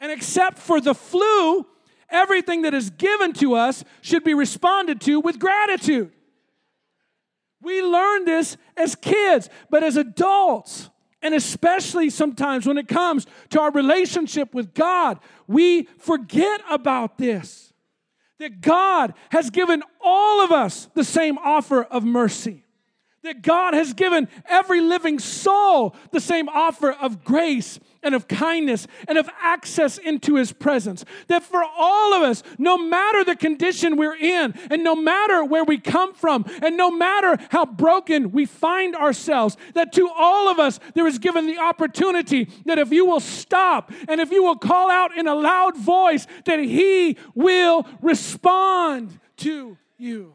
And 0.00 0.12
except 0.12 0.58
for 0.58 0.80
the 0.80 0.94
flu, 0.94 1.66
everything 2.10 2.62
that 2.62 2.74
is 2.74 2.90
given 2.90 3.32
to 3.34 3.54
us 3.54 3.84
should 4.00 4.24
be 4.24 4.34
responded 4.34 5.00
to 5.02 5.20
with 5.20 5.38
gratitude. 5.38 6.12
We 7.62 7.82
learn 7.82 8.24
this 8.24 8.56
as 8.76 8.94
kids, 8.94 9.48
but 9.70 9.82
as 9.82 9.96
adults, 9.96 10.90
and 11.22 11.34
especially 11.34 12.10
sometimes 12.10 12.66
when 12.66 12.78
it 12.78 12.86
comes 12.86 13.26
to 13.50 13.60
our 13.60 13.72
relationship 13.72 14.54
with 14.54 14.74
God, 14.74 15.18
we 15.46 15.84
forget 15.98 16.60
about 16.70 17.18
this 17.18 17.67
that 18.38 18.60
God 18.60 19.14
has 19.30 19.50
given 19.50 19.82
all 20.00 20.44
of 20.44 20.52
us 20.52 20.88
the 20.94 21.04
same 21.04 21.38
offer 21.38 21.82
of 21.84 22.04
mercy. 22.04 22.64
That 23.28 23.42
God 23.42 23.74
has 23.74 23.92
given 23.92 24.26
every 24.48 24.80
living 24.80 25.18
soul 25.18 25.94
the 26.12 26.20
same 26.20 26.48
offer 26.48 26.90
of 26.90 27.24
grace 27.24 27.78
and 28.02 28.14
of 28.14 28.26
kindness 28.26 28.86
and 29.06 29.18
of 29.18 29.28
access 29.38 29.98
into 29.98 30.36
his 30.36 30.50
presence. 30.50 31.04
That 31.26 31.42
for 31.42 31.62
all 31.62 32.14
of 32.14 32.22
us, 32.22 32.42
no 32.56 32.78
matter 32.78 33.24
the 33.24 33.36
condition 33.36 33.98
we're 33.98 34.16
in, 34.16 34.54
and 34.70 34.82
no 34.82 34.96
matter 34.96 35.44
where 35.44 35.62
we 35.62 35.76
come 35.76 36.14
from, 36.14 36.46
and 36.62 36.78
no 36.78 36.90
matter 36.90 37.36
how 37.50 37.66
broken 37.66 38.32
we 38.32 38.46
find 38.46 38.96
ourselves, 38.96 39.58
that 39.74 39.92
to 39.92 40.08
all 40.16 40.48
of 40.48 40.58
us 40.58 40.80
there 40.94 41.06
is 41.06 41.18
given 41.18 41.46
the 41.46 41.58
opportunity 41.58 42.48
that 42.64 42.78
if 42.78 42.90
you 42.90 43.04
will 43.04 43.20
stop 43.20 43.92
and 44.08 44.22
if 44.22 44.30
you 44.30 44.42
will 44.42 44.56
call 44.56 44.90
out 44.90 45.14
in 45.18 45.28
a 45.28 45.34
loud 45.34 45.76
voice, 45.76 46.26
that 46.46 46.60
he 46.60 47.18
will 47.34 47.86
respond 48.00 49.20
to 49.36 49.76
you. 49.98 50.32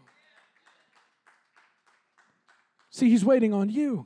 See, 2.93 3.09
he's 3.09 3.25
waiting 3.25 3.55
on 3.55 3.69
you. 3.69 4.05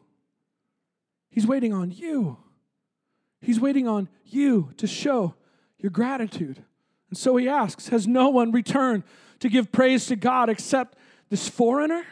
He's 1.30 1.46
waiting 1.46 1.74
on 1.74 1.92
you. 1.92 2.38
He's 3.42 3.60
waiting 3.60 3.86
on 3.86 4.08
you 4.24 4.72
to 4.78 4.88
show 4.88 5.36
your 5.78 5.90
gratitude. 5.90 6.64
And 7.10 7.18
so 7.18 7.36
he 7.36 7.50
asks 7.50 7.90
Has 7.90 8.08
no 8.08 8.30
one 8.30 8.54
returned 8.54 9.04
to 9.40 9.50
give 9.50 9.74
praise 9.74 10.06
to 10.06 10.16
God 10.16 10.50
except 10.50 10.98
this 11.30 11.50
foreigner? 11.50 12.06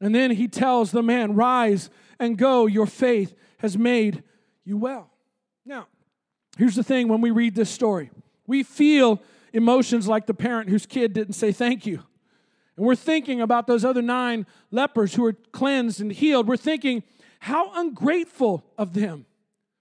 And 0.00 0.14
then 0.14 0.30
he 0.30 0.46
tells 0.46 0.92
the 0.92 1.02
man, 1.02 1.34
Rise 1.34 1.90
and 2.20 2.38
go, 2.38 2.66
your 2.66 2.86
faith 2.86 3.34
has 3.58 3.76
made 3.76 4.22
you 4.64 4.76
well. 4.76 5.10
Now, 5.66 5.88
here's 6.56 6.76
the 6.76 6.84
thing 6.84 7.08
when 7.08 7.22
we 7.22 7.32
read 7.32 7.56
this 7.56 7.70
story, 7.70 8.12
we 8.46 8.62
feel 8.62 9.20
emotions 9.52 10.06
like 10.06 10.26
the 10.26 10.34
parent 10.34 10.70
whose 10.70 10.86
kid 10.86 11.12
didn't 11.12 11.34
say 11.34 11.50
thank 11.50 11.86
you. 11.86 12.04
And 12.76 12.86
we're 12.86 12.96
thinking 12.96 13.40
about 13.40 13.66
those 13.66 13.84
other 13.84 14.02
nine 14.02 14.46
lepers 14.70 15.14
who 15.14 15.22
were 15.22 15.34
cleansed 15.52 16.00
and 16.00 16.10
healed. 16.10 16.48
We're 16.48 16.56
thinking, 16.56 17.02
how 17.40 17.70
ungrateful 17.74 18.64
of 18.78 18.94
them. 18.94 19.26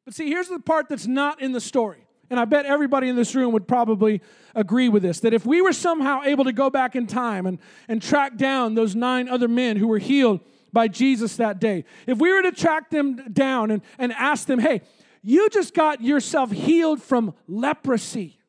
But 0.05 0.13
see, 0.13 0.27
here's 0.27 0.49
the 0.49 0.59
part 0.59 0.89
that's 0.89 1.07
not 1.07 1.41
in 1.41 1.53
the 1.53 1.61
story. 1.61 2.05
And 2.29 2.39
I 2.39 2.45
bet 2.45 2.65
everybody 2.65 3.09
in 3.09 3.15
this 3.15 3.35
room 3.35 3.53
would 3.53 3.67
probably 3.67 4.21
agree 4.55 4.89
with 4.89 5.03
this 5.03 5.19
that 5.21 5.33
if 5.33 5.45
we 5.45 5.61
were 5.61 5.73
somehow 5.73 6.23
able 6.23 6.45
to 6.45 6.51
go 6.51 6.69
back 6.69 6.95
in 6.95 7.07
time 7.07 7.45
and, 7.45 7.59
and 7.87 8.01
track 8.01 8.37
down 8.37 8.75
those 8.75 8.95
nine 8.95 9.29
other 9.29 9.47
men 9.47 9.77
who 9.77 9.87
were 9.87 9.99
healed 9.99 10.39
by 10.71 10.87
Jesus 10.87 11.35
that 11.37 11.59
day, 11.59 11.85
if 12.07 12.17
we 12.17 12.33
were 12.33 12.41
to 12.41 12.51
track 12.51 12.89
them 12.89 13.31
down 13.31 13.71
and, 13.71 13.81
and 13.97 14.11
ask 14.13 14.47
them, 14.47 14.59
hey, 14.59 14.81
you 15.21 15.47
just 15.49 15.73
got 15.73 16.01
yourself 16.01 16.51
healed 16.51 17.01
from 17.01 17.33
leprosy, 17.47 18.39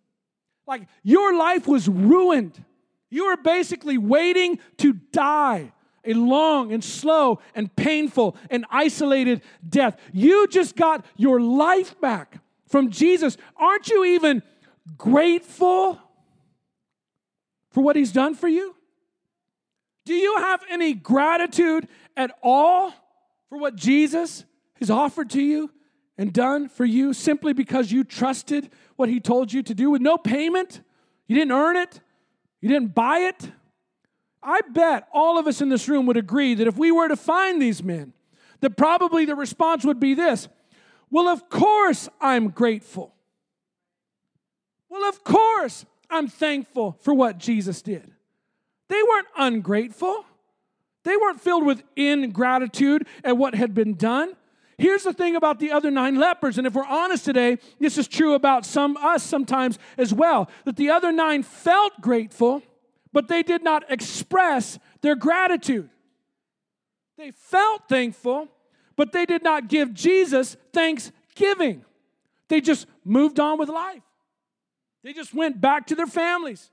like 0.67 0.89
your 1.03 1.37
life 1.37 1.69
was 1.69 1.89
ruined 1.89 2.65
you 3.15 3.27
are 3.27 3.37
basically 3.37 3.97
waiting 3.97 4.59
to 4.79 4.93
die 4.93 5.73
a 6.05 6.15
long 6.15 6.73
and 6.73 6.83
slow 6.83 7.39
and 7.55 7.75
painful 7.77 8.37
and 8.51 8.67
isolated 8.71 9.41
death. 9.67 9.99
You 10.13 10.47
just 10.49 10.77
got 10.77 11.05
your 11.17 11.41
life 11.41 11.99
back 12.01 12.39
from 12.67 12.91
Jesus. 12.91 13.37
Aren't 13.57 13.89
you 13.89 14.05
even 14.05 14.43
grateful 14.99 15.99
for 17.71 17.83
what 17.83 17.97
he's 17.97 18.13
done 18.13 18.35
for 18.35 18.49
you? 18.49 18.75
Do 20.05 20.15
you 20.15 20.37
have 20.39 20.63
any 20.69 20.93
gratitude 20.93 21.89
at 22.17 22.37
all 22.43 22.93
for 23.49 23.59
what 23.59 23.77
Jesus 23.77 24.45
has 24.81 24.91
offered 24.91 25.31
to 25.31 25.41
you 25.41 25.71
and 26.19 26.33
done 26.33 26.69
for 26.69 26.85
you 26.85 27.15
simply 27.15 27.53
because 27.53 27.91
you 27.91 28.05
trusted 28.05 28.71
what 28.97 29.09
he 29.09 29.21
told 29.21 29.53
you 29.53 29.63
to 29.63 29.75
do 29.75 29.91
with 29.91 30.03
no 30.03 30.19
payment? 30.19 30.81
You 31.27 31.37
didn't 31.37 31.53
earn 31.53 31.77
it. 31.77 32.01
You 32.65 32.71
didn't 32.71 32.95
buy 32.95 33.19
it? 33.19 33.51
I 34.43 34.63
bet 34.63 35.07
all 35.13 35.39
of 35.39 35.47
us 35.47 35.61
in 35.61 35.69
this 35.69 35.87
room 35.87 36.07
would 36.07 36.17
agree 36.17 36.55
that 36.55 36.67
if 36.67 36.79
we 36.79 36.91
were 36.91 37.09
to 37.09 37.17
find 37.17 37.61
these 37.61 37.83
men, 37.83 38.15
that 38.61 38.79
probably 38.79 39.27
the 39.27 39.35
response 39.35 39.85
would 39.85 40.01
be 40.01 40.15
this 40.15 40.49
Well, 41.11 41.29
of 41.29 41.51
course 41.51 42.09
I'm 42.23 42.49
grateful. 42.49 43.15
Well, 44.89 45.07
of 45.07 45.23
course 45.25 45.85
I'm 46.09 46.27
thankful 46.27 46.97
for 47.03 47.13
what 47.13 47.37
Jesus 47.37 47.83
did. 47.83 48.11
They 48.89 49.03
weren't 49.03 49.29
ungrateful, 49.37 50.25
they 51.05 51.19
weren't 51.19 51.43
filled 51.43 51.67
with 51.67 51.83
ingratitude 51.97 53.07
at 53.23 53.37
what 53.37 53.55
had 53.55 53.75
been 53.75 53.93
done. 53.93 54.37
Here's 54.79 55.05
the 55.05 55.13
thing 55.13 55.37
about 55.37 55.61
the 55.61 55.71
other 55.71 55.91
nine 55.91 56.17
lepers, 56.17 56.59
and 56.59 56.67
if 56.67 56.75
we're 56.75 56.85
honest 56.85 57.25
today, 57.25 57.59
this 57.79 57.97
is 57.97 58.09
true 58.09 58.35
about 58.35 58.67
some 58.67 58.97
us 58.97 59.23
sometimes 59.23 59.79
as 59.97 60.13
well, 60.13 60.51
that 60.65 60.77
the 60.77 60.91
other 60.91 61.13
nine 61.13 61.43
felt 61.43 62.01
grateful, 62.01 62.63
but 63.13 63.29
they 63.29 63.43
did 63.43 63.63
not 63.63 63.85
express 63.89 64.79
their 65.01 65.15
gratitude. 65.15 65.91
They 67.17 67.31
felt 67.31 67.89
thankful, 67.89 68.49
but 68.97 69.13
they 69.13 69.27
did 69.27 69.45
not 69.45 69.69
give 69.69 69.95
Jesus 69.95 70.57
thanksgiving. 70.73 71.85
They 72.49 72.61
just 72.61 72.87
moved 73.05 73.39
on 73.39 73.59
with 73.59 73.69
life. 73.69 74.03
They 75.05 75.13
just 75.13 75.35
went 75.35 75.61
back 75.61 75.87
to 75.89 75.95
their 75.95 76.07
families, 76.07 76.71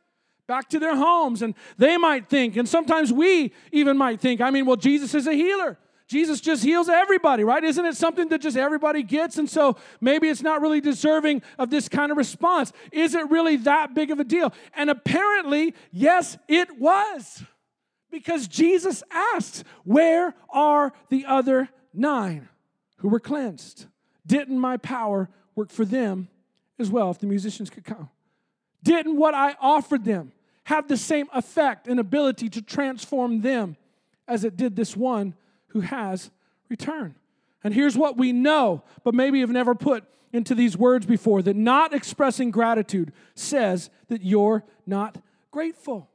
back 0.48 0.70
to 0.70 0.80
their 0.80 0.96
homes, 0.96 1.42
and 1.42 1.54
they 1.78 1.98
might 1.98 2.30
think, 2.30 2.58
and 2.58 2.68
sometimes 2.68 3.14
we 3.14 3.54
even 3.72 3.98
might 3.98 4.20
think, 4.20 4.42
I 4.42 4.50
mean, 4.50 4.66
well, 4.66 4.78
Jesus 4.78 5.14
is 5.14 5.28
a 5.28 5.34
healer. 5.34 5.78
Jesus 6.12 6.42
just 6.42 6.62
heals 6.62 6.90
everybody, 6.90 7.46
right? 7.46 7.64
Isn't 7.64 7.86
it 7.86 7.96
something 7.96 8.28
that 8.30 8.42
just 8.42 8.58
everybody 8.58 9.02
gets? 9.02 9.38
And 9.38 9.50
so 9.50 9.78
maybe 10.02 10.28
it's 10.28 10.42
not 10.42 10.62
really 10.62 10.82
deserving 10.82 11.42
of 11.58 11.70
this 11.70 11.88
kind 11.88 12.12
of 12.12 12.18
response. 12.18 12.74
Is 12.92 13.16
it 13.16 13.32
really 13.32 13.56
that 13.56 13.94
big 13.94 14.12
of 14.12 14.20
a 14.20 14.26
deal? 14.26 14.54
And 14.74 14.90
apparently, 14.90 15.74
yes, 15.90 16.38
it 16.50 16.78
was. 16.78 17.46
Because 18.12 18.50
Jesus 18.50 19.04
asked, 19.10 19.64
Where 19.86 20.36
are 20.50 20.92
the 21.08 21.26
other 21.28 21.70
nine 21.94 22.50
who 22.98 23.08
were 23.08 23.22
cleansed? 23.22 23.86
Didn't 24.28 24.60
my 24.60 24.76
power 24.76 25.30
work 25.56 25.70
for 25.70 25.86
them 25.86 26.28
as 26.78 26.90
well, 26.90 27.10
if 27.10 27.20
the 27.20 27.28
musicians 27.28 27.70
could 27.70 27.86
come? 27.86 28.10
Didn't 28.84 29.16
what 29.16 29.34
I 29.34 29.56
offered 29.62 30.04
them 30.04 30.34
have 30.66 30.90
the 30.90 30.98
same 30.98 31.30
effect 31.34 31.88
and 31.88 32.02
ability 32.02 32.50
to 32.50 32.62
transform 32.62 33.40
them 33.40 33.78
as 34.28 34.44
it 34.44 34.58
did 34.58 34.76
this 34.76 34.98
one 34.98 35.36
who 35.72 35.82
has 35.82 36.32
returned. 36.70 37.16
And 37.64 37.74
here's 37.74 37.98
what 37.98 38.18
we 38.18 38.32
know, 38.32 38.84
but 39.04 39.14
maybe 39.14 39.42
have 39.42 39.50
never 39.50 39.76
put 39.76 40.04
into 40.34 40.56
these 40.56 40.78
words 40.78 41.06
before 41.06 41.42
that 41.42 41.56
not 41.56 41.94
expressing 41.94 42.52
gratitude 42.52 43.12
says 43.36 43.90
that 44.08 44.24
you're 44.24 44.64
not 44.86 45.22
grateful. 45.52 46.10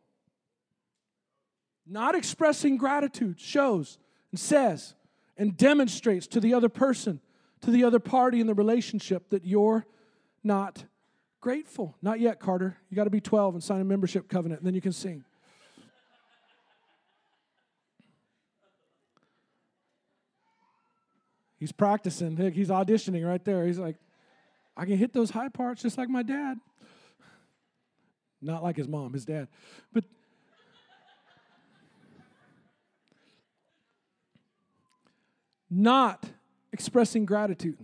Not 1.86 2.14
expressing 2.14 2.76
gratitude 2.76 3.38
shows 3.38 3.98
and 4.32 4.40
says 4.40 4.94
and 5.36 5.56
demonstrates 5.56 6.26
to 6.28 6.40
the 6.40 6.54
other 6.54 6.68
person, 6.68 7.20
to 7.60 7.70
the 7.70 7.84
other 7.84 8.00
party 8.00 8.40
in 8.40 8.46
the 8.46 8.54
relationship 8.54 9.28
that 9.30 9.44
you're 9.44 9.86
not 10.42 10.84
grateful. 11.40 11.96
Not 12.02 12.18
yet, 12.18 12.40
Carter. 12.40 12.76
You 12.90 12.96
got 12.96 13.04
to 13.04 13.10
be 13.10 13.20
12 13.20 13.54
and 13.54 13.62
sign 13.62 13.80
a 13.80 13.84
membership 13.84 14.28
covenant, 14.28 14.60
and 14.60 14.66
then 14.66 14.74
you 14.74 14.80
can 14.80 14.92
sing. 14.92 15.24
He's 21.58 21.72
practicing. 21.72 22.36
He's 22.52 22.68
auditioning 22.68 23.26
right 23.26 23.44
there. 23.44 23.66
He's 23.66 23.78
like, 23.78 23.96
I 24.76 24.84
can 24.84 24.98
hit 24.98 25.12
those 25.12 25.30
high 25.30 25.48
parts 25.48 25.82
just 25.82 25.96
like 25.96 26.08
my 26.08 26.22
dad. 26.22 26.58
Not 28.42 28.62
like 28.62 28.76
his 28.76 28.86
mom, 28.86 29.14
his 29.14 29.24
dad. 29.24 29.48
But 29.92 30.04
not 35.70 36.24
expressing 36.72 37.24
gratitude 37.24 37.78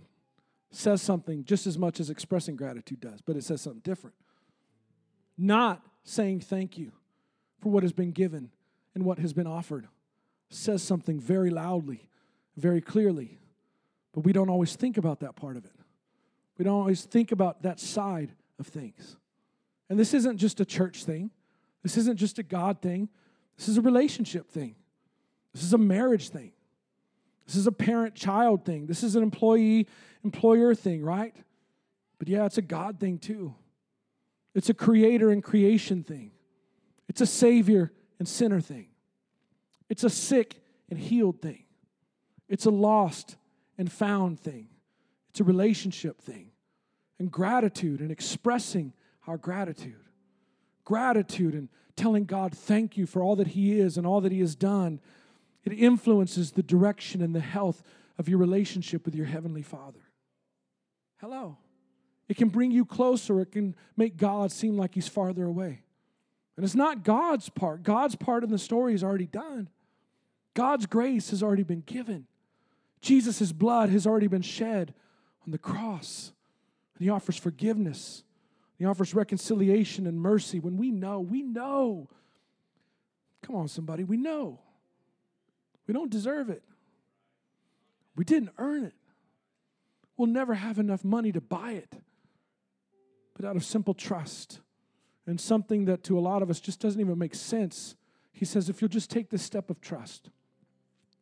says 0.69 1.01
something 1.01 1.43
just 1.43 1.67
as 1.67 1.77
much 1.77 1.99
as 1.99 2.09
expressing 2.09 2.55
gratitude 2.55 2.99
does, 3.01 3.21
but 3.21 3.35
it 3.35 3.43
says 3.43 3.61
something 3.61 3.81
different. 3.83 4.15
Not 5.37 5.81
saying 6.03 6.41
thank 6.41 6.77
you 6.77 6.91
for 7.59 7.69
what 7.69 7.83
has 7.83 7.93
been 7.93 8.11
given 8.11 8.51
and 8.93 9.03
what 9.03 9.17
has 9.19 9.33
been 9.33 9.47
offered 9.47 9.87
says 10.49 10.83
something 10.83 11.19
very 11.19 11.49
loudly, 11.49 12.09
very 12.55 12.81
clearly 12.81 13.39
but 14.13 14.21
we 14.21 14.31
don't 14.31 14.49
always 14.49 14.75
think 14.75 14.97
about 14.97 15.19
that 15.21 15.35
part 15.35 15.57
of 15.57 15.65
it. 15.65 15.75
We 16.57 16.65
don't 16.65 16.79
always 16.79 17.03
think 17.03 17.31
about 17.31 17.63
that 17.63 17.79
side 17.79 18.31
of 18.59 18.67
things. 18.67 19.17
And 19.89 19.99
this 19.99 20.13
isn't 20.13 20.37
just 20.37 20.59
a 20.59 20.65
church 20.65 21.03
thing, 21.03 21.31
this 21.81 21.97
isn't 21.97 22.17
just 22.17 22.39
a 22.39 22.43
God 22.43 22.81
thing, 22.81 23.09
this 23.57 23.67
is 23.67 23.77
a 23.77 23.81
relationship 23.81 24.49
thing, 24.49 24.75
this 25.53 25.63
is 25.63 25.73
a 25.73 25.77
marriage 25.77 26.29
thing, 26.29 26.51
this 27.45 27.55
is 27.55 27.67
a 27.67 27.71
parent 27.71 28.15
child 28.15 28.65
thing, 28.65 28.85
this 28.85 29.03
is 29.03 29.15
an 29.15 29.23
employee 29.23 29.87
employer 30.23 30.73
thing, 30.73 31.03
right? 31.03 31.35
But 32.19 32.27
yeah, 32.27 32.45
it's 32.45 32.57
a 32.57 32.61
God 32.61 32.99
thing 32.99 33.17
too. 33.17 33.55
It's 34.55 34.69
a 34.69 34.73
creator 34.73 35.31
and 35.31 35.43
creation 35.43 36.03
thing. 36.03 36.31
It's 37.09 37.21
a 37.21 37.25
savior 37.25 37.91
and 38.19 38.27
sinner 38.27 38.61
thing. 38.61 38.87
It's 39.89 40.03
a 40.03 40.09
sick 40.09 40.61
and 40.89 40.97
healed 40.97 41.41
thing. 41.41 41.65
It's 42.47 42.65
a 42.65 42.71
lost 42.71 43.35
and 43.77 43.91
found 43.91 44.39
thing, 44.39 44.67
it's 45.29 45.39
a 45.39 45.43
relationship 45.43 46.21
thing. 46.21 46.51
And 47.19 47.31
gratitude 47.31 47.99
and 47.99 48.11
expressing 48.11 48.91
our 49.27 49.37
gratitude. 49.37 49.95
Gratitude 50.83 51.53
and 51.53 51.69
telling 51.95 52.25
God 52.25 52.53
thank 52.57 52.97
you 52.97 53.05
for 53.05 53.21
all 53.21 53.35
that 53.37 53.47
He 53.47 53.79
is 53.79 53.97
and 53.97 54.05
all 54.05 54.19
that 54.21 54.31
He 54.31 54.39
has 54.39 54.55
done 54.55 54.99
It 55.63 55.73
influences 55.73 56.51
the 56.51 56.63
direction 56.63 57.21
and 57.21 57.33
the 57.33 57.39
health 57.39 57.83
of 58.17 58.27
your 58.27 58.37
relationship 58.37 59.05
with 59.05 59.15
your 59.15 59.25
Heavenly 59.25 59.61
Father. 59.61 60.01
Hello. 61.17 61.57
It 62.27 62.37
can 62.37 62.49
bring 62.49 62.71
you 62.71 62.85
closer, 62.85 63.39
it 63.41 63.51
can 63.51 63.75
make 63.95 64.17
God 64.17 64.51
seem 64.51 64.77
like 64.77 64.95
He's 64.95 65.07
farther 65.07 65.45
away. 65.45 65.83
And 66.55 66.63
it's 66.63 66.75
not 66.75 67.03
God's 67.03 67.49
part. 67.49 67.83
God's 67.83 68.15
part 68.15 68.43
in 68.43 68.51
the 68.51 68.59
story 68.59 68.93
is 68.93 69.03
already 69.03 69.25
done. 69.25 69.69
God's 70.53 70.85
grace 70.85 71.31
has 71.31 71.41
already 71.41 71.63
been 71.63 71.81
given. 71.81 72.27
Jesus' 73.03 73.51
blood 73.51 73.89
has 73.89 74.07
already 74.07 74.27
been 74.27 74.41
shed 74.41 74.95
on 75.45 75.51
the 75.51 75.59
cross. 75.59 76.31
And 76.95 77.03
he 77.03 77.09
offers 77.09 77.37
forgiveness. 77.37 78.23
He 78.79 78.85
offers 78.85 79.13
reconciliation 79.13 80.07
and 80.07 80.19
mercy 80.19 80.59
when 80.59 80.77
we 80.77 80.89
know, 80.89 81.19
we 81.19 81.43
know. 81.43 82.09
Come 83.43 83.55
on, 83.57 83.67
somebody, 83.67 84.03
we 84.03 84.17
know. 84.17 84.59
We 85.85 85.93
don't 85.93 86.09
deserve 86.09 86.49
it. 86.49 86.63
We 88.15 88.23
didn't 88.23 88.51
earn 88.57 88.85
it. 88.85 88.93
We'll 90.15 90.27
never 90.27 90.53
have 90.53 90.79
enough 90.79 91.03
money 91.03 91.31
to 91.33 91.41
buy 91.41 91.71
it. 91.73 91.93
But 93.35 93.45
out 93.45 93.55
of 93.55 93.65
simple 93.65 93.93
trust 93.93 94.59
and 95.27 95.41
something 95.41 95.85
that 95.85 96.03
to 96.05 96.17
a 96.17 96.21
lot 96.21 96.41
of 96.41 96.49
us 96.49 96.59
just 96.59 96.79
doesn't 96.79 97.01
even 97.01 97.17
make 97.17 97.35
sense, 97.35 97.95
he 98.31 98.45
says, 98.45 98.69
if 98.69 98.81
you'll 98.81 98.89
just 98.89 99.09
take 99.09 99.29
this 99.29 99.43
step 99.43 99.69
of 99.69 99.81
trust, 99.81 100.29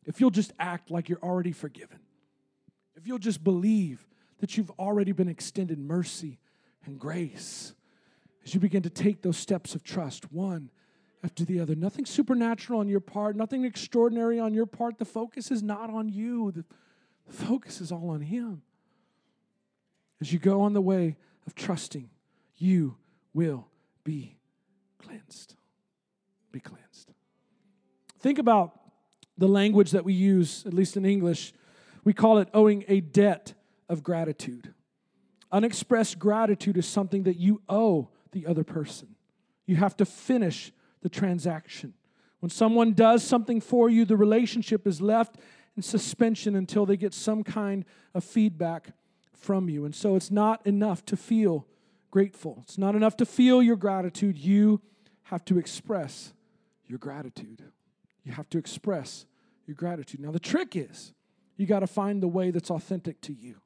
if 0.06 0.20
you'll 0.20 0.30
just 0.30 0.52
act 0.58 0.90
like 0.90 1.08
you're 1.08 1.22
already 1.22 1.52
forgiven, 1.52 1.98
if 2.96 3.06
you'll 3.06 3.18
just 3.18 3.42
believe 3.42 4.06
that 4.40 4.56
you've 4.56 4.70
already 4.78 5.12
been 5.12 5.28
extended 5.28 5.78
mercy 5.78 6.38
and 6.84 6.98
grace, 6.98 7.74
as 8.44 8.54
you 8.54 8.60
begin 8.60 8.82
to 8.82 8.90
take 8.90 9.22
those 9.22 9.36
steps 9.36 9.74
of 9.74 9.84
trust, 9.84 10.32
one 10.32 10.70
after 11.24 11.44
the 11.44 11.60
other, 11.60 11.76
nothing 11.76 12.04
supernatural 12.04 12.80
on 12.80 12.88
your 12.88 13.00
part, 13.00 13.36
nothing 13.36 13.64
extraordinary 13.64 14.40
on 14.40 14.52
your 14.52 14.66
part. 14.66 14.98
The 14.98 15.04
focus 15.04 15.52
is 15.52 15.62
not 15.62 15.90
on 15.90 16.08
you, 16.08 16.50
the, 16.50 16.64
focus 17.28 17.80
is 17.80 17.92
all 17.92 18.10
on 18.10 18.20
Him. 18.20 18.62
As 20.20 20.32
you 20.32 20.38
go 20.38 20.62
on 20.62 20.72
the 20.72 20.80
way 20.80 21.16
of 21.46 21.54
trusting, 21.54 22.10
you 22.56 22.96
will 23.32 23.68
be 24.04 24.36
cleansed. 24.98 25.54
Be 26.50 26.60
cleansed. 26.60 27.12
Think 28.20 28.38
about 28.38 28.81
the 29.42 29.48
language 29.48 29.90
that 29.90 30.04
we 30.04 30.12
use, 30.12 30.64
at 30.66 30.72
least 30.72 30.96
in 30.96 31.04
English, 31.04 31.52
we 32.04 32.12
call 32.12 32.38
it 32.38 32.48
owing 32.54 32.84
a 32.86 33.00
debt 33.00 33.54
of 33.88 34.00
gratitude. 34.04 34.72
Unexpressed 35.50 36.16
gratitude 36.16 36.76
is 36.76 36.86
something 36.86 37.24
that 37.24 37.38
you 37.38 37.60
owe 37.68 38.08
the 38.30 38.46
other 38.46 38.62
person. 38.62 39.16
You 39.66 39.74
have 39.74 39.96
to 39.96 40.04
finish 40.04 40.70
the 41.00 41.08
transaction. 41.08 41.94
When 42.38 42.50
someone 42.50 42.92
does 42.92 43.24
something 43.24 43.60
for 43.60 43.90
you, 43.90 44.04
the 44.04 44.16
relationship 44.16 44.86
is 44.86 45.00
left 45.00 45.34
in 45.76 45.82
suspension 45.82 46.54
until 46.54 46.86
they 46.86 46.96
get 46.96 47.12
some 47.12 47.42
kind 47.42 47.84
of 48.14 48.22
feedback 48.22 48.90
from 49.34 49.68
you. 49.68 49.84
And 49.84 49.92
so 49.92 50.14
it's 50.14 50.30
not 50.30 50.64
enough 50.64 51.04
to 51.06 51.16
feel 51.16 51.66
grateful. 52.12 52.60
It's 52.62 52.78
not 52.78 52.94
enough 52.94 53.16
to 53.16 53.26
feel 53.26 53.60
your 53.60 53.74
gratitude. 53.74 54.38
You 54.38 54.80
have 55.24 55.44
to 55.46 55.58
express 55.58 56.32
your 56.86 57.00
gratitude. 57.00 57.64
You 58.22 58.30
have 58.30 58.48
to 58.50 58.58
express 58.58 59.26
your 59.66 59.74
gratitude. 59.74 60.20
Now, 60.20 60.30
the 60.30 60.40
trick 60.40 60.76
is 60.76 61.12
you 61.56 61.66
got 61.66 61.80
to 61.80 61.86
find 61.86 62.22
the 62.22 62.28
way 62.28 62.50
that's 62.50 62.70
authentic 62.70 63.20
to 63.22 63.32
you. 63.32 63.56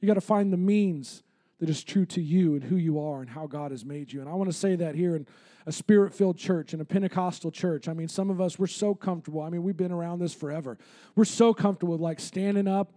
You 0.00 0.08
got 0.08 0.14
to 0.14 0.20
find 0.20 0.52
the 0.52 0.56
means 0.56 1.22
that 1.60 1.70
is 1.70 1.84
true 1.84 2.04
to 2.06 2.20
you 2.20 2.54
and 2.54 2.64
who 2.64 2.76
you 2.76 3.00
are 3.00 3.20
and 3.20 3.30
how 3.30 3.46
God 3.46 3.70
has 3.70 3.84
made 3.84 4.12
you. 4.12 4.20
And 4.20 4.28
I 4.28 4.34
want 4.34 4.50
to 4.50 4.56
say 4.56 4.74
that 4.76 4.96
here 4.96 5.14
in 5.14 5.26
a 5.64 5.72
spirit 5.72 6.12
filled 6.12 6.36
church, 6.36 6.74
in 6.74 6.80
a 6.80 6.84
Pentecostal 6.84 7.52
church. 7.52 7.88
I 7.88 7.92
mean, 7.92 8.08
some 8.08 8.30
of 8.30 8.40
us, 8.40 8.58
we're 8.58 8.66
so 8.66 8.94
comfortable. 8.94 9.40
I 9.42 9.48
mean, 9.48 9.62
we've 9.62 9.76
been 9.76 9.92
around 9.92 10.18
this 10.18 10.34
forever. 10.34 10.76
We're 11.14 11.24
so 11.24 11.54
comfortable 11.54 11.96
like 11.98 12.18
standing 12.18 12.66
up, 12.66 12.92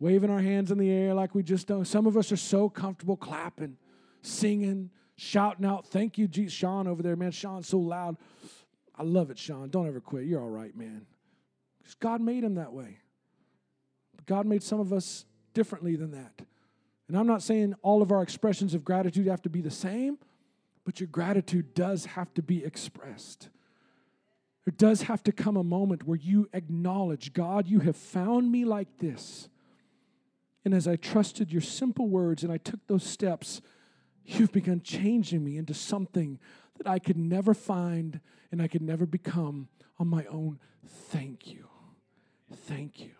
waving 0.00 0.30
our 0.30 0.40
hands 0.40 0.72
in 0.72 0.78
the 0.78 0.90
air 0.90 1.14
like 1.14 1.34
we 1.34 1.44
just 1.44 1.68
don't. 1.68 1.84
Some 1.84 2.06
of 2.06 2.16
us 2.16 2.32
are 2.32 2.36
so 2.36 2.68
comfortable 2.68 3.16
clapping, 3.16 3.76
singing, 4.22 4.90
shouting 5.16 5.64
out, 5.64 5.86
Thank 5.86 6.18
you, 6.18 6.26
Jesus. 6.26 6.52
Sean 6.52 6.88
over 6.88 7.02
there, 7.02 7.16
man. 7.16 7.30
Sean's 7.30 7.68
so 7.68 7.78
loud. 7.78 8.16
I 8.96 9.04
love 9.04 9.30
it, 9.30 9.38
Sean. 9.38 9.70
Don't 9.70 9.86
ever 9.86 10.00
quit. 10.00 10.24
You're 10.24 10.40
all 10.40 10.50
right, 10.50 10.76
man. 10.76 11.06
Because 11.88 11.96
God 12.00 12.20
made 12.20 12.44
him 12.44 12.56
that 12.56 12.74
way. 12.74 12.98
But 14.14 14.26
God 14.26 14.44
made 14.44 14.62
some 14.62 14.78
of 14.78 14.92
us 14.92 15.24
differently 15.54 15.96
than 15.96 16.10
that. 16.10 16.42
And 17.08 17.16
I'm 17.16 17.26
not 17.26 17.42
saying 17.42 17.72
all 17.80 18.02
of 18.02 18.12
our 18.12 18.22
expressions 18.22 18.74
of 18.74 18.84
gratitude 18.84 19.26
have 19.26 19.40
to 19.40 19.48
be 19.48 19.62
the 19.62 19.70
same, 19.70 20.18
but 20.84 21.00
your 21.00 21.06
gratitude 21.06 21.72
does 21.72 22.04
have 22.04 22.34
to 22.34 22.42
be 22.42 22.62
expressed. 22.62 23.48
There 24.66 24.74
does 24.76 25.02
have 25.02 25.22
to 25.22 25.32
come 25.32 25.56
a 25.56 25.64
moment 25.64 26.06
where 26.06 26.18
you 26.18 26.50
acknowledge, 26.52 27.32
God, 27.32 27.66
you 27.66 27.80
have 27.80 27.96
found 27.96 28.52
me 28.52 28.66
like 28.66 28.98
this. 28.98 29.48
And 30.66 30.74
as 30.74 30.86
I 30.86 30.96
trusted 30.96 31.50
your 31.50 31.62
simple 31.62 32.10
words 32.10 32.42
and 32.42 32.52
I 32.52 32.58
took 32.58 32.86
those 32.86 33.04
steps, 33.04 33.62
you've 34.26 34.52
begun 34.52 34.82
changing 34.82 35.42
me 35.42 35.56
into 35.56 35.72
something 35.72 36.38
that 36.76 36.86
I 36.86 36.98
could 36.98 37.16
never 37.16 37.54
find 37.54 38.20
and 38.52 38.60
I 38.60 38.68
could 38.68 38.82
never 38.82 39.06
become 39.06 39.68
on 39.98 40.06
my 40.06 40.26
own. 40.26 40.58
Thank 40.86 41.46
you. 41.46 41.67
Thank 42.52 43.00
you. 43.00 43.10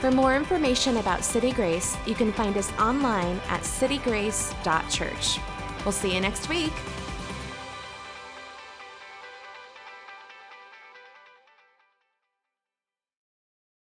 For 0.00 0.10
more 0.10 0.36
information 0.36 0.98
about 0.98 1.24
City 1.24 1.52
Grace, 1.52 1.96
you 2.06 2.14
can 2.14 2.32
find 2.32 2.56
us 2.56 2.70
online 2.78 3.40
at 3.48 3.62
citygrace.church. 3.62 5.40
We'll 5.84 5.92
see 5.92 6.14
you 6.14 6.20
next 6.20 6.48
week. 6.48 6.72